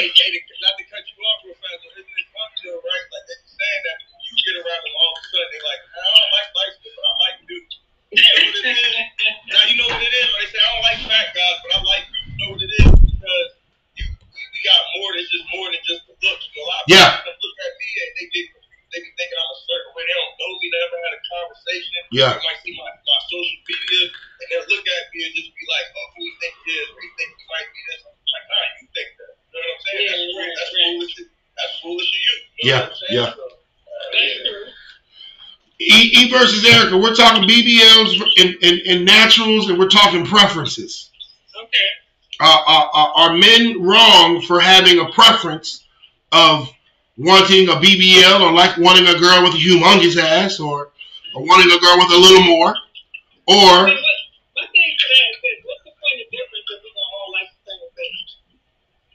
Get 4.53 4.61
around 4.61 4.81
them 4.85 4.93
all 5.01 5.11
of 5.13 5.17
a 5.17 5.23
sudden, 5.33 5.49
they're 5.49 5.65
like, 5.65 5.81
I 5.81 5.99
don't 6.13 6.31
like 6.37 6.49
light 6.53 6.73
skin, 6.77 6.93
but 6.93 7.05
I 7.09 7.13
like 7.25 7.37
dudes. 7.49 7.73
You 8.13 8.21
know 8.21 8.37
what 8.45 8.55
it 8.61 8.65
is? 8.69 8.93
Now 9.53 9.63
you 9.65 9.75
know 9.81 9.89
what 9.89 10.01
it 10.05 10.13
is. 10.13 10.27
When 10.29 10.39
they 10.45 10.49
say 10.53 10.61
I 10.61 10.69
don't 10.69 10.85
like 10.85 10.99
fat 11.09 11.27
guys, 11.33 11.57
but 11.65 11.71
I 11.73 11.79
like 11.81 12.05
you. 12.05 12.21
You 12.29 12.37
know 12.37 12.49
what 12.53 12.61
it 12.61 12.71
is 12.85 12.89
because 12.93 13.49
you 13.97 14.05
we, 14.05 14.41
we 14.53 14.59
got 14.65 14.81
more. 14.97 15.09
It's 15.17 15.29
just 15.33 15.45
more 15.53 15.67
than 15.73 15.81
just 15.89 16.01
the 16.05 16.13
looks. 16.21 16.45
You 16.53 16.61
know, 16.61 16.65
a 16.65 16.69
lot 16.69 16.81
of 16.85 16.87
Yeah. 16.93 17.09
people 17.17 17.33
look 17.33 17.57
at 17.65 17.71
me 17.81 17.87
and 18.05 18.09
they 18.17 18.25
get 18.33 18.45
confused. 18.53 18.89
They 18.93 18.99
be 19.01 19.09
thinking 19.17 19.37
I'm 19.41 19.49
a 19.53 19.59
certain 19.65 19.91
way. 19.97 20.03
They 20.05 20.13
don't 20.17 20.33
know 20.37 20.51
me. 20.61 20.65
They 20.69 20.79
never 20.85 20.97
had 21.01 21.13
a 21.17 21.21
conversation. 21.25 21.91
Yeah. 22.13 22.31
They 22.37 22.43
might 22.45 22.59
see 22.61 22.73
my, 22.77 22.89
my 22.93 23.19
social 23.33 23.59
media 23.65 24.03
and 24.13 24.45
they'll 24.53 24.69
look 24.69 24.85
at 24.85 25.01
me 25.13 25.17
and 25.25 25.33
just 25.33 25.49
be 25.53 25.63
like, 25.69 25.85
Oh, 25.93 26.05
who 26.13 26.19
you 26.29 26.35
think 26.37 26.53
he 26.65 26.71
is? 26.77 26.87
Or 26.93 26.99
you 27.01 27.13
think 27.17 27.29
he 27.33 27.43
might 27.49 27.69
be 27.73 27.81
this? 27.89 28.01
I'm 28.05 28.13
like, 28.13 28.45
Nah, 28.53 28.65
you 28.77 28.85
think 28.93 29.09
that. 29.17 29.31
You 29.33 29.57
know 29.57 29.61
what 29.61 29.73
I'm 29.73 29.81
saying? 29.81 30.05
Yeah, 30.05 30.13
that's, 30.21 30.37
right, 30.37 30.53
that's 30.53 30.73
right. 30.73 30.85
foolish. 30.93 31.13
That's 31.57 31.73
foolish 31.81 32.09
of 32.13 32.21
you. 32.21 32.33
you 32.33 32.37
know 32.37 32.69
Yeah, 32.69 32.81
what 32.81 32.93
I'm 32.93 32.97
saying? 33.01 33.13
yeah. 33.17 33.29
So, 33.33 33.43
uh, 33.45 34.05
That's 34.13 34.21
yeah. 34.21 34.49
true. 34.49 34.65
E, 36.15 36.29
versus 36.29 36.65
Erica, 36.65 36.97
we're 36.97 37.15
talking 37.15 37.47
BBLs 37.47 38.21
and, 38.39 38.55
and, 38.61 38.79
and 38.87 39.05
naturals, 39.05 39.69
and 39.69 39.79
we're 39.79 39.89
talking 39.89 40.25
preferences. 40.25 41.09
Okay. 41.63 41.89
Uh, 42.39 42.61
are, 42.67 42.89
are, 42.93 43.13
are 43.15 43.33
men 43.33 43.81
wrong 43.81 44.41
for 44.41 44.59
having 44.59 44.99
a 44.99 45.11
preference 45.11 45.83
of 46.31 46.69
wanting 47.17 47.69
a 47.69 47.77
BBL 47.77 48.41
or 48.41 48.51
like 48.51 48.77
wanting 48.77 49.07
a 49.07 49.17
girl 49.17 49.43
with 49.43 49.53
a 49.53 49.61
humongous 49.61 50.17
ass 50.17 50.59
or, 50.59 50.89
or 51.35 51.41
wanting 51.45 51.69
a 51.69 51.79
girl 51.81 51.97
with 51.97 52.11
a 52.13 52.19
little 52.19 52.43
more? 52.43 52.73
Or, 53.49 53.89
But 53.89 53.97
what, 53.97 54.19
my 54.55 54.65
thing 54.69 54.91
to 54.97 55.05
that 55.09 55.25
is 55.33 55.37
this, 55.41 55.59
what's 55.65 55.83
the 55.83 55.93
point 55.97 56.17
of 56.23 56.27
difference 56.29 56.67
if 56.73 56.79
we 56.79 56.89
gonna 56.93 57.17
all 57.19 57.29
like 57.33 57.49
the 57.53 57.61
same 57.69 57.89
thing? 57.91 58.13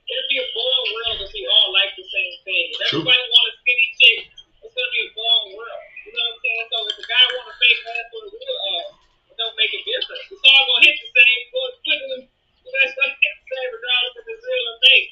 It'll 0.09 0.31
be 0.31 0.39
a 0.43 0.49
boring 0.53 0.89
world 0.95 1.19
if 1.27 1.31
we 1.33 1.43
all 1.47 1.71
like 1.73 1.93
the 1.97 2.07
same 2.07 2.35
thing. 2.45 2.65
If 2.75 2.79
True. 2.91 3.03
everybody 3.07 3.25
want 3.25 3.47
a 3.49 3.55
skinny 3.63 3.89
chick, 3.99 4.19
it's 4.63 4.75
gonna 4.77 4.93
be 4.95 5.03
a 5.07 5.11
boring 5.17 5.53
world. 5.59 5.85
You 6.05 6.13
know 6.13 6.25
what 6.25 6.33
I'm 6.33 6.41
saying? 6.45 6.67
So 6.69 6.77
if 6.89 6.97
a 7.03 7.07
guy 7.09 7.25
want 7.35 7.49
a 7.51 7.57
fake 7.57 7.83
ass 7.89 8.09
or 8.15 8.23
a 8.25 8.31
real 8.33 8.59
ass, 8.79 8.89
it 9.29 9.37
don't 9.37 9.57
make 9.59 9.73
a 9.75 9.81
difference. 9.85 10.25
It's 10.29 10.45
all 10.45 10.65
gonna 10.69 10.85
hit 10.87 10.97
the 11.03 11.09
same, 11.09 11.41
go 11.51 11.61
quickly. 11.83 12.21
That's 12.29 12.95
gonna 12.95 13.17
hit 13.17 13.35
the 13.37 13.47
same 13.49 13.69
regardless 13.75 14.15
if 14.21 14.25
it's 14.29 14.45
real 14.45 14.67
or 14.69 14.79
fake. 14.85 15.09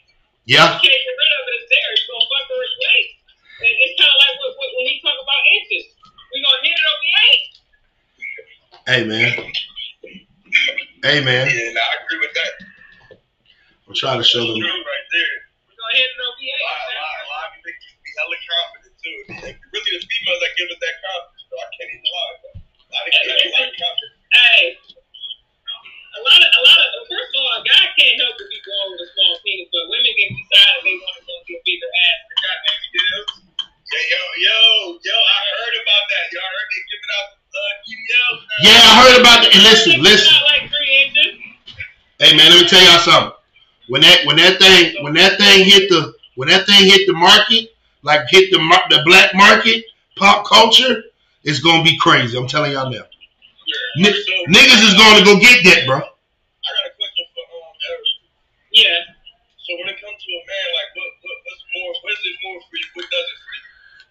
Yeah, 0.46 0.78
You 0.78 0.82
can't 0.86 1.02
get 1.02 1.16
rid 1.18 1.32
of 1.36 1.42
it. 1.50 1.54
It's 1.60 1.68
there. 1.70 1.88
It's 1.94 2.06
gonna 2.06 2.26
fuck 2.26 2.46
her 2.50 2.60
its 2.62 2.76
way. 2.80 2.98
And 3.66 3.72
it's 3.82 3.94
kind 3.98 4.12
of 4.12 4.18
like 4.22 4.34
what, 4.40 4.52
what, 4.56 4.68
when 4.76 4.84
we 4.86 4.94
talk 5.02 5.18
about 5.18 5.42
inches. 5.58 5.84
We 6.32 6.36
gonna 6.44 6.62
hit 6.62 6.74
it 6.76 6.84
or 6.86 6.96
we 7.02 7.08
ain't. 7.26 7.44
hey 8.86 9.02
man, 9.06 9.28
hey 11.02 11.18
man, 11.24 11.44
Yeah, 11.50 11.72
nah, 11.74 11.82
I 11.82 11.94
agree 12.04 12.20
with 12.22 12.34
that. 12.36 12.52
I'm 13.86 13.94
trying 13.94 14.18
to 14.20 14.26
show 14.26 14.42
That's 14.42 14.58
them. 14.58 14.66
true 14.66 14.82
right 14.82 15.06
there. 15.14 15.34
We 15.66 15.72
gonna 15.78 15.94
hit 15.96 16.08
it 16.10 16.18
or 16.20 16.30
we 16.36 16.44
A 16.46 16.54
ain't. 16.54 16.66
lot, 16.66 16.78
a 16.82 16.94
lot, 16.98 17.16
a 17.16 17.26
lot 17.30 17.44
of 17.46 17.52
you 17.56 17.60
niggas 17.66 17.98
be 18.02 18.10
hella 18.18 18.36
confident 18.42 18.94
too. 18.98 19.16
Like, 19.46 19.58
really, 19.72 19.90
the 19.94 20.00
females 20.02 20.40
that 20.42 20.52
give 20.58 20.68
us 20.70 20.80
that 20.82 20.96
confidence, 21.02 21.44
bro. 21.50 21.56
I 21.62 21.68
can't 21.78 21.90
even 21.94 22.06
lie. 22.10 22.34
Bro. 22.42 22.50
A 22.56 22.90
lot 22.92 23.02
of 23.06 23.10
guys 23.14 23.24
have 23.26 23.40
a 23.40 23.50
lot 23.56 23.66
of 23.66 23.76
confidence. 23.78 24.16
Hey, 24.36 24.62
a 26.16 26.20
lot 26.26 26.40
of, 26.42 26.50
a 26.50 26.62
lot 26.66 26.78
of, 26.80 26.88
first 27.06 27.30
of 27.32 27.38
all, 27.44 27.52
a 27.56 27.62
guy 27.64 27.84
can't 27.94 28.16
help 28.20 28.34
but 28.40 28.48
be 28.50 28.58
born 28.64 28.86
with 28.96 29.04
a 29.04 29.08
small 29.14 29.32
penis, 29.44 29.68
but 29.70 29.84
women 29.92 30.12
can 30.16 30.30
decide 30.32 30.72
if 30.80 30.82
they 30.88 30.96
want 30.96 31.14
to 31.16 31.22
go 31.28 31.34
get 31.46 31.56
a 31.56 31.62
bigger 31.62 31.90
ass. 31.92 32.20
Goddamn, 32.36 32.78
you 32.82 32.90
did 32.96 33.04
it. 33.20 33.26
Yeah, 33.86 34.02
yo, 34.16 34.22
yo, 34.42 34.58
yo, 34.98 35.14
I 35.14 35.38
heard 35.62 35.74
about 35.78 36.04
that. 36.10 36.24
Y'all 36.34 36.42
heard 36.50 36.68
they 36.74 36.82
giving 36.90 37.12
out 37.16 37.28
uh, 37.38 37.72
BBLs? 37.86 38.40
now? 38.42 38.58
Yeah, 38.66 38.82
I 38.82 38.92
heard 38.98 39.15
about 39.26 39.42
that. 39.42 39.54
And 39.54 39.64
listen, 39.64 40.02
listen. 40.02 40.32
got 40.32 40.62
like 40.62 40.70
three 40.70 40.94
inches. 41.02 41.32
Hey 42.18 42.36
man, 42.36 42.50
let 42.50 42.62
me 42.62 42.68
tell 42.68 42.82
y'all 42.82 43.02
something. 43.02 43.32
When 43.88 44.02
that 44.02 44.26
when 44.26 44.36
that 44.36 44.58
thing 44.58 45.02
when 45.04 45.14
that 45.14 45.38
thing 45.38 45.64
hit 45.66 45.88
the 45.90 46.14
when 46.36 46.48
that 46.48 46.66
thing 46.66 46.86
hit 46.86 47.06
the 47.06 47.14
market, 47.14 47.74
like 48.02 48.26
hit 48.30 48.50
the 48.50 48.58
the 48.90 49.02
black 49.04 49.34
market, 49.34 49.84
pop 50.16 50.46
culture, 50.46 51.02
it's 51.44 51.60
gonna 51.60 51.82
be 51.84 51.98
crazy. 51.98 52.38
I'm 52.38 52.48
telling 52.48 52.72
y'all 52.72 52.90
now. 52.90 53.06
Yeah. 53.66 54.08
N- 54.08 54.14
So, 54.14 54.34
niggas 54.50 54.82
is 54.86 54.94
going 54.94 55.18
to 55.18 55.24
go 55.26 55.38
get 55.40 55.64
that, 55.66 55.86
bro. 55.86 55.98
I 55.98 56.00
got 56.02 56.86
a 56.86 56.92
question 56.94 57.26
for 57.34 57.44
um, 57.50 57.74
Eric. 57.90 58.06
Yeah. 58.72 59.00
So 59.62 59.70
when 59.82 59.88
it 59.90 59.98
comes 59.98 60.18
to 60.18 60.30
a 60.30 60.42
man, 60.46 60.68
like 60.78 60.90
what, 60.94 61.10
what 61.26 61.36
what's 61.46 61.64
more, 61.74 61.92
what 62.02 62.12
is 62.14 62.22
it 62.26 62.36
more 62.46 62.58
for 62.62 62.76
you? 62.78 62.88
What 62.94 63.06
does 63.10 63.26
it 63.26 63.38
for 63.42 63.52
you? 63.58 63.64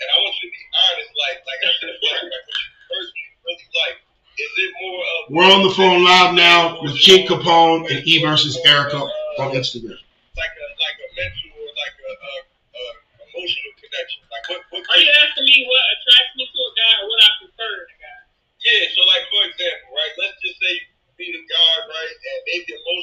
And 0.03 0.07
I 0.11 0.15
want 0.23 0.35
you 0.39 0.45
to 0.47 0.53
be 0.53 0.63
honest, 0.75 1.11
like 1.15 1.39
like 1.47 1.61
I 1.63 1.71
said, 1.79 1.93
like, 1.95 2.23
like 2.27 2.43
what 2.45 2.57
you 2.59 2.67
personally 2.91 3.27
really 3.47 3.67
like. 3.87 3.97
Is 4.35 4.51
it 4.59 4.71
more 4.83 4.99
of 4.99 5.19
We're 5.31 5.47
on 5.47 5.63
the 5.63 5.71
phone 5.71 6.03
live 6.03 6.35
now 6.35 6.81
with 6.83 6.99
Kid 6.99 7.23
Capone 7.27 7.87
and 7.87 8.03
E 8.03 8.19
versus 8.19 8.59
Erica 8.67 8.99
on 8.99 9.55
Instagram. 9.55 9.95
like 10.35 10.55
a 10.59 10.67
like 10.75 10.97
a 10.99 11.07
mental 11.15 11.55
or 11.55 11.71
like 11.71 11.95
a, 11.95 12.11
a, 12.11 12.31
a 12.75 12.83
emotional 13.31 13.73
connection? 13.79 14.27
Like 14.27 14.45
what 14.51 14.59
what 14.75 14.83
Are 14.91 14.99
you 14.99 15.07
asking 15.23 15.47
me 15.47 15.63
what 15.67 15.83
attracts 15.95 16.33
me 16.35 16.43
to 16.51 16.59
a 16.67 16.71
guy 16.75 16.93
or 16.99 17.05
what 17.07 17.19
I 17.23 17.29
prefer 17.47 17.73
in 17.79 17.89
a 17.95 17.97
guy? 17.99 18.19
Yeah, 18.59 18.83
so 18.91 18.99
like 19.07 19.25
for 19.31 19.41
example, 19.47 19.95
right? 19.95 20.13
Let's 20.19 20.37
just 20.43 20.59
say 20.59 20.71
you 20.83 20.87
meet 21.15 21.35
a 21.39 21.43
guy, 21.47 21.73
right, 21.87 22.15
and 22.15 22.39
maybe 22.43 22.75
emotionally 22.75 22.94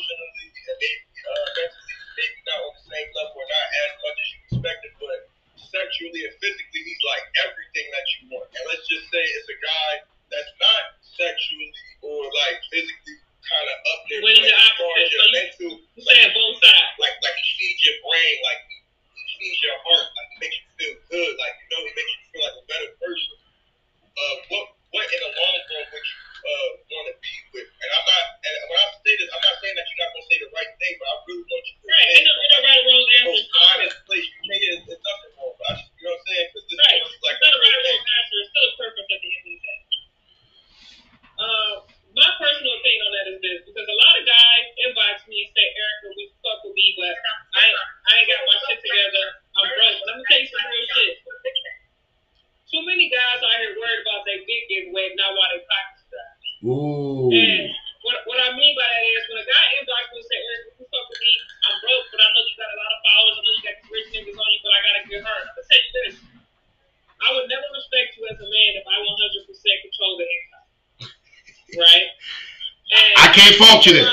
watching 73.83 73.97
it. 73.97 74.12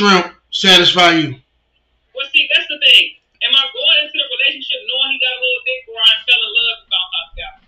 shrimp 0.00 0.32
satisfy 0.48 1.12
you? 1.12 1.36
Well, 2.16 2.28
see, 2.32 2.48
that's 2.56 2.64
the 2.72 2.80
thing. 2.80 3.20
Am 3.44 3.52
I 3.52 3.64
going 3.68 3.98
into 4.00 4.16
the 4.16 4.24
relationship 4.32 4.80
knowing 4.88 5.12
he 5.12 5.18
got 5.20 5.36
a 5.36 5.40
little 5.44 5.62
dick 5.68 5.80
where 5.92 6.00
I 6.00 6.14
fell 6.24 6.40
in 6.40 6.52
love 6.56 6.76
and 6.80 6.88
found 6.88 7.12
out? 7.44 7.60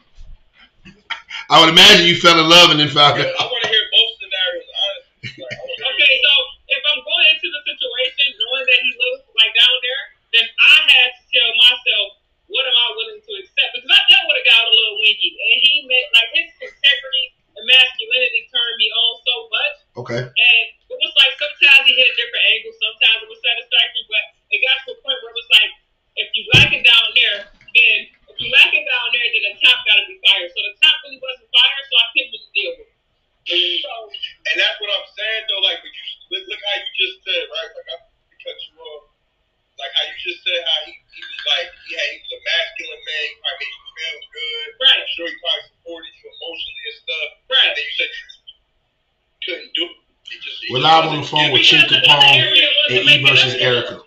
I 1.53 1.61
would 1.61 1.68
imagine 1.76 2.07
you 2.09 2.16
fell 2.16 2.41
in 2.41 2.49
love 2.49 2.70
and 2.72 2.80
then 2.80 2.89
found 2.89 3.20
out. 3.20 3.51
phone 51.33 51.51
with 51.51 51.62
King 51.62 51.80
Capone 51.89 52.45
and 52.91 53.09
E 53.09 53.24
versus 53.26 53.55
Erica. 53.55 53.99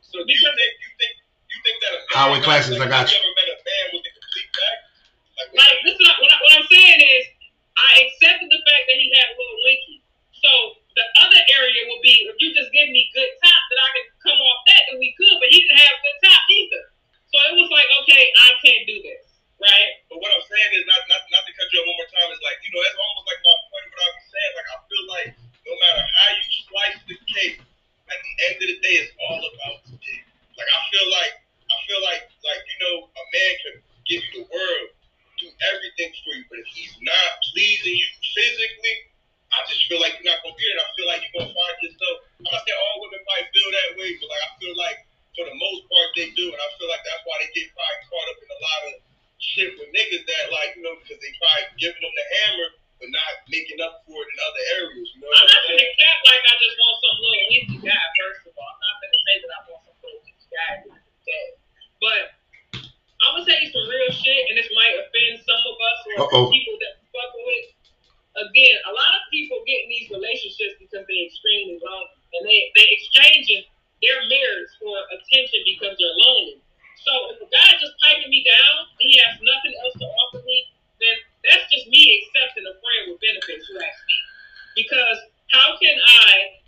So 0.00 0.18
you 0.20 0.24
think, 0.26 0.38
you 0.38 0.90
think, 0.98 1.12
you 1.50 1.58
think 1.64 1.76
Highway 2.10 2.40
classes, 2.40 2.80
I 2.80 2.88
got 2.88 3.12
you. 3.12 3.15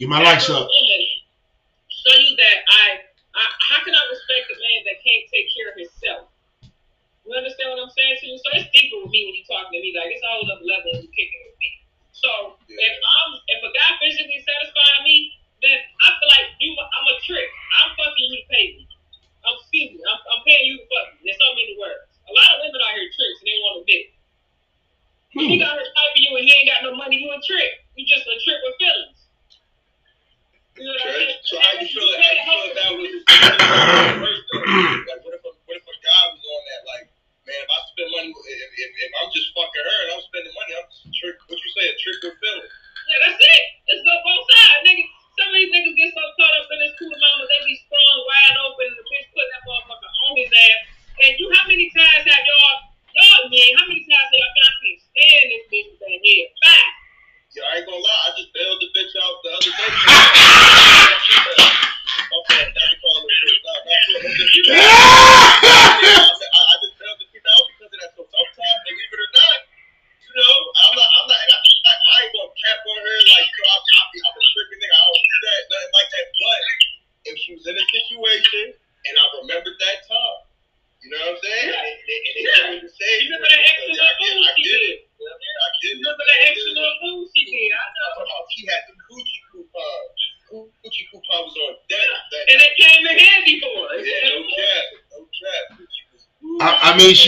Get 0.08 0.14
my 0.14 0.22
lights 0.22 0.48
up. 0.48 0.66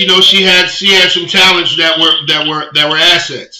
you 0.01 0.07
know 0.07 0.21
she 0.23 0.43
had 0.43 0.67
she 0.69 0.95
had 0.95 1.11
some 1.11 1.27
talents 1.27 1.77
that 1.77 1.99
were 1.99 2.27
that 2.27 2.49
were 2.49 2.73
that 2.73 2.89
were 2.89 2.97
assets. 2.97 3.60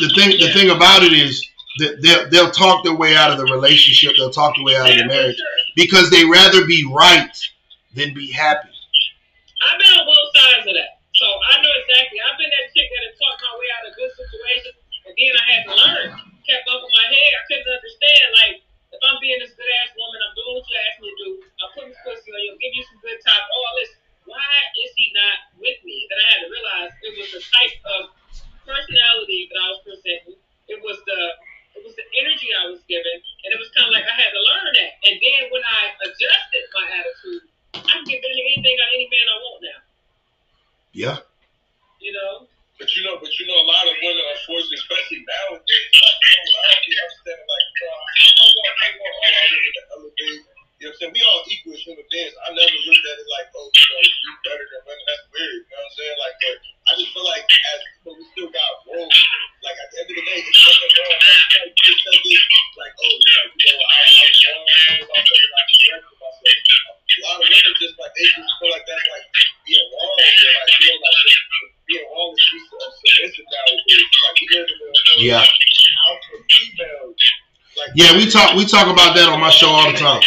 the 0.00 0.12
thing 0.14 0.30
the 0.30 0.52
thing 0.52 0.70
about 0.70 1.02
it 1.02 1.12
is 1.12 1.46
that 1.78 2.02
they'll, 2.02 2.28
they'll 2.30 2.50
talk 2.50 2.84
their 2.84 2.94
way 2.94 3.16
out 3.16 3.30
of 3.30 3.38
the 3.38 3.44
relationship. 3.44 4.12
They'll 4.16 4.30
talk 4.30 4.56
their 4.56 4.64
way 4.64 4.76
out 4.76 4.90
of 4.90 4.96
the 4.96 5.06
marriage 5.06 5.40
because 5.76 6.10
they 6.10 6.24
rather 6.24 6.66
be 6.66 6.90
right 6.92 7.30
than 7.94 8.14
be 8.14 8.30
happy. 8.30 8.69
Yeah, 78.00 78.16
we 78.16 78.30
talk 78.30 78.56
we 78.56 78.64
talk 78.64 78.86
about 78.88 79.14
that 79.14 79.28
on 79.28 79.40
my 79.40 79.50
show 79.50 79.68
all 79.68 79.92
the 79.92 79.98
time. 79.98 80.22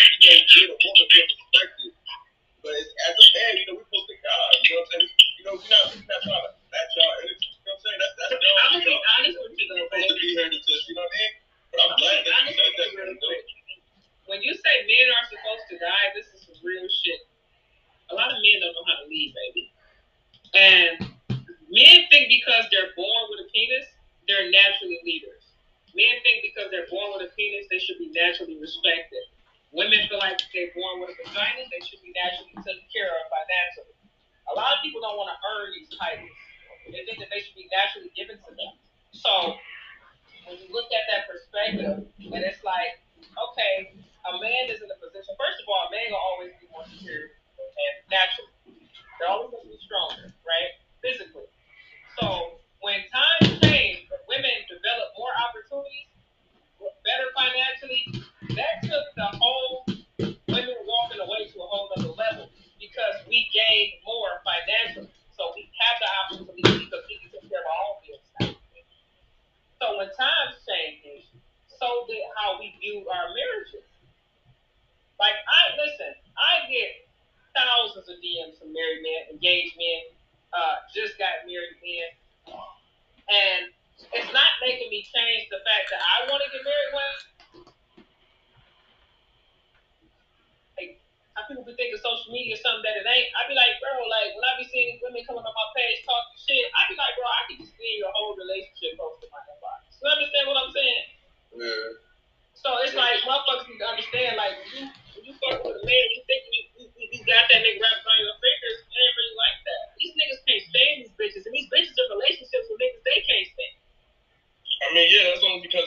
because 115.62 115.83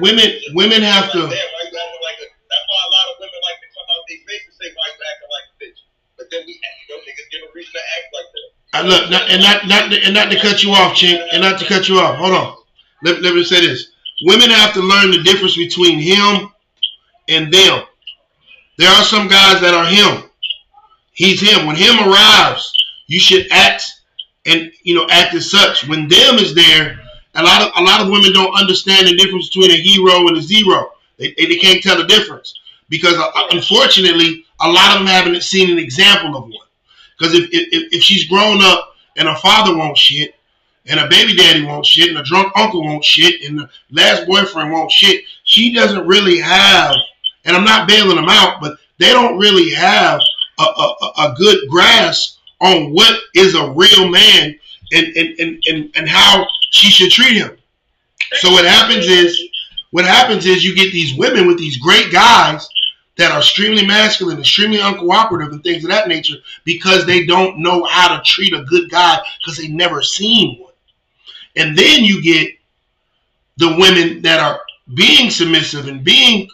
women, 0.00 0.28
women, 0.56 0.82
have 0.82 1.12
to. 1.12 1.28
Like, 1.28 1.36
damn, 1.36 1.50
why 1.52 1.62
you 1.68 1.76
acting 1.76 2.04
like 2.04 2.18
a, 2.20 2.26
that's 2.28 2.66
why 2.66 2.80
a 2.80 2.90
lot 2.90 3.06
of 3.12 3.14
women 3.20 3.40
like 3.44 3.58
to 3.60 3.68
come 3.70 3.86
out 3.88 4.02
their 4.08 4.20
face 4.26 4.44
and 4.48 4.54
say, 4.56 4.68
acting 4.72 5.30
like 5.30 5.46
a 5.46 5.56
bitch? 5.60 5.80
But 6.16 6.26
then 6.32 6.42
we, 6.44 6.52
act 6.56 6.76
you 6.84 6.88
know, 6.92 7.00
niggas 7.04 7.28
give 7.30 7.42
a 7.44 7.50
reason 7.54 7.72
to 7.76 7.84
act 7.84 8.06
like 8.12 8.28
that. 8.32 8.48
I 8.72 8.80
look, 8.82 9.10
not, 9.10 9.24
and 9.30 9.40
not, 9.42 9.66
not, 9.66 9.92
and 9.92 10.14
not 10.14 10.30
to 10.30 10.38
cut 10.38 10.62
you 10.62 10.70
off, 10.72 10.94
Chink, 10.94 11.18
and 11.32 11.42
not 11.42 11.58
to 11.58 11.66
cut 11.66 11.88
you 11.88 11.98
off. 11.98 12.16
Hold 12.16 12.34
on. 12.34 12.56
Let, 13.02 13.22
let 13.22 13.34
me 13.34 13.42
say 13.44 13.60
this: 13.60 13.90
women 14.22 14.50
have 14.50 14.74
to 14.74 14.80
learn 14.80 15.10
the 15.10 15.22
difference 15.22 15.56
between 15.56 15.98
him 15.98 16.52
and 17.28 17.52
them. 17.52 17.82
There 18.78 18.90
are 18.90 19.04
some 19.04 19.28
guys 19.28 19.60
that 19.60 19.74
are 19.74 19.86
him. 19.86 20.30
He's 21.12 21.40
him. 21.40 21.66
When 21.66 21.76
him 21.76 21.98
arrives, 22.08 22.72
you 23.06 23.18
should 23.18 23.50
act 23.50 23.92
and 24.46 24.70
you 24.82 24.94
know 24.94 25.06
act 25.10 25.34
as 25.34 25.50
such. 25.50 25.86
When 25.88 26.08
them 26.08 26.36
is 26.36 26.54
there, 26.54 26.99
a 27.34 27.42
lot 27.42 27.62
of 27.62 27.72
a 27.76 27.82
lot 27.82 28.00
of 28.00 28.08
women 28.08 28.32
don't 28.32 28.54
understand 28.58 29.06
the 29.06 29.16
difference 29.16 29.48
between 29.48 29.70
a 29.70 29.80
hero 29.80 30.26
and 30.28 30.36
a 30.36 30.42
zero. 30.42 30.92
They, 31.18 31.34
they, 31.36 31.56
can't 31.56 31.82
tell 31.82 31.98
the 31.98 32.06
difference 32.06 32.54
because 32.88 33.14
uh, 33.16 33.30
unfortunately, 33.52 34.46
a 34.60 34.68
lot 34.68 34.92
of 34.92 34.98
them 35.00 35.06
haven't 35.06 35.42
seen 35.42 35.70
an 35.70 35.78
example 35.78 36.36
of 36.36 36.44
one. 36.44 36.68
Because 37.18 37.34
if, 37.34 37.48
if 37.52 37.92
if 37.92 38.02
she's 38.02 38.28
grown 38.28 38.62
up 38.62 38.94
and 39.16 39.28
her 39.28 39.36
father 39.36 39.76
won't 39.76 39.98
shit, 39.98 40.34
and 40.86 40.98
her 40.98 41.08
baby 41.08 41.36
daddy 41.36 41.64
won't 41.64 41.86
shit, 41.86 42.08
and 42.08 42.18
a 42.18 42.24
drunk 42.24 42.52
uncle 42.56 42.82
won't 42.82 43.04
shit, 43.04 43.42
and 43.48 43.58
the 43.60 43.70
last 43.90 44.26
boyfriend 44.26 44.72
won't 44.72 44.90
shit, 44.90 45.24
she 45.44 45.72
doesn't 45.72 46.06
really 46.06 46.38
have. 46.38 46.94
And 47.44 47.56
I'm 47.56 47.64
not 47.64 47.88
bailing 47.88 48.16
them 48.16 48.28
out, 48.28 48.60
but 48.60 48.78
they 48.98 49.10
don't 49.10 49.38
really 49.38 49.70
have 49.70 50.20
a, 50.58 50.62
a- 50.62 51.12
a 51.18 51.34
good 51.36 51.68
grasp 51.68 52.38
on 52.60 52.92
what 52.92 53.18
is 53.34 53.54
a 53.54 53.70
real 53.70 54.08
man 54.08 54.58
and, 54.92 55.06
and, 55.16 55.38
and, 55.38 55.64
and, 55.68 55.90
and 55.96 56.08
how 56.08 56.46
she 56.70 56.88
should 56.90 57.10
treat 57.10 57.36
him. 57.36 57.56
So 58.34 58.50
what 58.50 58.64
happens 58.64 59.06
is, 59.06 59.40
what 59.90 60.04
happens 60.04 60.46
is 60.46 60.64
you 60.64 60.74
get 60.74 60.92
these 60.92 61.16
women 61.16 61.46
with 61.46 61.58
these 61.58 61.78
great 61.78 62.12
guys 62.12 62.68
that 63.16 63.32
are 63.32 63.38
extremely 63.38 63.84
masculine, 63.84 64.38
extremely 64.38 64.78
uncooperative, 64.78 65.50
and 65.52 65.62
things 65.62 65.84
of 65.84 65.90
that 65.90 66.08
nature 66.08 66.36
because 66.64 67.04
they 67.06 67.26
don't 67.26 67.58
know 67.58 67.84
how 67.84 68.16
to 68.16 68.22
treat 68.24 68.54
a 68.54 68.62
good 68.64 68.88
guy 68.90 69.20
because 69.40 69.58
they 69.58 69.68
never 69.68 70.00
seen 70.00 70.60
one. 70.60 70.72
And 71.56 71.76
then 71.76 72.04
you 72.04 72.22
get 72.22 72.54
the 73.56 73.76
women 73.78 74.22
that 74.22 74.40
are 74.40 74.60
being 74.94 75.30
submissive 75.30 75.88
and 75.88 76.04
being 76.04 76.48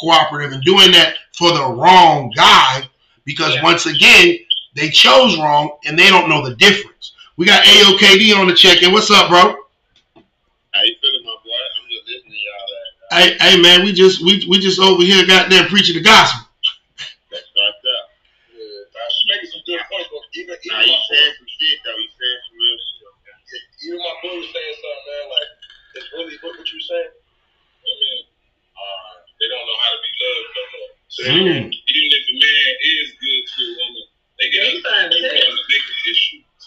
cooperative 0.00 0.52
and 0.52 0.62
doing 0.64 0.90
that 0.92 1.14
for 1.36 1.52
the 1.52 1.64
wrong 1.64 2.32
guy 2.34 2.88
because 3.24 3.54
Yeah. 3.54 3.62
once 3.62 3.86
again 3.86 4.38
they 4.74 4.88
chose 4.90 5.38
wrong 5.38 5.76
and 5.84 5.98
they 5.98 6.08
don't 6.08 6.28
know 6.28 6.44
the 6.48 6.56
difference. 6.56 7.12
We 7.38 7.46
got 7.46 7.62
AOKD 7.62 8.34
on 8.34 8.50
the 8.50 8.54
check 8.58 8.82
in. 8.82 8.90
What's 8.90 9.14
up, 9.14 9.30
bro? 9.30 9.38
How 9.38 10.82
you 10.82 10.94
feeling, 10.98 11.22
my 11.22 11.38
boy? 11.38 11.54
I'm 11.54 11.86
just 11.86 12.02
listening 12.10 12.34
to 12.34 12.42
y'all 12.42 12.66
that. 12.66 12.90
Hey, 13.14 13.28
hey 13.38 13.54
man, 13.62 13.86
we 13.86 13.94
just 13.94 14.18
we 14.26 14.42
we 14.50 14.58
just 14.58 14.82
over 14.82 15.06
here 15.06 15.22
goddamn 15.22 15.70
preaching 15.70 15.94
the 15.94 16.02
gospel. 16.02 16.50
That 17.30 17.46
starts 17.46 17.78
out. 17.78 18.06
Yeah, 18.50 18.90
nah, 18.90 19.06
she's 19.14 19.28
making 19.30 19.50
some 19.54 19.62
good 19.70 19.78
points, 19.86 20.10
but 20.10 20.26
even, 20.34 20.58
even 20.66 20.66
Nah, 20.66 20.82
my 20.82 20.90
you 20.90 20.98
saying 21.14 21.34
some 21.38 21.46
shit 21.46 21.78
though. 21.86 21.94
You 21.94 22.10
saying 22.10 22.40
some 22.42 22.58
real 22.58 22.78
shit. 22.82 23.62
even 23.86 23.98
my 24.02 24.14
boy 24.18 24.34
was 24.42 24.50
saying 24.50 24.76
something, 24.82 25.06
man. 25.06 25.24
Like, 25.30 25.50
it's 25.94 26.08
really 26.10 26.34
what, 26.42 26.58
what 26.58 26.66
you 26.66 26.80
saying. 26.90 27.12
I 27.14 27.92
mean, 28.02 28.18
uh, 28.74 29.14
they 29.38 29.46
don't 29.46 29.62
know 29.62 29.78
how 29.78 29.90
to 29.94 30.00
be 30.02 30.10
loved 30.26 30.50
no 30.58 30.62
more. 30.74 30.90
So 31.06 31.20
Mm. 31.22 31.70
even 31.70 32.06
if 32.18 32.24
a 32.34 32.34
man 32.34 32.70
is 32.82 33.08
good 33.14 33.42
to 33.46 33.62
a 33.62 33.74
woman, 33.78 34.06
they 34.42 34.50
get 34.50 34.62
Yeah, 34.74 35.67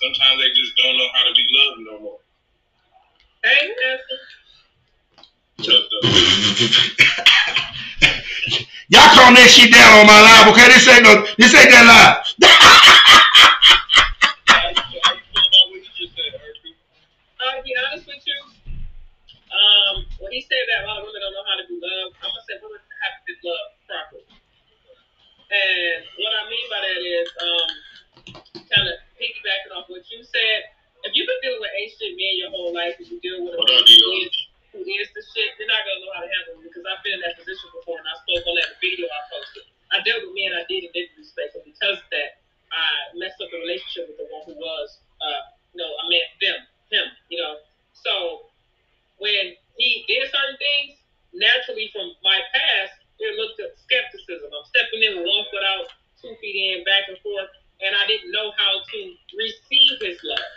Sometimes 0.01 0.41
they 0.41 0.49
just 0.57 0.73
don't 0.81 0.97
know 0.97 1.09
how 1.13 1.23
to 1.29 1.33
be 1.37 1.45
loved 1.53 1.79
no 1.85 1.99
more. 2.01 2.19
Hey, 3.43 3.69
Esther. 3.69 4.17
Uh, 5.61 5.77
Y'all 8.89 9.13
calm 9.13 9.37
that 9.37 9.45
shit 9.45 9.69
down 9.69 10.01
on 10.01 10.09
my 10.09 10.17
live, 10.17 10.49
okay? 10.49 10.73
This 10.73 10.89
ain't 10.89 11.05
no 11.05 11.21
this 11.37 11.53
ain't 11.53 11.69
that 11.69 11.85
live. 11.85 12.17
how 14.49 14.73
you 14.73 14.81
feel 14.89 15.01
how 15.05 15.13
you 15.13 15.21
feel 15.21 15.45
about 15.45 15.69
what 15.69 15.85
you 15.85 15.93
just? 15.93 16.17
Uh, 16.17 17.53
to 17.55 17.61
be 17.61 17.73
honest 17.77 18.09
with 18.09 18.25
you, 18.25 18.39
um, 19.53 20.01
when 20.17 20.33
he 20.33 20.41
said 20.41 20.65
that 20.73 20.81
a 20.81 20.89
lot 20.89 20.97
of 20.97 21.05
women 21.05 21.21
don't 21.21 21.37
know 21.37 21.45
how 21.45 21.61
to 21.61 21.65
be 21.69 21.77
loved, 21.77 22.17
I'm 22.25 22.33
gonna 22.33 22.41
say 22.49 22.57
women 22.57 22.81
have 22.81 23.21
to 23.21 23.23
be 23.29 23.37
loved 23.45 23.77
properly. 23.85 24.25
And 24.33 26.09
what 26.17 26.33
I 26.33 26.49
mean 26.49 26.65
by 26.73 26.79
that 26.89 26.99
is, 27.05 27.29
um, 27.37 27.69
kind 28.65 28.89
of 28.89 28.97
piggybacking 29.21 29.71
off 29.77 29.85
what 29.85 30.01
you 30.09 30.25
said. 30.25 30.73
If 31.05 31.13
you've 31.13 31.29
been 31.29 31.41
dealing 31.45 31.61
with 31.61 31.73
shit 31.93 32.17
men 32.17 32.41
your 32.41 32.49
whole 32.49 32.73
life, 32.73 32.97
and 32.97 33.05
you 33.05 33.21
deal 33.21 33.45
with 33.45 33.53
a 33.53 33.61
man 33.61 33.85
who 33.85 34.09
is, 34.25 34.33
who 34.73 34.81
is 34.81 35.09
the 35.13 35.21
shit, 35.21 35.53
you're 35.61 35.69
not 35.69 35.85
gonna 35.85 36.01
know 36.01 36.13
how 36.17 36.25
to 36.25 36.29
handle 36.29 36.57
it 36.57 36.65
because 36.65 36.85
I've 36.89 37.01
been 37.05 37.21
in 37.21 37.23
that 37.25 37.37
position 37.37 37.69
before, 37.77 38.01
and 38.01 38.09
I 38.09 38.17
spoke 38.25 38.45
on 38.49 38.57
that 38.57 38.81
video 38.81 39.05
I 39.05 39.21
posted. 39.29 39.65
I 39.93 40.01
dealt 40.01 40.25
with 40.25 40.33
men 40.33 40.57
I 40.57 40.65
did 40.65 40.89
and 40.89 40.93
didn't 40.93 41.17
respect, 41.21 41.53
and 41.53 41.65
because 41.65 42.01
of 42.01 42.09
that, 42.09 42.41
I 42.73 43.13
messed 43.19 43.37
up 43.43 43.51
the 43.51 43.61
relationship 43.61 44.09
with 44.09 44.17
the 44.17 44.27
one 44.31 44.47
who 44.47 44.55
was, 44.55 44.87
uh, 45.19 45.41
no, 45.75 45.85
I 45.85 46.03
meant 46.07 46.29
them, 46.39 46.59
him, 46.89 47.05
you 47.27 47.37
know. 47.37 47.59
So 47.91 48.47
when 49.19 49.53
he 49.75 50.07
did 50.07 50.31
certain 50.31 50.55
things, 50.55 51.01
naturally 51.35 51.91
from 51.91 52.15
my 52.23 52.39
past, 52.55 52.95
it 53.19 53.35
looked 53.37 53.59
at 53.59 53.75
skepticism. 53.77 54.49
I'm 54.49 54.65
stepping 54.71 55.03
in 55.03 55.19
with 55.19 55.27
one 55.27 55.45
foot 55.51 55.61
out, 55.61 55.91
two 56.17 56.33
feet 56.39 56.55
in, 56.55 56.87
back 56.87 57.05
and 57.11 57.19
forth, 57.19 57.51
and 57.81 57.97
I 57.97 58.05
didn't 58.05 58.31
know 58.31 58.53
how 58.57 58.73
to 58.79 58.99
receive 59.37 59.97
his 60.01 60.17
love 60.21 60.51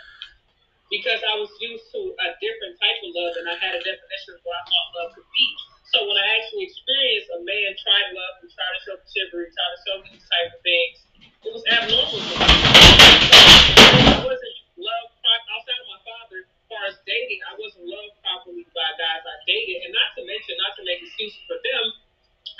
because 0.93 1.17
I 1.25 1.33
was 1.41 1.49
used 1.57 1.89
to 1.97 2.01
a 2.13 2.27
different 2.37 2.77
type 2.77 2.99
of 3.01 3.11
love, 3.17 3.33
and 3.41 3.45
I 3.49 3.55
had 3.57 3.73
a 3.73 3.81
definition 3.81 4.37
of 4.37 4.41
what 4.45 4.61
I 4.61 4.63
thought 4.69 4.89
love 5.01 5.11
could 5.17 5.29
be. 5.33 5.47
So 5.89 6.05
when 6.05 6.17
I 6.17 6.25
actually 6.37 6.69
experienced 6.69 7.29
a 7.33 7.41
man 7.41 7.73
try 7.81 7.99
to 8.05 8.11
love 8.13 8.33
and 8.45 8.49
try 8.53 8.67
to 8.69 8.79
show 8.85 8.95
me 8.97 9.05
chivalry, 9.09 9.49
try 9.49 9.67
to 9.73 9.79
show 9.81 9.95
me 10.05 10.07
these 10.13 10.27
type 10.29 10.49
of 10.53 10.61
things, 10.61 10.95
it 11.45 11.51
was 11.53 11.63
abnormal 11.65 12.21
to 12.21 12.35
me. 12.37 12.53
I 14.05 14.17
wasn't 14.21 14.57
loved 14.77 15.13
outside 15.25 15.81
of 15.81 15.87
my 15.89 16.01
father. 16.05 16.45
As 16.45 16.65
far 16.69 16.83
as 16.89 16.97
dating, 17.05 17.41
I 17.45 17.53
wasn't 17.57 17.85
loved 17.89 18.17
properly 18.21 18.65
by 18.73 18.89
guys 18.97 19.21
I 19.25 19.35
dated, 19.49 19.89
and 19.89 19.93
not 19.93 20.13
to 20.17 20.21
mention, 20.25 20.53
not 20.61 20.73
to 20.77 20.83
make 20.85 21.01
excuses 21.01 21.41
for 21.49 21.57
them, 21.57 21.83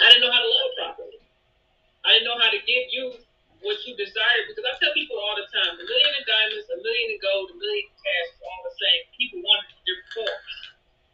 I 0.01 0.09
didn't 0.09 0.25
know 0.25 0.33
how 0.33 0.41
to 0.41 0.49
love 0.49 0.71
properly. 0.77 1.19
I 2.05 2.17
didn't 2.17 2.29
know 2.29 2.37
how 2.37 2.49
to 2.53 2.61
give 2.61 2.85
you 2.93 3.17
what 3.65 3.77
you 3.85 3.93
desire. 3.97 4.41
because 4.47 4.63
I 4.65 4.73
tell 4.79 4.93
people 4.93 5.17
all 5.19 5.35
the 5.35 5.47
time, 5.51 5.73
a 5.75 5.85
million 5.85 6.13
in 6.15 6.25
diamonds, 6.29 6.65
a 6.69 6.77
million 6.79 7.07
in 7.13 7.19
gold, 7.19 7.49
a 7.51 7.57
million 7.57 7.85
in 7.89 7.97
cash 7.99 8.27
is 8.37 8.41
all 8.45 8.61
the 8.63 8.73
same. 8.77 9.01
People 9.17 9.39
want 9.43 9.61
it 9.65 9.69
in 9.75 9.81
different 9.89 10.11
forms. 10.15 10.45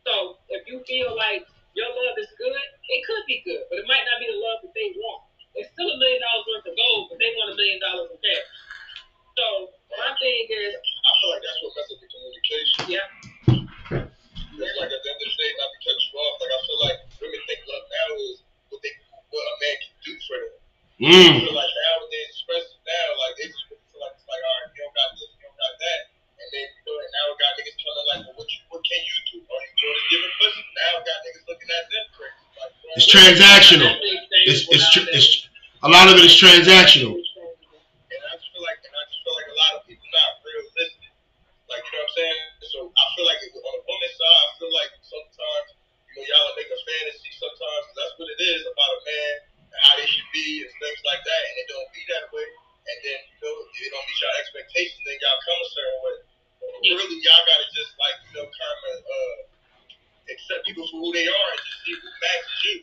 So 0.06 0.14
if 0.52 0.62
you 0.68 0.84
feel 0.88 1.16
like 1.16 1.46
your 1.78 1.88
love 1.90 2.16
is 2.20 2.30
good, 2.38 2.54
it 2.92 3.02
could 3.08 3.24
be 3.30 3.40
good, 3.48 3.64
but 3.72 3.80
it 3.80 3.88
might 3.88 4.04
not 4.06 4.20
be 4.20 4.28
the 4.28 4.38
love 4.40 4.60
that 4.62 4.74
they 4.76 4.92
want. 5.00 5.24
It's 5.56 5.70
still 5.76 5.88
a 5.90 5.98
million 6.00 6.20
dollars 6.22 6.46
worth 6.48 6.68
of 6.68 6.76
gold, 6.76 7.04
but 7.12 7.18
they 7.20 7.32
want 7.38 7.52
a 7.54 7.56
million 7.56 7.80
dollars 7.80 8.10
in 8.12 8.20
cash. 8.20 8.48
So 9.38 9.46
my 9.96 10.12
thing 10.20 10.44
is, 10.52 10.72
I 10.76 11.12
feel 11.22 11.30
like 11.32 11.44
that's 11.44 11.60
what 11.64 11.72
messes 11.76 11.90
with 11.96 12.02
the 12.04 12.10
communication. 12.12 12.78
yeah, 12.92 13.08
It's 14.60 14.78
like 14.80 14.92
at 14.92 15.02
the 15.02 15.10
end 15.12 15.20
of 15.22 15.28
the 15.28 15.38
day, 15.40 15.52
not 15.60 15.70
to 15.72 15.78
cut 15.84 15.98
you 15.98 16.14
off, 16.20 16.36
like 16.42 16.52
I 16.54 16.60
feel 16.68 16.80
like 16.84 16.98
women 17.22 17.42
think 17.48 17.60
love 17.68 17.86
now 17.88 18.08
is 18.28 18.36
what 18.72 18.80
they 18.84 18.94
what 19.32 19.44
a 19.48 19.56
man 19.64 19.76
can 19.80 19.94
do 20.04 20.14
for 20.28 20.38
them. 20.40 20.54
I 21.02 21.08
Mm. 21.08 21.51
Transactional. 33.12 33.92
It's 34.48 34.66
it's, 34.72 34.88
it's 35.12 35.30
a 35.84 35.90
lot 35.92 36.08
of 36.08 36.16
it 36.18 36.26
is 36.26 36.34
transactional. 36.34 37.14
And 37.20 38.22
I 38.24 38.32
just 38.40 38.48
feel 38.56 38.64
like, 38.64 38.80
and 38.84 38.94
I 38.96 39.04
just 39.12 39.22
feel 39.24 39.36
like 39.36 39.50
a 39.52 39.58
lot 39.60 39.72
of 39.76 39.82
people 39.88 40.08
not 40.16 40.40
realistic. 40.48 41.12
Like, 41.68 41.84
you 41.88 41.92
know 41.96 42.04
what 42.04 42.12
I'm 42.12 42.20
saying? 42.20 42.40
So 42.72 42.80
I 42.92 43.04
feel 43.16 43.26
like 43.28 43.40
it, 43.44 43.52
on 43.56 43.74
the 43.80 43.84
woman's 43.88 44.16
side, 44.16 44.40
I 44.44 44.50
feel 44.60 44.72
like 44.76 44.92
sometimes, 45.08 45.68
you 46.12 46.14
know, 46.20 46.24
y'all 46.28 46.52
make 46.60 46.68
a 46.72 46.80
fantasy 46.84 47.32
sometimes, 47.40 47.82
'cause 47.88 47.96
that's 48.00 48.16
what 48.20 48.28
it 48.32 48.40
is 48.44 48.62
about 48.68 48.92
a 48.92 49.02
man 49.08 49.34
and 49.72 49.80
how 49.88 49.94
they 50.00 50.08
should 50.08 50.28
be 50.36 50.64
and 50.68 50.72
things 50.84 51.02
like 51.08 51.24
that, 51.24 51.42
and 51.48 51.54
it 51.64 51.68
don't 51.72 51.92
be 51.96 52.04
that 52.12 52.28
way. 52.36 52.48
And 52.92 52.98
then, 53.08 53.20
you 53.24 53.38
know, 53.46 53.56
if 53.72 53.80
it 53.80 53.92
don't 53.94 54.04
meet 54.08 54.20
your 54.20 54.34
expectations, 54.42 55.00
then 55.08 55.16
y'all 55.24 55.40
come 55.48 55.60
a 55.64 55.70
certain 55.72 56.00
way. 56.04 56.18
But 56.60 56.70
Yeah. 56.84 56.96
Really, 57.00 57.18
y'all 57.24 57.46
gotta 57.48 57.68
just 57.72 57.94
like, 57.96 58.18
you 58.28 58.32
know, 58.42 58.46
kind 58.52 58.80
of 58.92 58.98
uh, 59.06 59.36
accept. 60.28 60.68
You 60.68 60.74
people 60.76 60.88
for 60.92 61.00
who 61.00 61.10
they 61.16 61.28
are 61.30 61.50
and 61.56 61.62
just 61.64 61.80
see 61.88 61.94
who 61.96 62.10
matches 62.20 62.60
you. 62.68 62.76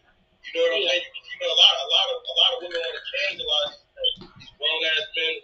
You 0.48 0.50
know 0.56 0.62
what 0.64 0.72
I'm 0.80 0.82
Yeah. 0.82 0.90
saying? 0.96 1.04
You, 1.12 1.22
you 1.28 1.38
know, 1.44 1.50
a 1.52 1.58
lot, 1.60 1.74
a 1.76 1.88
lot 1.92 2.06
of, 2.08 2.16
a 2.24 2.34
lot 2.40 2.50
of 2.56 2.58
women 2.64 2.80
want 2.80 2.96
to 2.96 3.04
change 3.04 3.36
a 3.42 3.46
lot 3.46 3.62
of 3.68 3.70
these, 3.74 3.84
things. 4.16 4.32
these 4.38 4.52
grown 4.56 4.80
ass 4.96 5.06
men, 5.18 5.34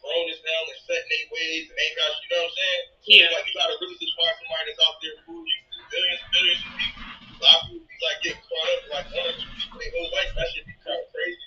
grown 0.00 0.24
as 0.30 0.38
hell 0.44 0.64
and 0.70 0.80
set 0.86 1.00
in 1.02 1.08
their 1.10 1.26
ways 1.34 1.64
and 1.66 1.76
ain't 1.76 1.96
got, 1.98 2.10
you 2.20 2.28
know 2.30 2.40
what 2.46 2.46
I'm 2.46 2.56
saying? 2.56 2.82
So 2.86 3.08
Yeah. 3.10 3.24
it's 3.26 3.34
like 3.36 3.46
you 3.48 3.54
gotta 3.58 3.76
really 3.80 3.98
just 4.00 4.14
find 4.16 4.34
somebody 4.38 4.64
that's 4.70 4.82
out 4.86 4.96
there 5.02 5.16
who 5.26 5.34
you 5.40 5.58
billions, 5.90 6.22
billions 6.32 6.60
of 6.62 6.72
people. 6.76 7.00
A 7.36 7.42
lot 7.44 7.56
of 7.56 7.62
people 7.68 7.84
be 7.88 7.96
like 8.06 8.18
getting 8.24 8.44
caught 8.48 8.68
up 8.70 8.80
in 8.80 8.88
like 8.96 9.08
one 9.12 9.26
or 9.28 9.34
two 9.36 9.50
people 9.56 9.76
their 9.80 9.92
whole 9.92 10.10
life. 10.16 10.30
That 10.36 10.46
should 10.52 10.66
be 10.68 10.74
kind 10.84 11.00
of 11.00 11.06
crazy. 11.12 11.44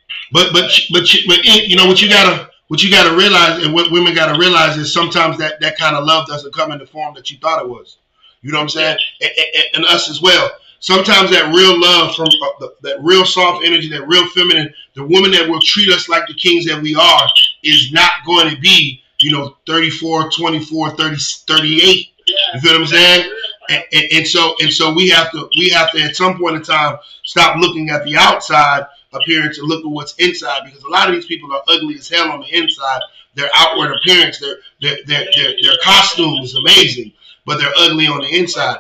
But 0.69 1.01
but 1.01 1.09
but 1.27 1.37
but 1.45 1.45
you 1.45 1.75
know 1.75 1.87
what 1.87 2.01
you 2.01 2.09
gotta 2.09 2.49
what 2.67 2.83
you 2.83 2.91
gotta 2.91 3.15
realize 3.15 3.63
and 3.63 3.73
what 3.73 3.91
women 3.91 4.13
gotta 4.13 4.39
realize 4.39 4.77
is 4.77 4.93
sometimes 4.93 5.37
that 5.39 5.59
that 5.61 5.77
kind 5.77 5.95
of 5.95 6.05
love 6.05 6.27
doesn't 6.27 6.53
come 6.53 6.71
in 6.71 6.79
the 6.79 6.85
form 6.85 7.15
that 7.15 7.31
you 7.31 7.37
thought 7.37 7.61
it 7.61 7.69
was. 7.69 7.97
You 8.41 8.51
know 8.51 8.59
what 8.59 8.63
I'm 8.63 8.69
saying? 8.69 8.97
And, 9.21 9.31
and, 9.37 9.63
and 9.75 9.85
us 9.85 10.09
as 10.09 10.21
well. 10.21 10.49
Sometimes 10.79 11.29
that 11.31 11.53
real 11.53 11.77
love 11.77 12.15
from 12.15 12.27
uh, 12.27 12.51
the, 12.59 12.75
that 12.83 13.03
real 13.03 13.25
soft 13.25 13.65
energy, 13.65 13.89
that 13.89 14.07
real 14.07 14.25
feminine, 14.29 14.73
the 14.95 15.03
woman 15.03 15.31
that 15.31 15.49
will 15.49 15.59
treat 15.59 15.89
us 15.89 16.07
like 16.07 16.25
the 16.27 16.33
kings 16.33 16.65
that 16.67 16.81
we 16.81 16.95
are 16.95 17.27
is 17.63 17.91
not 17.91 18.11
going 18.25 18.49
to 18.49 18.59
be, 18.61 19.01
you 19.19 19.33
know, 19.33 19.57
34, 19.67 20.31
24, 20.31 20.91
30, 20.91 21.15
38. 21.47 22.07
Yeah. 22.25 22.35
You 22.53 22.61
feel 22.61 22.71
what 22.73 22.81
I'm 22.81 22.87
saying? 22.87 23.31
And, 23.69 23.83
and, 23.91 24.05
and 24.13 24.27
so 24.27 24.55
and 24.61 24.71
so 24.71 24.93
we 24.93 25.09
have 25.09 25.31
to 25.31 25.49
we 25.57 25.69
have 25.69 25.91
to 25.91 26.01
at 26.01 26.15
some 26.15 26.39
point 26.39 26.55
in 26.55 26.63
time 26.63 26.97
stop 27.23 27.57
looking 27.57 27.89
at 27.89 28.03
the 28.03 28.15
outside 28.15 28.85
appearance 29.13 29.57
and 29.57 29.67
look 29.67 29.83
at 29.83 29.89
what's 29.89 30.15
inside 30.15 30.61
because 30.65 30.83
a 30.83 30.89
lot 30.89 31.09
of 31.09 31.15
these 31.15 31.25
people 31.25 31.51
are 31.53 31.63
ugly 31.67 31.95
as 31.95 32.09
hell 32.09 32.31
on 32.31 32.41
the 32.41 32.57
inside. 32.57 33.01
Their 33.35 33.49
outward 33.55 33.95
appearance, 33.95 34.39
their 34.39 34.57
their 34.81 34.97
their 35.05 35.25
their, 35.35 35.53
their 35.61 35.77
costume 35.83 36.39
is 36.43 36.55
amazing, 36.55 37.13
but 37.45 37.59
they're 37.59 37.73
ugly 37.77 38.07
on 38.07 38.21
the 38.21 38.37
inside, 38.37 38.79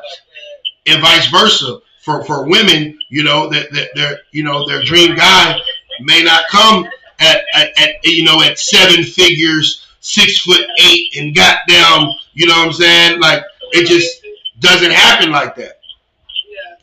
and 0.87 1.01
vice 1.01 1.29
versa. 1.29 1.79
For 2.01 2.23
for 2.25 2.47
women, 2.47 2.97
you 3.09 3.23
know 3.23 3.47
that 3.49 3.71
that 3.71 3.89
their 3.95 4.19
you 4.31 4.43
know 4.43 4.67
their 4.67 4.83
dream 4.83 5.15
guy 5.15 5.59
may 6.01 6.23
not 6.23 6.47
come 6.49 6.87
at, 7.19 7.43
at, 7.53 7.79
at 7.79 7.95
you 8.03 8.23
know 8.23 8.41
at 8.41 8.57
seven 8.57 9.03
figures, 9.03 9.85
six 9.99 10.39
foot 10.39 10.65
eight, 10.81 11.15
and 11.17 11.35
got 11.35 11.59
down. 11.67 12.09
You 12.33 12.47
know 12.47 12.57
what 12.57 12.67
I'm 12.67 12.73
saying? 12.73 13.19
Like 13.19 13.43
it 13.71 13.87
just 13.87 14.25
doesn't 14.59 14.91
happen 14.91 15.31
like 15.31 15.55
that 15.55 15.79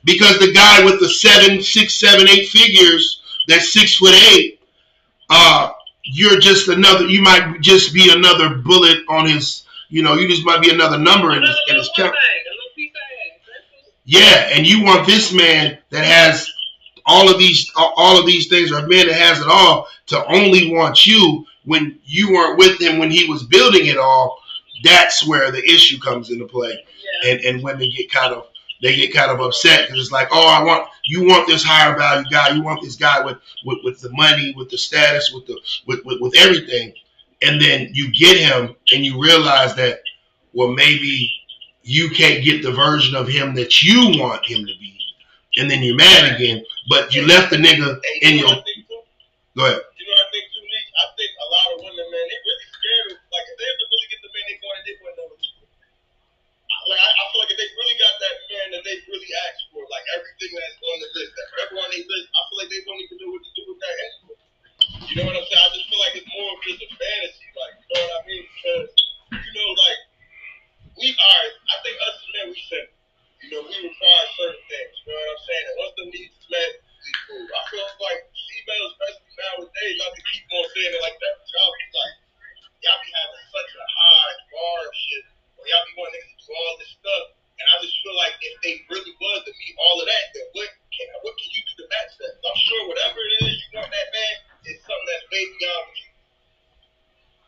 because 0.06 0.38
the 0.38 0.52
guy 0.52 0.84
with 0.84 1.00
the 1.00 1.08
seven, 1.08 1.62
six, 1.62 1.96
seven, 1.96 2.28
eight 2.28 2.48
figures, 2.48 3.20
that's 3.48 3.72
six 3.72 3.96
foot 3.96 4.14
eight, 4.32 4.60
uh, 5.30 5.70
you're 6.04 6.38
just 6.38 6.68
another. 6.68 7.06
You 7.06 7.22
might 7.22 7.60
just 7.60 7.92
be 7.94 8.10
another 8.12 8.56
bullet 8.56 8.98
on 9.08 9.28
his. 9.28 9.64
You 9.88 10.02
know, 10.02 10.14
you 10.14 10.28
just 10.28 10.44
might 10.44 10.60
be 10.62 10.70
another 10.70 10.98
number 10.98 11.32
in 11.32 11.42
his 11.42 11.56
in 11.68 11.76
his 11.76 11.90
count. 11.96 12.12
thing, 12.12 12.42
a 12.46 12.50
little 12.54 12.74
piece 12.74 12.90
of 12.90 12.96
ass. 12.96 13.40
That's 13.46 13.88
it. 13.88 13.94
Yeah, 14.04 14.56
and 14.56 14.66
you 14.66 14.84
want 14.84 15.06
this 15.06 15.32
man 15.32 15.78
that 15.90 16.04
has 16.04 16.50
all 17.06 17.30
of 17.30 17.38
these 17.38 17.70
all 17.76 18.18
of 18.18 18.26
these 18.26 18.48
things, 18.48 18.72
or 18.72 18.78
a 18.78 18.88
man 18.88 19.06
that 19.06 19.16
has 19.16 19.40
it 19.40 19.46
all, 19.48 19.88
to 20.06 20.24
only 20.26 20.72
want 20.72 21.06
you 21.06 21.44
when 21.64 21.98
you 22.04 22.32
weren't 22.32 22.58
with 22.58 22.80
him 22.80 22.98
when 22.98 23.10
he 23.10 23.28
was 23.28 23.42
building 23.44 23.86
it 23.86 23.96
all. 23.98 24.38
That's 24.84 25.26
where 25.26 25.50
the 25.50 25.64
issue 25.64 25.98
comes 25.98 26.30
into 26.30 26.46
play, 26.46 26.84
Yeah. 27.24 27.30
and 27.30 27.40
and 27.44 27.62
women 27.62 27.88
get 27.90 28.10
kind 28.10 28.34
of 28.34 28.46
they 28.82 28.94
get 28.94 29.14
kind 29.14 29.30
of 29.30 29.40
upset 29.40 29.86
because 29.86 30.00
it's 30.02 30.12
like, 30.12 30.28
oh, 30.30 30.48
I 30.48 30.62
want 30.62 30.88
you 31.04 31.24
want 31.24 31.46
this 31.46 31.64
higher 31.64 31.96
value 31.96 32.28
guy, 32.30 32.50
you 32.50 32.62
want 32.62 32.82
this 32.82 32.96
guy 32.96 33.24
with 33.24 33.38
with, 33.64 33.78
with 33.84 34.00
the 34.00 34.10
money, 34.12 34.54
with 34.56 34.70
the 34.70 34.78
status, 34.78 35.32
with 35.32 35.46
the 35.46 35.58
with, 35.86 36.04
with 36.04 36.20
with 36.20 36.36
everything, 36.36 36.92
and 37.42 37.60
then 37.60 37.90
you 37.92 38.12
get 38.12 38.36
him 38.36 38.74
and 38.92 39.04
you 39.04 39.20
realize 39.20 39.74
that 39.76 40.00
well 40.52 40.68
maybe 40.72 41.32
you 41.82 42.10
can't 42.10 42.44
get 42.44 42.62
the 42.62 42.72
version 42.72 43.14
of 43.14 43.28
him 43.28 43.54
that 43.54 43.82
you 43.82 44.18
want 44.18 44.44
him 44.44 44.66
to 44.66 44.74
be, 44.80 44.98
and 45.56 45.70
then 45.70 45.82
you're 45.82 45.96
mad 45.96 46.34
again. 46.34 46.62
But 46.88 47.14
you 47.14 47.26
left 47.26 47.50
the 47.50 47.56
nigga 47.56 47.98
in 48.22 48.38
your 48.38 48.50
what 48.50 48.58
I 48.58 48.62
think 48.62 48.88
too? 48.88 49.00
go 49.56 49.62
ahead. 49.66 49.80
You 49.96 50.04
know 50.06 50.14
what 50.14 50.26
I 50.26 50.28
think 50.34 50.46
too, 50.50 50.64
Nick? 50.66 50.86
I 50.98 51.04
think 51.14 51.30
a 51.38 51.46
lot 51.46 51.66
of 51.74 51.76
women, 51.86 52.06
man, 52.10 52.26
they 52.26 52.38
really 52.42 52.68
scared 52.74 53.06
of 53.14 53.18
like 53.30 53.46
if 53.50 53.56
they 53.58 53.66
ever 53.70 53.86
really 53.86 54.08
get 54.10 54.20
the 54.22 54.30
man 54.34 54.44
they 54.50 54.58
want, 54.62 54.78
they 54.82 54.94
want 55.02 55.14
number 55.16 55.36
two. 55.38 55.66
Like 56.86 57.02
I, 57.02 57.10
I 57.10 57.22
feel 57.34 57.40
like 57.42 57.50
if 57.50 57.58
they 57.58 57.70
really 57.74 57.98
got 57.98 58.14
that 58.22 58.36
man 58.46 58.66
that 58.78 58.82
they 58.86 58.96
really 59.10 59.32
asked 59.46 59.66
for, 59.74 59.82
like 59.90 60.05
everything 60.16 60.52
that's 60.56 60.76
on 60.80 60.96
the 61.04 61.08
list, 61.12 61.32
that 61.36 61.46
whatever 61.52 61.74
on 61.84 61.90
their 61.92 62.06
list, 62.08 62.26
I 62.32 62.40
feel 62.48 62.58
like 62.64 62.70
they 62.72 62.82
won't 62.88 63.02
even 63.04 63.16
know 63.20 63.30
what 63.36 63.44
to 63.44 63.52
do 63.52 63.62
with 63.68 63.80
that 63.84 63.96
anyway. 64.00 64.38
You 65.06 65.14
know 65.20 65.24
what 65.28 65.36
I'm 65.36 65.46
saying? 65.46 65.64
I 65.64 65.70
just 65.76 65.86
feel 65.88 66.00
like 66.00 66.14
it's 66.16 66.30
more 66.32 66.50
of 66.52 66.60
just 66.64 66.80
a 66.84 66.88
fantasy, 66.88 67.48
like 67.56 67.74
you 67.76 67.86
know 67.92 68.04
what 68.04 68.16
I 68.16 68.20
mean? 68.24 68.44
Because 68.44 68.88
you 69.36 69.52
know, 69.52 69.70
like 69.76 70.00
we 70.96 71.08
are, 71.12 71.44
I 71.68 71.76
think 71.84 71.96
us 72.00 72.16
as 72.16 72.28
men, 72.32 72.46
we 72.52 72.60
simple. 72.68 72.96
You 73.44 73.48
know, 73.52 73.62
we 73.68 73.76
require 73.84 74.26
certain 74.40 74.64
things. 74.64 74.94
You 75.04 75.12
know 75.12 75.20
what 75.20 75.36
I'm 75.36 75.42
saying? 75.44 75.64
And 75.68 75.76
once 75.76 75.94
the 75.96 76.04
needs 76.08 76.40
met, 76.48 76.72
we 76.80 77.10
cool. 77.28 77.44
I 77.46 77.62
feel 77.68 77.84
like 78.00 78.20
females, 78.32 78.90
especially 78.96 79.32
nowadays, 79.36 79.94
y'all 80.00 80.14
be 80.16 80.22
keep 80.24 80.44
on 80.56 80.64
saying 80.72 80.92
it 80.96 81.02
like 81.04 81.18
that. 81.20 81.34
Y'all 81.46 81.74
be 81.76 81.86
like, 81.92 82.16
y'all 82.80 83.00
be 83.04 83.10
having 83.12 83.44
such 83.52 83.70
a 83.76 83.86
high 83.86 84.34
bar 84.50 84.80
of 84.88 84.94
shit. 84.96 85.24
Or 85.60 85.64
y'all 85.68 85.84
be 85.84 85.94
wanting 86.00 86.24
to 86.24 86.34
do 86.42 86.52
all 86.56 86.74
this 86.80 86.92
stuff. 86.96 87.35
And 87.58 87.66
I 87.72 87.76
just 87.82 87.96
feel 88.04 88.16
like 88.16 88.34
if 88.40 88.54
they 88.62 88.74
really 88.92 89.14
was 89.20 89.40
to 89.48 89.52
meet 89.52 89.74
all 89.80 89.96
of 90.00 90.06
that, 90.06 90.24
then 90.34 90.46
what 90.52 90.68
can 90.92 91.08
what 91.24 91.34
can 91.40 91.48
you 91.56 91.62
do 91.64 91.72
to 91.82 91.86
match 91.88 92.12
that? 92.20 92.32
'Cause 92.40 92.46
I'm 92.52 92.60
sure 92.68 92.82
whatever 92.88 93.18
it 93.20 93.32
is 93.48 93.54
you 93.56 93.68
want 93.80 93.90
that 93.90 94.08
man 94.12 94.34
is 94.68 94.78
something 94.84 95.08
that's 95.08 95.26
way 95.32 95.44
beyond 95.58 95.84
what 95.88 95.96
you 95.96 96.08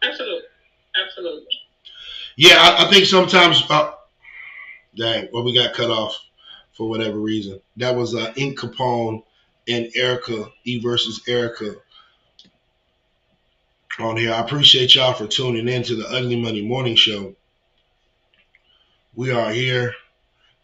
Absolutely. 0.03 0.49
Absolutely. 0.97 1.55
Yeah, 2.37 2.57
I, 2.59 2.87
I 2.87 2.91
think 2.91 3.07
sometimes. 3.07 3.63
Uh, 3.69 3.93
dang, 4.97 5.29
well, 5.33 5.45
we 5.45 5.55
got 5.55 5.75
cut 5.75 5.91
off 5.91 6.17
for 6.73 6.89
whatever 6.89 7.19
reason. 7.19 7.61
That 7.77 7.97
was 7.97 8.15
uh, 8.15 8.33
Ink 8.37 8.59
Capone 8.59 9.23
and 9.69 9.91
Erica 9.95 10.51
E 10.65 10.81
versus 10.81 11.23
Erica 11.29 11.77
on 13.99 14.17
here. 14.17 14.33
I 14.33 14.41
appreciate 14.41 14.95
y'all 14.95 15.13
for 15.15 15.27
tuning 15.27 15.69
in 15.69 15.83
to 15.85 15.97
the 15.97 16.09
Ugly 16.09 16.41
Money 16.41 16.63
Morning 16.63 16.97
Show. 16.97 17.35
We 19.19 19.33
are 19.33 19.51
here. 19.51 19.95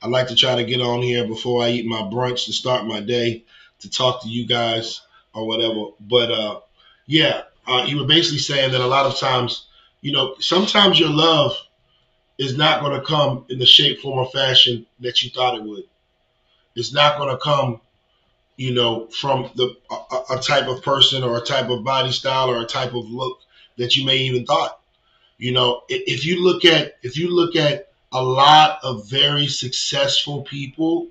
I 0.00 0.06
like 0.06 0.28
to 0.28 0.36
try 0.36 0.54
to 0.54 0.62
get 0.62 0.80
on 0.80 1.02
here 1.02 1.26
before 1.26 1.64
I 1.64 1.70
eat 1.70 1.86
my 1.86 2.02
brunch 2.02 2.44
to 2.44 2.52
start 2.52 2.86
my 2.86 3.00
day 3.00 3.42
to 3.80 3.90
talk 3.90 4.22
to 4.22 4.28
you 4.28 4.46
guys 4.46 5.00
or 5.34 5.44
whatever. 5.44 5.86
But 5.98 6.30
uh, 6.30 6.60
yeah, 7.04 7.42
uh, 7.66 7.84
you 7.88 7.98
were 7.98 8.06
basically 8.06 8.38
saying 8.38 8.70
that 8.70 8.80
a 8.80 8.86
lot 8.86 9.06
of 9.06 9.18
times, 9.18 9.66
you 10.02 10.12
know, 10.12 10.36
sometimes 10.38 11.00
your 11.00 11.10
love 11.10 11.56
is 12.38 12.56
not 12.56 12.80
going 12.80 12.92
to 12.92 13.04
come 13.04 13.44
in 13.48 13.58
the 13.58 13.66
shape, 13.66 13.98
form, 13.98 14.20
or 14.20 14.30
fashion 14.30 14.86
that 15.00 15.24
you 15.24 15.30
thought 15.30 15.56
it 15.56 15.64
would. 15.64 15.82
It's 16.76 16.92
not 16.92 17.18
going 17.18 17.30
to 17.30 17.42
come, 17.42 17.80
you 18.56 18.72
know, 18.72 19.08
from 19.08 19.50
the 19.56 19.74
a, 19.90 20.34
a 20.34 20.40
type 20.40 20.68
of 20.68 20.84
person 20.84 21.24
or 21.24 21.38
a 21.38 21.44
type 21.44 21.70
of 21.70 21.82
body 21.82 22.12
style 22.12 22.50
or 22.50 22.62
a 22.62 22.66
type 22.66 22.94
of 22.94 23.10
look 23.10 23.40
that 23.78 23.96
you 23.96 24.06
may 24.06 24.18
even 24.18 24.46
thought. 24.46 24.78
You 25.38 25.50
know, 25.50 25.82
if 25.88 26.24
you 26.24 26.44
look 26.44 26.64
at 26.64 26.98
if 27.02 27.18
you 27.18 27.34
look 27.34 27.56
at 27.56 27.88
a 28.14 28.22
lot 28.22 28.78
of 28.84 29.10
very 29.10 29.48
successful 29.48 30.42
people, 30.42 31.08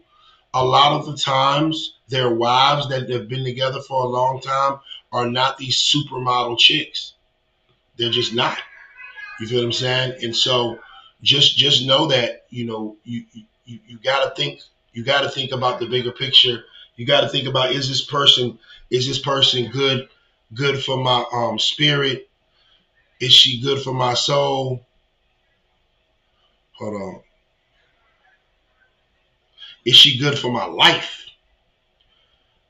a 0.54 0.64
lot 0.64 0.94
of 0.94 1.06
the 1.06 1.18
times 1.18 1.96
their 2.08 2.34
wives 2.34 2.88
that 2.90 3.10
have 3.10 3.28
been 3.28 3.44
together 3.44 3.82
for 3.82 4.06
a 4.06 4.08
long 4.08 4.40
time 4.40 4.80
are 5.12 5.30
not 5.30 5.58
these 5.58 5.78
supermodel 5.78 6.58
chicks. 6.58 7.14
They're 7.98 8.10
just 8.10 8.34
not. 8.34 8.58
You 9.40 9.48
feel 9.48 9.60
what 9.60 9.66
I'm 9.66 9.72
saying? 9.74 10.24
And 10.24 10.36
so 10.36 10.80
just 11.22 11.58
just 11.58 11.86
know 11.86 12.08
that 12.08 12.46
you 12.50 12.66
know 12.66 12.98
you 13.04 13.26
you, 13.66 13.80
you 13.86 14.00
got 14.00 14.24
to 14.24 14.36
think 14.36 14.62
you 14.94 15.04
got 15.04 15.22
to 15.22 15.30
think 15.30 15.52
about 15.52 15.80
the 15.80 15.88
bigger 15.88 16.12
picture. 16.12 16.64
You 16.96 17.06
got 17.06 17.22
to 17.22 17.30
think 17.30 17.48
about 17.48 17.72
is 17.72 17.90
this 17.90 18.04
person 18.04 18.60
is 18.90 19.08
this 19.08 19.20
person 19.20 19.72
good 19.72 20.08
good 20.54 20.82
for 20.82 20.98
my 20.98 21.26
um 21.34 21.60
spirit? 21.60 22.30
Is 23.20 23.34
she 23.34 23.62
good 23.62 23.82
for 23.82 23.94
my 23.94 24.14
soul? 24.14 24.86
Hold 26.80 26.94
on. 26.96 27.22
Is 29.86 29.96
she 29.96 30.18
good 30.18 30.38
for 30.38 30.52
my 30.52 30.66
life? 30.66 31.26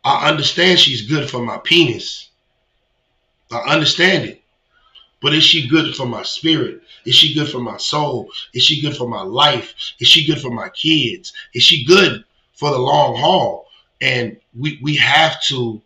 I 0.03 0.29
understand 0.29 0.79
she's 0.79 1.07
good 1.07 1.29
for 1.29 1.39
my 1.39 1.57
penis. 1.57 2.29
I 3.51 3.59
understand 3.73 4.25
it. 4.25 4.43
But 5.21 5.33
is 5.33 5.43
she 5.43 5.67
good 5.67 5.95
for 5.95 6.05
my 6.05 6.23
spirit? 6.23 6.81
Is 7.05 7.15
she 7.15 7.33
good 7.33 7.49
for 7.49 7.59
my 7.59 7.77
soul? 7.77 8.29
Is 8.53 8.63
she 8.63 8.81
good 8.81 8.97
for 8.97 9.07
my 9.07 9.21
life? 9.21 9.73
Is 9.99 10.07
she 10.09 10.25
good 10.25 10.41
for 10.41 10.49
my 10.51 10.69
kids? 10.69 11.31
Is 11.53 11.63
she 11.63 11.85
good 11.85 12.25
for 12.53 12.71
the 12.71 12.77
long 12.79 13.15
haul? 13.15 13.67
And 14.01 14.37
we 14.57 14.79
we 14.81 14.97
have 14.97 15.41
to 15.43 15.81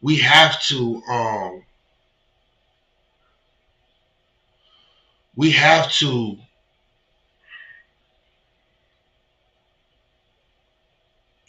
we 0.00 0.16
have 0.16 0.62
to 0.62 1.02
um 1.08 1.62
we 5.36 5.50
have 5.50 5.92
to 5.92 6.38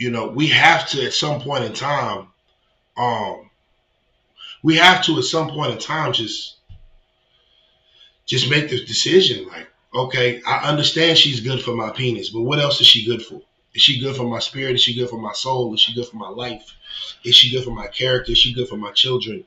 you 0.02 0.10
know 0.10 0.28
we 0.28 0.48
have 0.48 0.88
to 0.90 1.06
at 1.06 1.14
some 1.14 1.40
point 1.40 1.64
in 1.64 1.74
time 1.74 2.28
um 2.98 3.52
we 4.64 4.76
have 4.76 5.06
to 5.06 5.18
at 5.20 5.24
some 5.24 5.48
point 5.50 5.72
in 5.72 5.78
time 5.78 6.12
just 6.12 6.58
just 8.26 8.50
make 8.50 8.68
this 8.68 8.86
decision 8.86 9.48
like 9.48 9.68
okay 9.94 10.42
i 10.48 10.70
understand 10.70 11.16
she's 11.16 11.42
good 11.42 11.62
for 11.62 11.76
my 11.76 11.92
penis 11.92 12.32
but 12.32 12.42
what 12.42 12.60
else 12.60 12.82
is 12.82 12.88
she 12.88 13.06
good 13.06 13.22
for 13.24 13.40
Is 13.76 13.84
she 13.84 14.02
good 14.02 14.16
for 14.18 14.28
my 14.36 14.40
spirit? 14.40 14.76
Is 14.76 14.84
she 14.84 14.96
good 15.00 15.10
for 15.10 15.22
my 15.22 15.34
soul? 15.34 15.74
Is 15.74 15.80
she 15.80 15.94
good 15.96 16.08
for 16.12 16.18
my 16.18 16.32
life? 16.44 16.66
Is 17.24 17.36
she 17.38 17.52
good 17.54 17.64
for 17.64 17.76
my 17.82 17.88
character? 17.88 18.32
Is 18.34 18.38
she 18.44 18.54
good 18.58 18.68
for 18.68 18.78
my 18.86 18.92
children? 18.92 19.46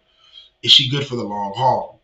Is 0.62 0.72
she 0.72 0.88
good 0.94 1.06
for 1.06 1.16
the 1.16 1.28
long 1.34 1.52
haul? 1.60 2.00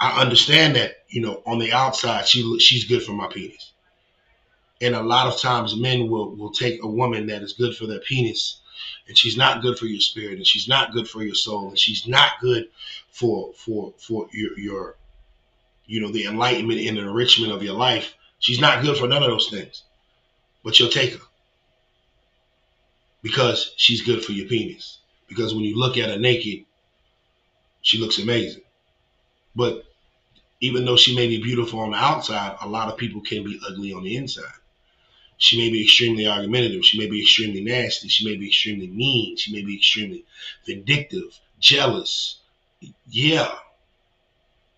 I 0.00 0.20
understand 0.24 0.76
that, 0.76 0.90
you 1.08 1.22
know, 1.22 1.42
on 1.46 1.58
the 1.60 1.72
outside, 1.72 2.28
she 2.28 2.40
she's 2.66 2.84
good 2.92 3.02
for 3.06 3.12
my 3.12 3.28
penis. 3.28 3.73
And 4.80 4.94
a 4.94 5.02
lot 5.02 5.32
of 5.32 5.40
times 5.40 5.76
men 5.76 6.08
will, 6.08 6.34
will 6.34 6.50
take 6.50 6.82
a 6.82 6.86
woman 6.86 7.26
that 7.28 7.42
is 7.42 7.52
good 7.52 7.76
for 7.76 7.86
their 7.86 8.00
penis 8.00 8.60
and 9.06 9.16
she's 9.16 9.36
not 9.36 9.62
good 9.62 9.78
for 9.78 9.86
your 9.86 10.00
spirit 10.00 10.36
and 10.36 10.46
she's 10.46 10.68
not 10.68 10.92
good 10.92 11.08
for 11.08 11.22
your 11.22 11.34
soul 11.34 11.68
and 11.68 11.78
she's 11.78 12.06
not 12.06 12.32
good 12.40 12.68
for 13.10 13.52
for 13.54 13.92
for 13.98 14.28
your 14.32 14.58
your 14.58 14.96
you 15.86 16.00
know 16.00 16.10
the 16.10 16.26
enlightenment 16.26 16.80
and 16.80 16.98
enrichment 16.98 17.52
of 17.52 17.62
your 17.62 17.74
life. 17.74 18.14
She's 18.38 18.60
not 18.60 18.82
good 18.82 18.96
for 18.96 19.06
none 19.06 19.22
of 19.22 19.30
those 19.30 19.48
things. 19.48 19.82
But 20.62 20.78
you'll 20.78 20.90
take 20.90 21.12
her. 21.12 21.24
Because 23.22 23.72
she's 23.76 24.02
good 24.02 24.24
for 24.24 24.32
your 24.32 24.48
penis. 24.48 24.98
Because 25.28 25.54
when 25.54 25.64
you 25.64 25.78
look 25.78 25.96
at 25.96 26.10
her 26.10 26.18
naked, 26.18 26.64
she 27.82 27.98
looks 27.98 28.18
amazing. 28.18 28.62
But 29.56 29.84
even 30.60 30.84
though 30.84 30.96
she 30.96 31.14
may 31.14 31.26
be 31.26 31.42
beautiful 31.42 31.80
on 31.80 31.92
the 31.92 31.96
outside, 31.96 32.56
a 32.60 32.68
lot 32.68 32.88
of 32.88 32.98
people 32.98 33.20
can 33.20 33.44
be 33.44 33.60
ugly 33.66 33.92
on 33.92 34.04
the 34.04 34.16
inside. 34.16 34.44
She 35.44 35.58
may 35.58 35.68
be 35.68 35.82
extremely 35.82 36.26
argumentative. 36.26 36.86
She 36.86 36.98
may 36.98 37.06
be 37.06 37.20
extremely 37.20 37.62
nasty. 37.62 38.08
She 38.08 38.24
may 38.24 38.34
be 38.34 38.46
extremely 38.46 38.86
mean. 38.86 39.36
She 39.36 39.52
may 39.52 39.62
be 39.62 39.76
extremely 39.76 40.24
vindictive, 40.66 41.38
jealous. 41.60 42.38
Yeah. 43.10 43.54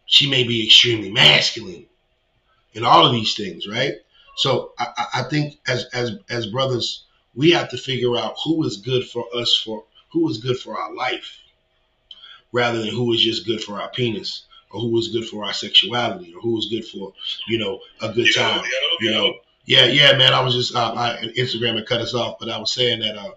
She 0.06 0.28
may 0.28 0.42
be 0.42 0.64
extremely 0.66 1.08
masculine 1.12 1.86
and 2.74 2.84
all 2.84 3.06
of 3.06 3.12
these 3.12 3.36
things, 3.36 3.68
right? 3.68 3.94
So 4.38 4.72
I, 4.76 5.06
I 5.14 5.22
think 5.22 5.60
as 5.68 5.84
as 5.92 6.18
as 6.28 6.48
brothers, 6.48 7.04
we 7.36 7.52
have 7.52 7.68
to 7.70 7.78
figure 7.78 8.16
out 8.16 8.34
who 8.44 8.64
is 8.64 8.78
good 8.78 9.08
for 9.08 9.24
us 9.36 9.54
for 9.54 9.84
who 10.10 10.28
is 10.28 10.38
good 10.38 10.58
for 10.58 10.76
our 10.76 10.92
life, 10.92 11.38
rather 12.50 12.80
than 12.80 12.88
who 12.88 13.12
is 13.12 13.20
just 13.20 13.46
good 13.46 13.62
for 13.62 13.80
our 13.80 13.90
penis 13.90 14.46
or 14.72 14.80
who 14.80 14.98
is 14.98 15.12
good 15.12 15.28
for 15.28 15.44
our 15.44 15.52
sexuality 15.52 16.34
or 16.34 16.40
who 16.40 16.58
is 16.58 16.66
good 16.66 16.84
for 16.84 17.12
you 17.46 17.56
know 17.56 17.78
a 18.02 18.12
good 18.12 18.34
time. 18.34 18.64
You 18.98 19.12
know, 19.12 19.34
yeah, 19.66 19.86
yeah, 19.86 20.16
man. 20.16 20.32
I 20.32 20.40
was 20.40 20.54
just 20.54 20.74
uh, 20.74 20.94
I, 20.96 21.18
Instagram 21.36 21.76
had 21.76 21.86
cut 21.86 22.00
us 22.00 22.14
off, 22.14 22.38
but 22.38 22.48
I 22.48 22.58
was 22.58 22.72
saying 22.72 23.00
that 23.00 23.16
uh, 23.16 23.32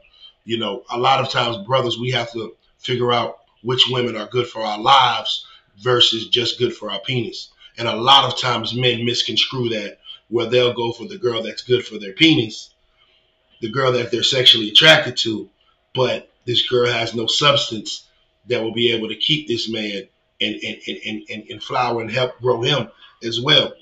you 0.46 0.58
know, 0.58 0.84
a 0.90 0.98
lot 0.98 1.20
of 1.20 1.30
times, 1.30 1.58
brothers, 1.66 2.00
we 2.00 2.12
have 2.12 2.32
to 2.32 2.56
figure 2.78 3.12
out 3.12 3.40
which 3.62 3.88
women 3.90 4.16
are 4.16 4.28
good 4.28 4.48
for 4.48 4.62
our 4.62 4.80
lives 4.80 5.46
versus 5.80 6.28
just 6.28 6.60
good 6.60 6.76
for 6.76 6.90
our 6.90 7.00
penis. 7.00 7.52
And 7.78 7.88
a 7.88 7.96
lot 7.96 8.26
of 8.26 8.40
times, 8.40 8.74
men 8.74 9.06
misconstrue 9.06 9.70
that 9.70 10.00
where 10.30 10.46
they'll 10.46 10.74
go 10.74 10.92
for 10.92 11.08
the 11.08 11.18
girl 11.18 11.44
that's 11.44 11.64
good 11.64 11.86
for 11.86 11.98
their 11.98 12.14
penis, 12.14 12.70
the 13.62 13.70
girl 13.70 13.92
that 13.94 14.12
they're 14.12 14.24
sexually 14.24 14.70
attracted 14.70 15.18
to, 15.18 15.50
but 15.96 16.32
this 16.46 16.68
girl 16.68 16.92
has 16.92 17.16
no 17.16 17.28
substance 17.28 18.08
that 18.48 18.64
will 18.64 18.74
be 18.74 18.92
able 18.92 19.10
to 19.10 19.16
keep 19.16 19.48
this 19.48 19.70
man 19.70 20.04
and 20.42 20.56
and, 20.56 20.78
and, 20.88 21.24
and, 21.30 21.44
and 21.50 21.64
flower 21.64 22.02
and 22.02 22.12
help 22.12 22.40
grow 22.40 22.62
him 22.62 22.90
as 23.24 23.42
well. 23.42 23.74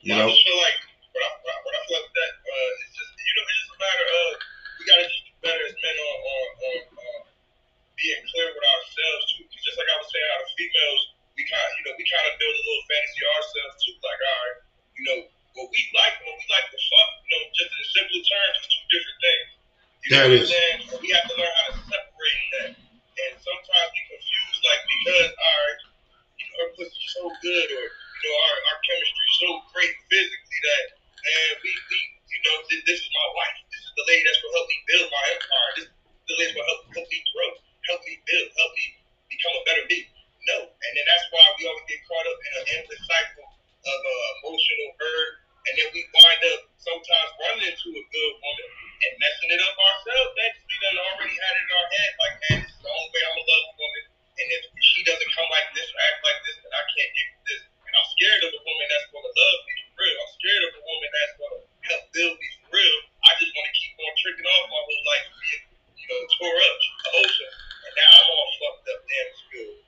You 0.00 0.14
know? 0.14 0.28
just 0.28 0.44
feel 0.44 0.56
like 0.56 0.87
females 10.68 11.02
we 11.36 11.42
kind 11.48 11.64
of 11.64 11.72
you 11.78 11.84
know 11.88 11.94
we 11.96 12.04
kind 12.06 12.26
of 12.28 12.34
build 12.36 12.54
a 12.54 12.62
little 12.66 12.86
fantasy 12.90 13.22
ourselves 13.24 13.74
too. 13.84 13.94
Like 14.04 14.20
all 14.20 14.40
right, 14.44 14.58
you 14.98 15.02
know 15.08 15.18
what 15.56 15.68
we 15.72 15.80
like, 15.96 16.14
what 16.22 16.36
we 16.36 16.46
like 16.52 16.66
to 16.70 16.78
fuck, 16.78 17.10
you 17.24 17.30
know, 17.34 17.42
just 17.56 17.70
in 17.72 17.84
simple 17.90 18.20
terms, 18.22 18.54
is 18.62 18.68
two 18.70 18.84
different 18.92 19.18
things. 19.22 19.48
You 20.04 20.08
There 20.10 20.22
know 20.22 20.26
it 20.26 20.30
what 20.30 20.42
is. 20.44 20.50
I'm 20.50 20.54
saying? 20.54 20.80
So 20.86 20.94
we 21.02 21.08
have 21.14 21.26
to 21.26 21.34
learn 21.38 21.54
how 21.64 21.66
to 21.72 21.80
separate 21.88 22.46
that. 22.60 22.70
And 23.18 23.32
sometimes 23.42 23.88
we 23.92 24.00
confuse 24.06 24.58
like 24.62 24.82
because 24.86 25.30
right, 25.34 25.78
you 26.38 26.46
know, 26.48 26.56
her 26.64 26.68
pussy's 26.78 27.10
so 27.16 27.24
good 27.42 27.68
or 27.74 27.84
you 27.86 28.22
know 28.28 28.36
our, 28.36 28.56
our 28.72 28.78
chemistry's 28.86 29.36
so 29.42 29.48
great 29.74 29.94
physically 30.10 30.60
that 30.68 30.84
and 31.18 31.54
we, 31.64 31.70
we 31.90 31.98
you 32.30 32.40
know 32.46 32.56
this, 32.70 32.80
this 32.86 33.00
is 33.02 33.10
my 33.12 33.28
wife. 33.36 33.58
This 33.72 33.82
is 33.84 33.92
the 33.98 34.06
lady 34.08 34.22
that's 34.28 34.40
gonna 34.42 34.56
help 34.58 34.68
me 34.70 34.78
build 34.88 35.06
my 35.10 35.24
empire. 35.34 35.70
This 35.78 35.86
is 35.88 35.94
the 36.28 36.36
lady 36.38 36.50
that's 36.52 36.56
gonna 36.58 36.70
help 36.70 36.82
help 36.94 37.08
me 37.10 37.18
grow, 37.34 37.50
help 37.90 38.00
me 38.06 38.14
build, 38.28 38.48
help 38.56 38.72
me 38.78 38.84
become 39.30 39.54
a 39.58 39.62
better 39.66 39.84
me. 39.90 39.98
No, 40.48 40.58
and 40.64 40.92
then 40.96 41.06
that's 41.06 41.26
why 41.30 41.44
we 41.60 41.68
always 41.68 41.86
get 41.86 42.00
caught 42.08 42.26
up 42.26 42.38
in 42.40 42.52
an 42.58 42.66
endless 42.80 43.02
cycle 43.04 43.46
of 43.84 43.98
uh, 44.00 44.30
emotional 44.42 44.90
hurt, 44.96 45.32
and 45.68 45.74
then 45.76 45.88
we 45.92 46.02
wind 46.08 46.42
up 46.56 46.60
sometimes 46.80 47.30
running 47.44 47.68
into 47.68 47.88
a 47.92 48.04
good 48.08 48.34
woman 48.40 48.68
and 49.04 49.12
messing 49.20 49.50
it 49.52 49.60
up 49.60 49.76
ourselves. 49.76 50.32
'cause 50.34 50.64
we 50.64 50.76
done 50.82 50.98
already 51.12 51.36
had 51.36 51.54
it 51.54 51.64
in 51.68 51.72
our 51.76 51.88
head, 51.92 52.10
like, 52.18 52.34
man, 52.48 52.58
this 52.64 52.72
is 52.72 52.80
the 52.80 52.90
only 52.90 53.10
way 53.12 53.22
I'm 53.28 53.34
gonna 53.36 53.52
love 53.52 53.64
a 53.68 53.74
woman, 53.76 54.04
and 54.40 54.48
if 54.56 54.62
she 54.80 55.00
doesn't 55.04 55.32
come 55.36 55.48
like 55.52 55.68
this 55.76 55.88
or 55.92 56.00
act 56.08 56.20
like 56.24 56.40
this, 56.48 56.56
then 56.64 56.72
I 56.72 56.84
can't 56.96 57.12
get 57.14 57.28
this. 57.48 57.62
And 57.86 57.92
I'm 57.94 58.08
scared 58.16 58.42
of 58.48 58.50
a 58.56 58.62
woman 58.64 58.86
that's 58.88 59.08
gonna 59.12 59.34
love 59.36 59.58
me 59.68 59.74
for 59.84 59.94
real. 60.00 60.16
I'm 60.18 60.32
scared 60.40 60.64
of 60.64 60.72
a 60.74 60.82
woman 60.82 61.10
that's 61.12 61.34
gonna 61.38 61.60
help 61.92 62.04
build 62.16 62.34
me 62.40 62.48
for 62.58 62.68
real. 62.72 62.98
I 63.28 63.30
just 63.36 63.52
want 63.52 63.66
to 63.68 63.74
keep 63.76 63.94
on 64.00 64.12
tricking 64.16 64.48
off 64.48 64.64
my 64.72 64.80
whole 64.80 65.04
life, 65.12 65.26
being, 65.44 65.64
you 66.00 66.06
know, 66.08 66.20
tore 66.40 66.56
up, 66.56 66.76
ocean, 67.20 67.52
and 67.84 67.92
now 68.00 68.10
I'm 68.16 68.28
all 68.32 68.48
fucked 68.60 68.88
up, 68.90 69.00
damn 69.06 69.30
skills. 69.44 69.87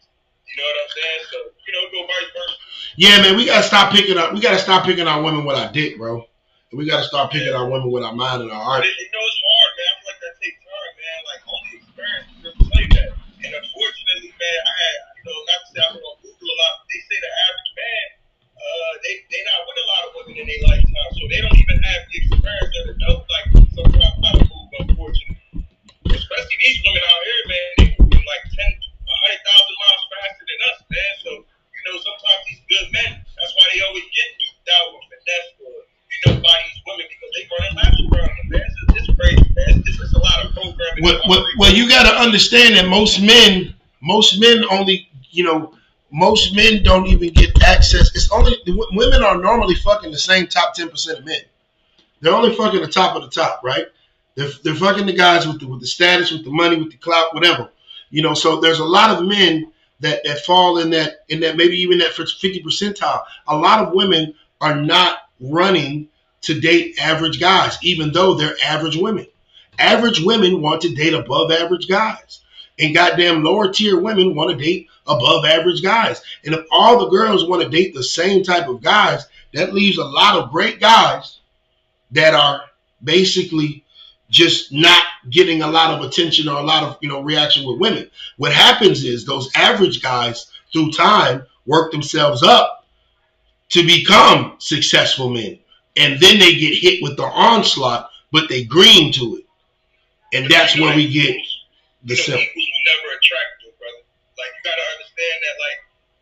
You 0.51 0.57
know 0.59 0.67
what 0.67 0.77
I'm 0.83 0.91
saying? 0.91 1.23
So, 1.31 1.39
you 1.67 1.73
know, 1.73 1.83
go 1.95 1.99
vice 2.11 2.31
versa. 2.35 2.57
Yeah, 2.97 3.17
man, 3.23 3.37
we 3.39 3.47
gotta 3.47 3.63
stop 3.63 3.93
picking 3.95 4.19
up. 4.19 4.35
We 4.35 4.41
gotta 4.41 4.59
stop 4.59 4.85
picking 4.85 5.07
our 5.07 5.23
women 5.23 5.45
with 5.47 5.57
our 5.57 5.71
dick, 5.71 5.97
bro. 5.97 6.27
We 6.75 6.87
gotta 6.87 7.07
start 7.07 7.31
picking 7.31 7.55
our 7.55 7.69
women 7.71 7.91
with 7.91 8.03
our 8.03 8.15
mind 8.15 8.43
and 8.43 8.51
our 8.51 8.63
heart. 8.63 8.85
You 8.85 8.91
know, 8.91 9.23
it's 9.23 9.41
hard, 9.43 9.71
man. 9.79 9.91
I 9.91 9.95
feel 9.99 10.09
like 10.11 10.21
that 10.23 10.35
takes 10.43 10.59
time, 10.63 10.93
man. 10.99 11.19
Like, 11.31 11.43
only 11.47 11.71
experience 11.79 12.29
will 12.43 12.55
tell 12.67 12.83
you 12.83 12.91
that. 12.99 13.11
And 13.47 13.53
unfortunately, 13.59 14.31
man, 14.35 14.59
I 14.67 14.73
had, 14.75 14.97
you 15.19 15.23
know, 15.27 15.39
not 15.51 15.59
to 15.63 15.67
say 15.71 15.79
I've 15.81 15.95
been 15.95 16.05
on 16.07 16.17
Google 16.23 16.51
a 16.51 16.57
lot, 16.59 16.73
but 16.83 16.87
they 16.91 17.01
say 17.07 17.19
the 17.23 17.31
average 17.31 17.73
man, 17.79 18.07
uh, 18.59 18.93
they 19.07 19.15
they 19.31 19.41
not 19.47 19.61
with 19.67 19.79
a 19.81 19.87
lot 19.87 20.03
of 20.07 20.11
women 20.19 20.35
in 20.35 20.47
their 20.51 20.63
lifetime, 20.67 21.11
so 21.15 21.23
they 21.31 21.41
don't 21.41 21.59
even 21.59 21.79
have 21.79 22.03
the 22.11 22.17
experience 22.27 22.75
of 22.75 22.85
it. 22.91 22.97
Know, 23.01 23.15
like, 23.23 23.47
sometimes 23.71 24.19
how 24.19 24.35
to 24.35 24.45
move, 24.51 24.71
unfortunately. 24.83 25.39
Especially 26.11 26.59
these 26.59 26.79
women 26.85 27.03
out 27.07 27.23
here, 27.23 27.43
man, 27.51 27.69
they 27.79 27.87
moving 27.97 28.27
like 28.27 28.45
10, 28.51 28.67
100,000 28.67 29.83
miles 29.83 30.03
faster 30.11 30.45
than 30.45 30.61
us, 30.71 30.79
man. 30.91 31.13
So, 31.25 31.31
you 31.41 31.83
know, 31.89 31.97
sometimes 31.99 32.41
these 32.51 32.63
good 32.69 32.87
men, 32.93 33.11
that's 33.25 33.53
why 33.57 33.65
they 33.73 33.81
always 33.89 34.07
get 34.13 34.29
duped 34.37 34.69
out 34.69 34.87
with 34.93 35.05
finesse 35.09 35.51
or, 35.65 35.77
you 35.81 36.19
know, 36.29 36.35
by 36.45 36.57
these 36.69 36.81
women 36.85 37.07
because 37.09 37.31
they 37.33 37.45
running 37.49 37.75
laps 37.81 38.01
around 38.11 38.33
them, 38.37 38.49
man. 38.53 38.69
It's, 38.69 38.93
it's 39.01 39.11
crazy, 39.17 39.49
man. 39.57 39.73
It's 39.87 39.97
just 39.97 40.15
a 40.15 40.21
lot 40.21 40.39
of 40.45 40.53
programming. 40.53 40.90
Well, 41.03 41.45
well, 41.59 41.73
you 41.73 41.89
gotta 41.89 42.15
understand 42.17 42.77
that 42.77 42.89
most 42.89 43.21
men, 43.21 43.75
most 44.01 44.41
men 44.41 44.65
only, 44.71 45.09
you 45.31 45.45
know, 45.45 45.75
most 46.11 46.55
men 46.57 46.83
don't 46.83 47.07
even 47.07 47.33
get 47.33 47.63
access. 47.63 48.15
It's 48.15 48.31
only 48.33 48.57
women 48.67 49.23
are 49.23 49.37
normally 49.39 49.75
fucking 49.77 50.11
the 50.11 50.19
same 50.19 50.47
top 50.47 50.75
ten 50.75 50.89
percent 50.89 51.19
of 51.19 51.25
men. 51.25 51.41
They're 52.21 52.35
only 52.35 52.55
fucking 52.55 52.81
the 52.81 52.89
top 52.89 53.17
of 53.17 53.23
the 53.23 53.31
top, 53.31 53.63
right? 53.63 53.87
They're, 54.35 54.51
they're 54.63 54.75
fucking 54.75 55.07
the 55.07 55.13
guys 55.13 55.47
with 55.47 55.61
the 55.61 55.67
with 55.67 55.81
the 55.81 55.87
status, 55.87 56.33
with 56.33 56.45
the 56.45 56.51
money, 56.51 56.77
with 56.77 56.91
the 56.91 56.99
clout, 56.99 57.35
whatever. 57.35 57.71
You 58.11 58.23
know, 58.23 58.35
so 58.35 58.61
there's 58.61 58.81
a 58.81 58.85
lot 58.85 59.17
of 59.17 59.27
men 59.27 59.73
that 60.01 60.25
that 60.25 60.41
fall 60.41 60.79
in 60.79 60.91
that 60.91 61.25
in 61.29 61.41
that 61.41 61.57
maybe 61.57 61.77
even 61.77 61.99
that 61.99 62.13
fifty 62.13 62.63
percentile. 62.63 63.23
A 63.47 63.57
lot 63.57 63.87
of 63.87 63.95
women 63.95 64.35
are 64.61 64.75
not 64.77 65.19
running 65.41 66.09
to 66.43 66.61
date 66.61 66.97
average 67.01 67.39
guys, 67.39 67.79
even 67.83 68.13
though 68.13 68.35
they're 68.35 68.57
average 68.65 68.97
women. 68.97 69.27
Average 69.81 70.23
women 70.23 70.63
want 70.63 70.83
to 70.83 70.95
date 70.95 71.15
above 71.15 71.51
average 71.51 71.89
guys. 71.89 72.41
And 72.79 72.95
goddamn 72.95 73.43
lower 73.43 73.73
tier 73.73 73.99
women 73.99 74.35
want 74.35 74.51
to 74.51 74.65
date 74.65 74.89
above 75.07 75.45
average 75.45 75.83
guys. 75.83 76.23
And 76.45 76.55
if 76.55 76.65
all 76.71 76.99
the 76.99 77.11
girls 77.11 77.47
want 77.47 77.63
to 77.63 77.69
date 77.69 77.95
the 77.95 78.03
same 78.03 78.43
type 78.43 78.69
of 78.69 78.83
guys, 78.83 79.27
that 79.53 79.75
leaves 79.75 79.99
a 79.99 80.05
lot 80.05 80.37
of 80.37 80.51
great 80.51 80.81
guys 80.81 81.41
that 82.13 82.35
are 82.35 82.63
basically 83.03 83.85
just 84.29 84.73
not 84.73 85.03
getting 85.29 85.63
a 85.63 85.67
lot 85.67 85.93
of 85.93 86.07
attention 86.07 86.49
or 86.49 86.59
a 86.59 86.63
lot 86.63 86.85
of 86.85 86.99
you 87.01 87.09
know 87.09 87.23
reaction 87.23 87.67
with 87.67 87.81
women. 87.81 88.11
What 88.37 88.53
happens 88.53 89.05
is 89.05 89.25
those 89.25 89.51
average 89.55 90.03
guys 90.03 90.51
through 90.73 90.93
time 90.93 91.45
work 91.67 91.93
themselves 91.93 92.43
up 92.43 92.87
to 93.71 93.87
become 93.87 94.57
successful 94.59 95.31
men. 95.31 95.59
And 95.97 96.21
then 96.21 96.39
they 96.39 96.55
get 96.55 96.75
hit 96.79 97.03
with 97.03 97.17
the 97.17 97.25
onslaught, 97.25 98.11
but 98.31 98.49
they 98.49 98.65
green 98.65 99.13
to 99.15 99.37
it. 99.37 99.45
And 100.31 100.47
that's 100.47 100.79
where 100.79 100.95
we 100.95 101.11
get 101.11 101.35
the 102.07 102.15
you 102.15 102.23
know, 102.23 102.39
simple. 102.39 102.47
equals 102.47 102.71
will 102.71 102.87
never 102.87 103.09
attract 103.19 103.53
you, 103.67 103.71
brother. 103.75 104.03
Like 104.39 104.51
you 104.55 104.63
gotta 104.63 104.87
understand 104.95 105.37
that, 105.43 105.57
like 105.59 105.79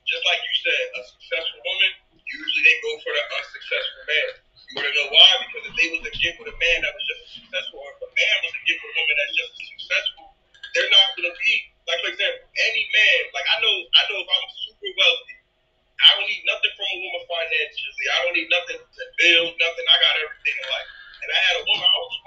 just 0.09 0.25
like 0.25 0.41
you 0.41 0.55
said, 0.65 0.83
a 0.97 1.01
successful 1.05 1.61
woman 1.61 1.91
usually 2.29 2.65
they 2.65 2.77
go 2.85 2.93
for 3.05 3.13
the 3.13 3.25
unsuccessful 3.41 4.03
man. 4.09 4.31
You 4.69 4.73
wanna 4.81 4.93
know 4.97 5.09
why? 5.13 5.29
Because 5.45 5.65
if 5.69 5.75
they 5.77 5.89
was 5.93 6.03
to 6.09 6.13
get 6.21 6.37
with 6.41 6.53
a 6.53 6.57
man 6.57 6.79
that 6.85 6.93
was 6.93 7.05
just 7.09 7.21
as 7.25 7.31
successful, 7.41 7.85
or 7.85 7.89
if 7.93 8.01
a 8.05 8.11
man 8.13 8.37
was 8.45 8.53
to 8.53 8.63
get 8.65 8.77
with 8.81 8.93
a 8.93 8.97
woman 8.97 9.15
that's 9.17 9.37
just 9.37 9.53
as 9.57 9.65
successful, 9.77 10.25
they're 10.73 10.93
not 10.93 11.07
gonna 11.17 11.37
be 11.37 11.55
like 11.89 12.01
for 12.05 12.11
example, 12.13 12.49
any 12.73 12.85
man. 12.89 13.21
Like 13.37 13.49
I 13.49 13.57
know, 13.61 13.77
I 13.77 14.01
know 14.09 14.19
if 14.25 14.29
I'm 14.29 14.47
super 14.57 14.89
wealthy, 14.89 15.37
I 16.01 16.09
don't 16.17 16.29
need 16.29 16.45
nothing 16.49 16.73
from 16.77 16.89
a 16.89 16.97
woman 16.97 17.25
financially. 17.29 18.07
I 18.09 18.17
don't 18.25 18.37
need 18.37 18.51
nothing 18.53 18.81
to 18.81 19.03
build, 19.21 19.53
nothing. 19.57 19.85
I 19.85 19.97
got 20.01 20.15
everything 20.25 20.57
in 20.57 20.67
life. 20.69 20.91
And 21.19 21.29
I 21.29 21.39
had 21.49 21.55
a 21.61 21.65
woman, 21.67 21.85
I 21.85 21.99
was 21.99 22.19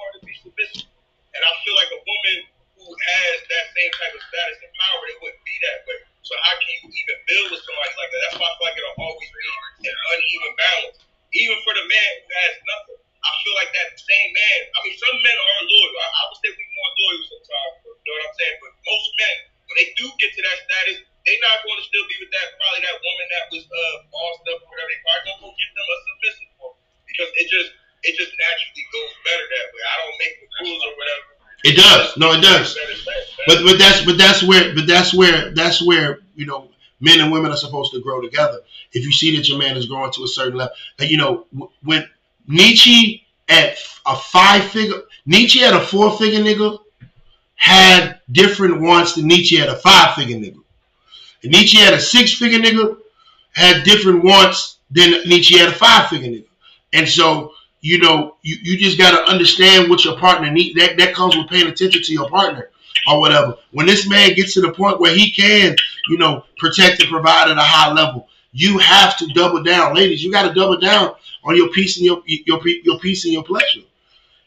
and 1.31 1.41
I 1.41 1.51
feel 1.63 1.75
like 1.79 1.91
a 1.95 2.01
woman 2.01 2.37
who 2.75 2.85
has 2.91 3.35
that 3.47 3.65
same 3.71 3.91
type 3.93 4.13
of 4.17 4.23
status 4.25 4.57
and 4.65 4.73
power, 4.73 5.01
it 5.07 5.17
wouldn't 5.21 5.45
be 5.45 5.55
that 5.69 5.77
way. 5.85 5.97
So 6.25 6.33
how 6.47 6.53
can 6.57 6.69
you 6.69 6.89
even 6.89 7.17
build 7.29 7.47
with 7.55 7.63
somebody 7.63 7.93
like 7.97 8.09
that? 8.11 8.21
That's 8.25 8.37
why 8.41 8.47
I 8.49 8.53
feel 8.57 8.65
like 8.67 8.77
it'll 8.77 8.99
always 8.99 9.29
be 9.31 9.87
an 9.89 9.97
uneven 10.15 10.53
balance. 10.57 10.97
Even 11.31 11.57
for 11.63 11.73
the 11.77 11.85
man 11.87 12.11
who 12.25 12.29
has 12.43 12.53
nothing. 12.67 12.99
I 13.21 13.31
feel 13.45 13.53
like 13.53 13.71
that 13.71 13.89
same 14.01 14.29
man, 14.33 14.59
I 14.73 14.77
mean, 14.81 14.97
some 14.97 15.13
men 15.21 15.37
are 15.37 15.61
loyal. 15.61 15.93
I, 16.01 16.07
I 16.09 16.21
would 16.25 16.39
say 16.41 16.49
we 16.51 16.63
more 16.65 16.91
loyal 17.05 17.21
sometimes, 17.29 17.73
you 17.85 17.93
know 17.93 18.13
what 18.17 18.25
I'm 18.25 18.35
saying? 18.41 18.57
But 18.65 18.71
most 18.81 19.07
men, 19.21 19.35
when 19.69 19.75
they 19.77 19.87
do 19.93 20.05
get 20.17 20.33
to 20.33 20.41
that 20.41 20.57
status, 20.65 20.97
they're 21.05 21.43
not 21.45 21.61
going 21.61 21.77
to 21.77 21.85
still 21.85 22.05
be 22.09 22.17
with 22.17 22.33
that, 22.33 22.57
probably 22.57 22.81
that 22.81 22.97
woman 22.97 23.27
that 23.29 23.45
was 23.53 23.63
uh, 23.69 23.95
bossed 24.09 24.45
up 24.49 24.57
or 24.65 24.67
whatever. 24.73 24.89
They 24.89 24.99
probably 25.05 25.21
going 25.21 25.37
to 25.37 25.43
go 25.45 25.49
get 25.53 25.69
them 25.77 25.85
a 25.85 25.97
submissive 26.01 26.51
woman. 26.57 26.81
Because 27.05 27.29
it 27.37 27.45
just, 27.45 27.69
it 28.03 28.17
just 28.17 28.31
naturally 28.31 28.85
goes 28.91 29.11
better 29.23 29.45
that 29.45 29.65
way. 29.73 29.81
I 29.85 29.95
don't 30.01 30.17
make 30.19 30.35
the 30.41 30.47
rules 30.65 30.83
or 30.83 30.93
whatever. 30.97 31.31
It 31.63 31.75
does. 31.77 32.17
No, 32.17 32.31
it 32.33 32.41
does. 32.41 32.77
But 33.47 33.63
but 33.63 33.77
that's 33.77 34.03
but 34.03 34.17
that's 34.17 34.43
where 34.43 34.73
but 34.73 34.87
that's 34.87 35.13
where 35.13 35.51
that's 35.53 35.85
where 35.85 36.19
you 36.35 36.45
know 36.45 36.69
men 36.99 37.19
and 37.19 37.31
women 37.31 37.51
are 37.51 37.57
supposed 37.57 37.91
to 37.93 38.01
grow 38.01 38.21
together. 38.21 38.59
If 38.93 39.05
you 39.05 39.11
see 39.11 39.35
that 39.35 39.47
your 39.47 39.57
man 39.57 39.77
is 39.77 39.85
growing 39.85 40.11
to 40.13 40.23
a 40.23 40.27
certain 40.27 40.57
level, 40.57 40.73
you 40.99 41.17
know 41.17 41.45
when 41.83 42.07
Nietzsche 42.47 43.25
at 43.47 43.77
a 44.05 44.15
five 44.15 44.63
figure, 44.65 45.01
Nietzsche 45.25 45.63
at 45.63 45.73
a 45.73 45.79
four 45.79 46.17
figure 46.17 46.39
nigga 46.39 46.79
had 47.55 48.19
different 48.31 48.81
wants 48.81 49.13
than 49.13 49.27
Nietzsche 49.27 49.57
had 49.57 49.69
a 49.69 49.75
five 49.75 50.15
figure 50.15 50.37
nigga. 50.37 50.61
And 51.43 51.51
Nietzsche 51.51 51.77
had 51.77 51.93
a 51.93 51.99
six 51.99 52.33
figure 52.33 52.59
nigga 52.59 52.97
had 53.53 53.83
different 53.83 54.23
wants 54.23 54.77
than 54.89 55.11
Nietzsche 55.27 55.57
had 55.57 55.69
a 55.69 55.73
five 55.73 56.07
figure 56.09 56.29
nigga. 56.29 56.47
And 56.93 57.07
so 57.07 57.53
you 57.81 57.99
know 57.99 58.37
you, 58.41 58.57
you 58.61 58.77
just 58.77 58.97
got 58.97 59.11
to 59.11 59.31
understand 59.31 59.89
what 59.89 60.05
your 60.05 60.17
partner 60.17 60.49
needs. 60.51 60.79
That 60.79 60.97
that 60.97 61.13
comes 61.13 61.35
with 61.35 61.49
paying 61.49 61.67
attention 61.67 62.01
to 62.01 62.13
your 62.13 62.29
partner 62.29 62.69
or 63.07 63.19
whatever. 63.19 63.55
When 63.71 63.85
this 63.85 64.07
man 64.07 64.33
gets 64.33 64.53
to 64.53 64.61
the 64.61 64.71
point 64.71 64.99
where 64.99 65.13
he 65.13 65.31
can, 65.31 65.75
you 66.07 66.17
know, 66.17 66.45
protect 66.57 67.01
and 67.01 67.09
provide 67.09 67.49
at 67.49 67.57
a 67.57 67.61
high 67.61 67.91
level, 67.91 68.27
you 68.53 68.77
have 68.77 69.17
to 69.17 69.27
double 69.33 69.63
down, 69.63 69.95
ladies. 69.95 70.23
You 70.23 70.31
got 70.31 70.47
to 70.47 70.53
double 70.53 70.77
down 70.77 71.15
on 71.43 71.55
your 71.55 71.69
peace 71.69 71.97
and 71.97 72.05
your 72.05 72.21
your 72.25 72.61
your 72.83 72.99
peace 72.99 73.25
and 73.25 73.33
your 73.33 73.43
pleasure. 73.43 73.81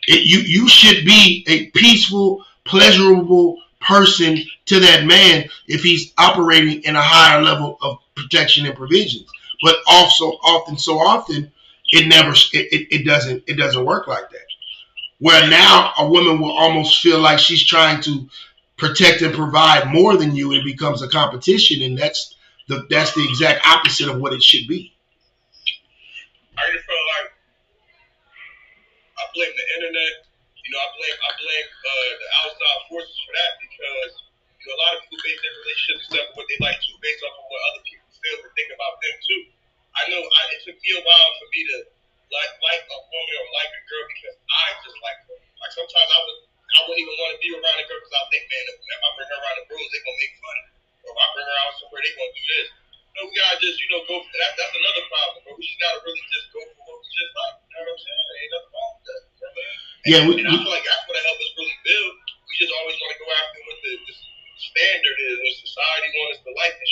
It, 0.06 0.24
you 0.24 0.40
you 0.40 0.68
should 0.68 1.04
be 1.04 1.44
a 1.48 1.70
peaceful, 1.70 2.44
pleasurable 2.64 3.58
person 3.80 4.38
to 4.66 4.80
that 4.80 5.04
man 5.04 5.48
if 5.66 5.82
he's 5.82 6.12
operating 6.18 6.82
in 6.82 6.96
a 6.96 7.02
higher 7.02 7.42
level 7.42 7.78
of 7.82 7.98
protection 8.14 8.66
and 8.66 8.76
provisions. 8.76 9.26
But 9.62 9.76
also, 9.86 10.32
often, 10.42 10.76
so 10.76 10.98
often, 10.98 11.50
it 11.94 12.08
never 12.08 12.32
it, 12.32 12.66
it, 12.74 12.88
it 12.90 13.04
doesn't 13.06 13.44
it 13.46 13.54
doesn't 13.54 13.84
work 13.84 14.08
like 14.08 14.28
that. 14.30 14.46
Where 15.20 15.48
now 15.48 15.92
a 15.96 16.08
woman 16.08 16.40
will 16.40 16.50
almost 16.50 17.00
feel 17.00 17.20
like 17.20 17.38
she's 17.38 17.64
trying 17.64 18.02
to 18.02 18.28
protect 18.76 19.22
and 19.22 19.32
provide 19.32 19.86
more 19.86 20.16
than 20.16 20.34
you, 20.34 20.50
and 20.50 20.60
it 20.60 20.64
becomes 20.66 21.02
a 21.02 21.08
competition, 21.08 21.82
and 21.82 21.96
that's 21.96 22.34
the 22.66 22.84
that's 22.90 23.14
the 23.14 23.22
exact 23.22 23.64
opposite 23.64 24.08
of 24.10 24.18
what 24.18 24.32
it 24.32 24.42
should 24.42 24.66
be. 24.66 24.92
I 26.58 26.66
just 26.74 26.82
feel 26.82 27.04
like 27.14 27.30
I 29.14 29.22
blame 29.38 29.54
the 29.54 29.66
internet. 29.78 30.12
You 30.66 30.70
know, 30.74 30.82
I 30.82 30.88
blame 30.98 31.14
I 31.14 31.30
blame 31.38 31.68
uh, 31.70 32.10
the 32.18 32.28
outside 32.42 32.80
forces 32.90 33.18
for 33.22 33.32
that 33.38 33.52
because 33.62 34.12
you 34.58 34.66
know 34.66 34.74
a 34.74 34.80
lot 34.82 34.92
of 34.98 35.06
people 35.06 35.22
base 35.22 35.38
their 35.38 35.54
relationship 35.62 35.98
stuff 36.10 36.26
what 36.34 36.46
they 36.50 36.58
like 36.58 36.78
too, 36.82 36.98
based 36.98 37.22
off 37.22 37.38
of 37.38 37.46
what 37.46 37.62
other 37.70 37.82
people 37.86 38.10
feel 38.18 38.38
and 38.42 38.50
think 38.58 38.74
about 38.74 38.98
them 38.98 39.14
too. 39.22 39.53
I 39.94 40.02
know 40.10 40.20
I, 40.20 40.40
it 40.54 40.60
took 40.66 40.78
me 40.78 40.90
a 40.98 41.02
while 41.02 41.30
for 41.38 41.46
me 41.54 41.60
to 41.70 41.76
like 42.34 42.52
like 42.66 42.82
a 42.82 42.98
woman 42.98 43.36
or 43.38 43.46
like 43.54 43.70
a 43.70 43.82
girl 43.86 44.04
because 44.10 44.36
I 44.50 44.66
just 44.82 44.98
like 45.02 45.18
her. 45.30 45.38
Like 45.38 45.72
sometimes 45.72 46.10
I 46.10 46.20
would 46.26 46.38
I 46.74 46.78
wouldn't 46.90 47.02
even 47.06 47.14
want 47.14 47.30
to 47.34 47.38
be 47.38 47.48
around 47.54 47.78
a 47.78 47.84
girl 47.86 48.00
because 48.02 48.16
I 48.18 48.24
think, 48.34 48.50
man, 48.50 48.64
if, 48.74 48.78
I 48.82 49.08
bring 49.14 49.30
her 49.30 49.38
around 49.38 49.56
the 49.62 49.64
bros, 49.70 49.86
they 49.94 50.02
gonna 50.02 50.18
make 50.18 50.34
fun 50.42 50.56
of 50.58 50.64
me. 50.66 50.74
Or 51.06 51.10
if 51.14 51.18
I 51.22 51.26
bring 51.38 51.46
her 51.46 51.58
out 51.62 51.72
somewhere, 51.78 52.02
they 52.02 52.12
gonna 52.18 52.34
do 52.34 52.44
this. 52.50 52.68
Know, 53.14 53.30
we 53.30 53.34
gotta 53.38 53.58
just 53.62 53.78
you 53.78 53.88
know 53.94 54.02
go 54.10 54.18
for 54.18 54.34
that. 54.42 54.52
That's 54.58 54.74
another 54.74 55.04
problem, 55.06 55.38
but 55.46 55.54
we 55.54 55.62
just 55.62 55.78
gotta 55.78 56.02
really 56.02 56.24
just 56.34 56.46
go 56.50 56.60
for 56.74 56.82
what 56.82 56.98
we 56.98 57.08
just 57.14 57.32
like. 57.38 57.54
You 57.62 57.70
know 57.78 57.82
what 57.86 57.94
I'm 57.94 58.00
saying? 58.02 58.26
Ain't 58.34 58.50
nothing 58.50 58.72
wrong 58.74 58.90
with 58.98 59.06
that. 59.06 59.22
You 59.22 59.38
know 59.38 59.46
what 59.46 59.54
I 59.54 59.62
mean? 59.62 59.78
Yeah, 60.04 60.20
we, 60.26 60.32
and 60.42 60.48
I 60.50 60.54
feel 60.58 60.72
like 60.74 60.82
that's 60.82 61.04
what 61.06 61.14
help 61.22 61.38
us 61.38 61.52
really 61.54 61.78
build. 61.86 62.12
We 62.44 62.52
just 62.58 62.72
always 62.74 62.96
want 62.98 63.10
to 63.14 63.18
go 63.22 63.28
after 63.30 63.58
what 63.70 63.78
the, 63.86 63.92
the 64.02 64.14
standard 64.58 65.16
is, 65.30 65.34
what 65.38 65.54
society 65.62 66.08
wants 66.10 66.32
us 66.34 66.40
to 66.42 66.50
like 66.58 66.74
and 66.74 66.90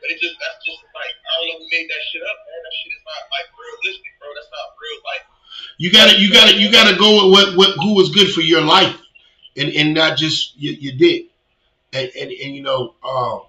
But 0.00 0.10
it 0.10 0.18
just 0.20 0.34
that's 0.40 0.58
just 0.64 0.80
like 0.94 1.14
I 1.14 1.30
don't 1.38 1.46
know 1.54 1.58
who 1.62 1.68
made 1.70 1.88
that 1.88 2.02
shit 2.10 2.22
up, 2.22 2.36
man. 2.48 2.60
That 2.64 2.74
shit 2.74 2.92
is 2.96 3.04
not 3.04 3.22
like 3.30 3.48
realistic, 3.54 4.12
bro. 4.18 4.28
That's 4.34 4.50
not 4.50 4.66
real 4.80 5.00
life. 5.06 5.24
you 5.78 5.88
gotta 5.92 6.14
you 6.18 6.28
gotta 6.32 6.54
you 6.56 6.68
gotta 6.72 6.96
go 6.96 7.30
with 7.30 7.32
what, 7.32 7.46
what 7.56 7.70
who 7.78 7.94
was 7.94 8.10
good 8.10 8.32
for 8.32 8.40
your 8.40 8.62
life, 8.62 8.96
and 9.56 9.68
and 9.70 9.94
not 9.94 10.16
just 10.16 10.58
your, 10.58 10.74
your 10.74 10.94
dick, 10.96 11.30
and, 11.92 12.10
and 12.18 12.30
and 12.30 12.56
you 12.56 12.62
know, 12.62 12.94
um, 13.04 13.42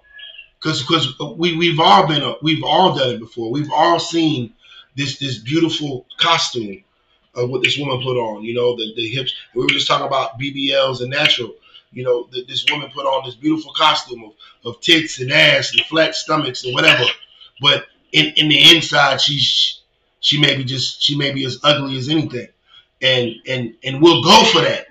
because 0.60 0.82
because 0.82 1.18
we 1.36 1.56
we've 1.56 1.80
all 1.80 2.06
been 2.06 2.34
we've 2.42 2.64
all 2.64 2.94
done 2.94 3.16
it 3.16 3.20
before. 3.20 3.50
We've 3.50 3.72
all 3.72 3.98
seen 3.98 4.54
this 4.96 5.18
this 5.18 5.38
beautiful 5.38 6.06
costume 6.18 6.84
of 7.34 7.48
what 7.50 7.62
this 7.62 7.78
woman 7.78 8.02
put 8.02 8.16
on. 8.18 8.44
You 8.44 8.54
know, 8.54 8.76
the 8.76 8.92
the 8.94 9.08
hips. 9.08 9.34
We 9.54 9.62
were 9.62 9.70
just 9.70 9.86
talking 9.86 10.06
about 10.06 10.38
BBLs 10.38 11.00
and 11.00 11.10
natural. 11.10 11.54
You 11.92 12.04
know, 12.04 12.28
that 12.32 12.48
this 12.48 12.64
woman 12.70 12.90
put 12.94 13.06
on 13.06 13.24
this 13.24 13.34
beautiful 13.34 13.72
costume 13.74 14.24
of, 14.24 14.32
of 14.64 14.80
tits 14.80 15.20
and 15.20 15.30
ass 15.32 15.72
and 15.72 15.82
flat 15.82 16.14
stomachs 16.14 16.64
and 16.64 16.74
whatever. 16.74 17.04
But 17.60 17.86
in, 18.12 18.32
in 18.36 18.48
the 18.48 18.74
inside, 18.74 19.20
she's 19.20 19.80
she 20.20 20.40
may 20.40 20.56
be 20.56 20.64
just 20.64 21.02
she 21.02 21.16
may 21.16 21.32
be 21.32 21.44
as 21.44 21.58
ugly 21.62 21.98
as 21.98 22.08
anything, 22.08 22.48
and 23.02 23.30
and 23.46 23.74
and 23.84 24.00
we'll 24.00 24.22
go 24.22 24.44
for 24.44 24.60
that, 24.60 24.86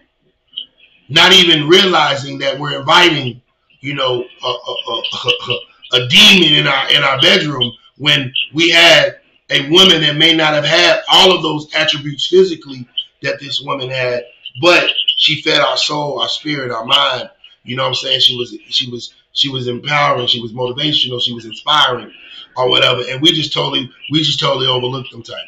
not 1.10 1.34
even 1.34 1.68
realizing 1.68 2.40
that 2.40 2.60
we're 2.60 2.80
inviting, 2.80 3.42
you 3.80 3.96
know, 3.96 4.24
a, 4.44 4.48
a, 4.48 4.76
a, 4.90 5.02
a, 5.50 5.60
a 6.04 6.08
demon 6.08 6.54
in 6.54 6.68
our 6.68 6.92
in 6.92 7.04
our 7.04 7.20
bedroom 7.22 7.72
when 7.98 8.34
we 8.54 8.70
had 8.70 9.20
a 9.50 9.70
woman 9.70 10.02
that 10.02 10.16
may 10.16 10.36
not 10.36 10.54
have 10.54 10.66
had 10.66 11.02
all 11.12 11.36
of 11.36 11.44
those 11.44 11.74
attributes 11.76 12.28
physically 12.28 12.88
that 13.22 13.40
this 13.40 13.62
woman 13.62 13.90
had, 13.90 14.24
but 14.62 14.90
she 15.22 15.40
fed 15.44 15.62
our 15.62 15.78
soul, 15.78 16.20
our 16.20 16.28
spirit, 16.28 16.72
our 16.72 16.84
mind. 16.84 17.30
You 17.64 17.76
know 17.76 17.84
what 17.84 17.90
I'm 17.90 17.96
saying? 17.96 18.22
She 18.22 18.36
was 18.36 18.58
she 18.70 18.90
was 18.90 19.14
she 19.34 19.50
was 19.50 19.68
empowering, 19.68 20.26
she 20.26 20.42
was 20.42 20.52
motivational, 20.52 21.22
she 21.22 21.32
was 21.32 21.46
inspiring, 21.46 22.12
or 22.58 22.70
whatever. 22.70 23.02
And 23.08 23.22
we 23.22 23.32
just 23.32 23.54
totally 23.54 23.92
we 24.12 24.24
just 24.24 24.40
totally 24.40 24.66
overlooked 24.66 25.12
them 25.12 25.22
type. 25.22 25.46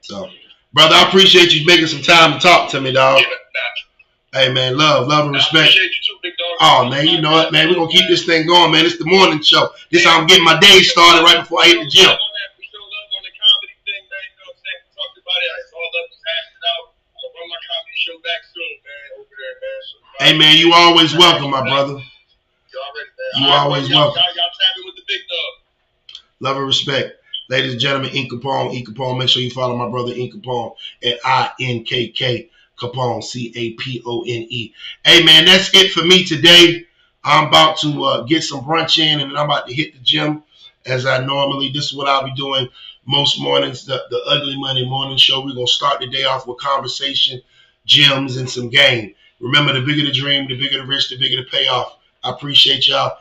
So, 0.00 0.26
brother, 0.72 0.94
I 0.94 1.06
appreciate 1.08 1.52
you 1.52 1.66
making 1.66 1.88
some 1.88 2.00
time 2.00 2.32
to 2.32 2.38
talk 2.40 2.70
to 2.70 2.80
me, 2.80 2.92
dog. 2.92 3.22
Hey 4.32 4.50
man, 4.50 4.78
love, 4.78 5.06
love 5.06 5.26
and 5.26 5.36
I 5.36 5.38
respect. 5.38 5.68
appreciate 5.68 5.92
you 5.92 6.02
too, 6.06 6.18
big 6.22 6.32
dog. 6.38 6.56
Oh 6.64 6.88
man, 6.88 7.06
you 7.08 7.20
know 7.20 7.32
what, 7.32 7.52
man? 7.52 7.68
We're 7.68 7.74
gonna 7.76 7.92
keep 7.92 8.08
this 8.08 8.24
thing 8.24 8.46
going, 8.46 8.72
man. 8.72 8.86
It's 8.86 8.96
the 8.96 9.04
morning 9.04 9.42
show. 9.42 9.68
This 9.92 10.06
how 10.06 10.18
I'm 10.18 10.26
getting 10.26 10.44
my 10.44 10.58
day 10.58 10.80
started 10.80 11.28
right 11.28 11.44
before 11.44 11.60
I 11.60 11.66
hit 11.76 11.84
the 11.84 11.90
gym. 11.92 12.08
We 12.08 12.64
show 12.72 12.80
love 12.80 13.08
on 13.20 13.22
the 13.26 13.34
comedy 13.36 13.76
thing, 13.84 14.00
man. 14.08 14.24
You 14.24 14.34
know 14.40 14.48
what 14.48 14.56
I'm 14.56 14.64
saying? 14.64 14.80
We 14.80 14.90
talked 14.96 15.18
about 15.20 15.40
it. 15.44 15.50
I 15.50 15.60
saw 15.68 15.82
love 15.82 16.08
was 16.08 16.22
hashed 16.24 16.54
it 16.56 16.64
out. 16.72 16.84
I'll 17.20 17.32
run 17.36 17.50
show 18.10 18.18
back 18.22 18.42
soon, 18.52 18.76
man. 18.82 19.06
Over 19.18 19.34
there, 19.38 19.56
man. 19.62 19.80
So, 19.86 20.24
Hey 20.24 20.38
man, 20.38 20.56
you 20.58 20.72
always 20.74 21.16
welcome, 21.16 21.50
my 21.50 21.62
brother. 21.62 21.94
You 21.94 22.78
already, 22.78 23.10
man. 23.18 23.42
You 23.42 23.46
All 23.46 23.50
right, 23.50 23.64
always 23.64 23.90
welcome. 23.90 24.22
Y'all, 24.22 24.34
y'all 24.34 24.54
tapping 24.58 24.84
with 24.84 24.96
the 24.96 25.02
big 25.06 25.20
dog. 25.28 26.22
Love 26.40 26.56
and 26.56 26.66
respect. 26.66 27.16
Ladies 27.48 27.72
and 27.72 27.80
gentlemen, 27.80 28.10
Ink 28.10 28.32
Capone, 28.32 28.74
Ink 28.74 28.88
Capone. 28.88 29.18
Make 29.18 29.28
sure 29.28 29.42
you 29.42 29.50
follow 29.50 29.76
my 29.76 29.88
brother 29.90 30.12
Ink 30.12 30.34
Capone 30.34 30.74
at 31.04 31.18
I 31.24 31.50
N 31.60 31.84
K 31.84 32.08
K 32.08 32.50
Capone, 32.78 33.22
C 33.22 33.52
A 33.54 33.72
P 33.74 34.02
O 34.06 34.22
N 34.22 34.46
E. 34.48 34.74
Hey 35.04 35.24
man, 35.24 35.44
that's 35.44 35.72
it 35.74 35.92
for 35.92 36.04
me 36.04 36.24
today. 36.24 36.86
I'm 37.22 37.48
about 37.48 37.78
to 37.80 38.04
uh, 38.04 38.22
get 38.22 38.42
some 38.42 38.60
brunch 38.60 38.98
in 38.98 39.20
and 39.20 39.30
then 39.30 39.36
I'm 39.36 39.44
about 39.44 39.68
to 39.68 39.74
hit 39.74 39.92
the 39.92 40.00
gym 40.00 40.42
as 40.86 41.04
I 41.04 41.22
normally. 41.24 41.70
This 41.70 41.86
is 41.86 41.94
what 41.94 42.08
I'll 42.08 42.24
be 42.24 42.34
doing 42.34 42.68
most 43.04 43.40
mornings, 43.40 43.84
the, 43.84 44.02
the 44.10 44.20
Ugly 44.26 44.58
Money 44.58 44.88
morning 44.88 45.18
show. 45.18 45.44
We're 45.44 45.54
going 45.54 45.66
to 45.66 45.72
start 45.72 46.00
the 46.00 46.06
day 46.06 46.24
off 46.24 46.46
with 46.46 46.58
conversation, 46.58 47.42
gyms, 47.86 48.38
and 48.38 48.48
some 48.48 48.68
game. 48.68 49.14
Remember, 49.40 49.72
the 49.72 49.80
bigger 49.80 50.04
the 50.04 50.12
dream, 50.12 50.48
the 50.48 50.56
bigger 50.56 50.78
the 50.78 50.86
risk, 50.86 51.10
the 51.10 51.18
bigger 51.18 51.42
the 51.42 51.48
payoff. 51.48 51.96
I 52.22 52.30
appreciate 52.30 52.86
y'all. 52.86 53.16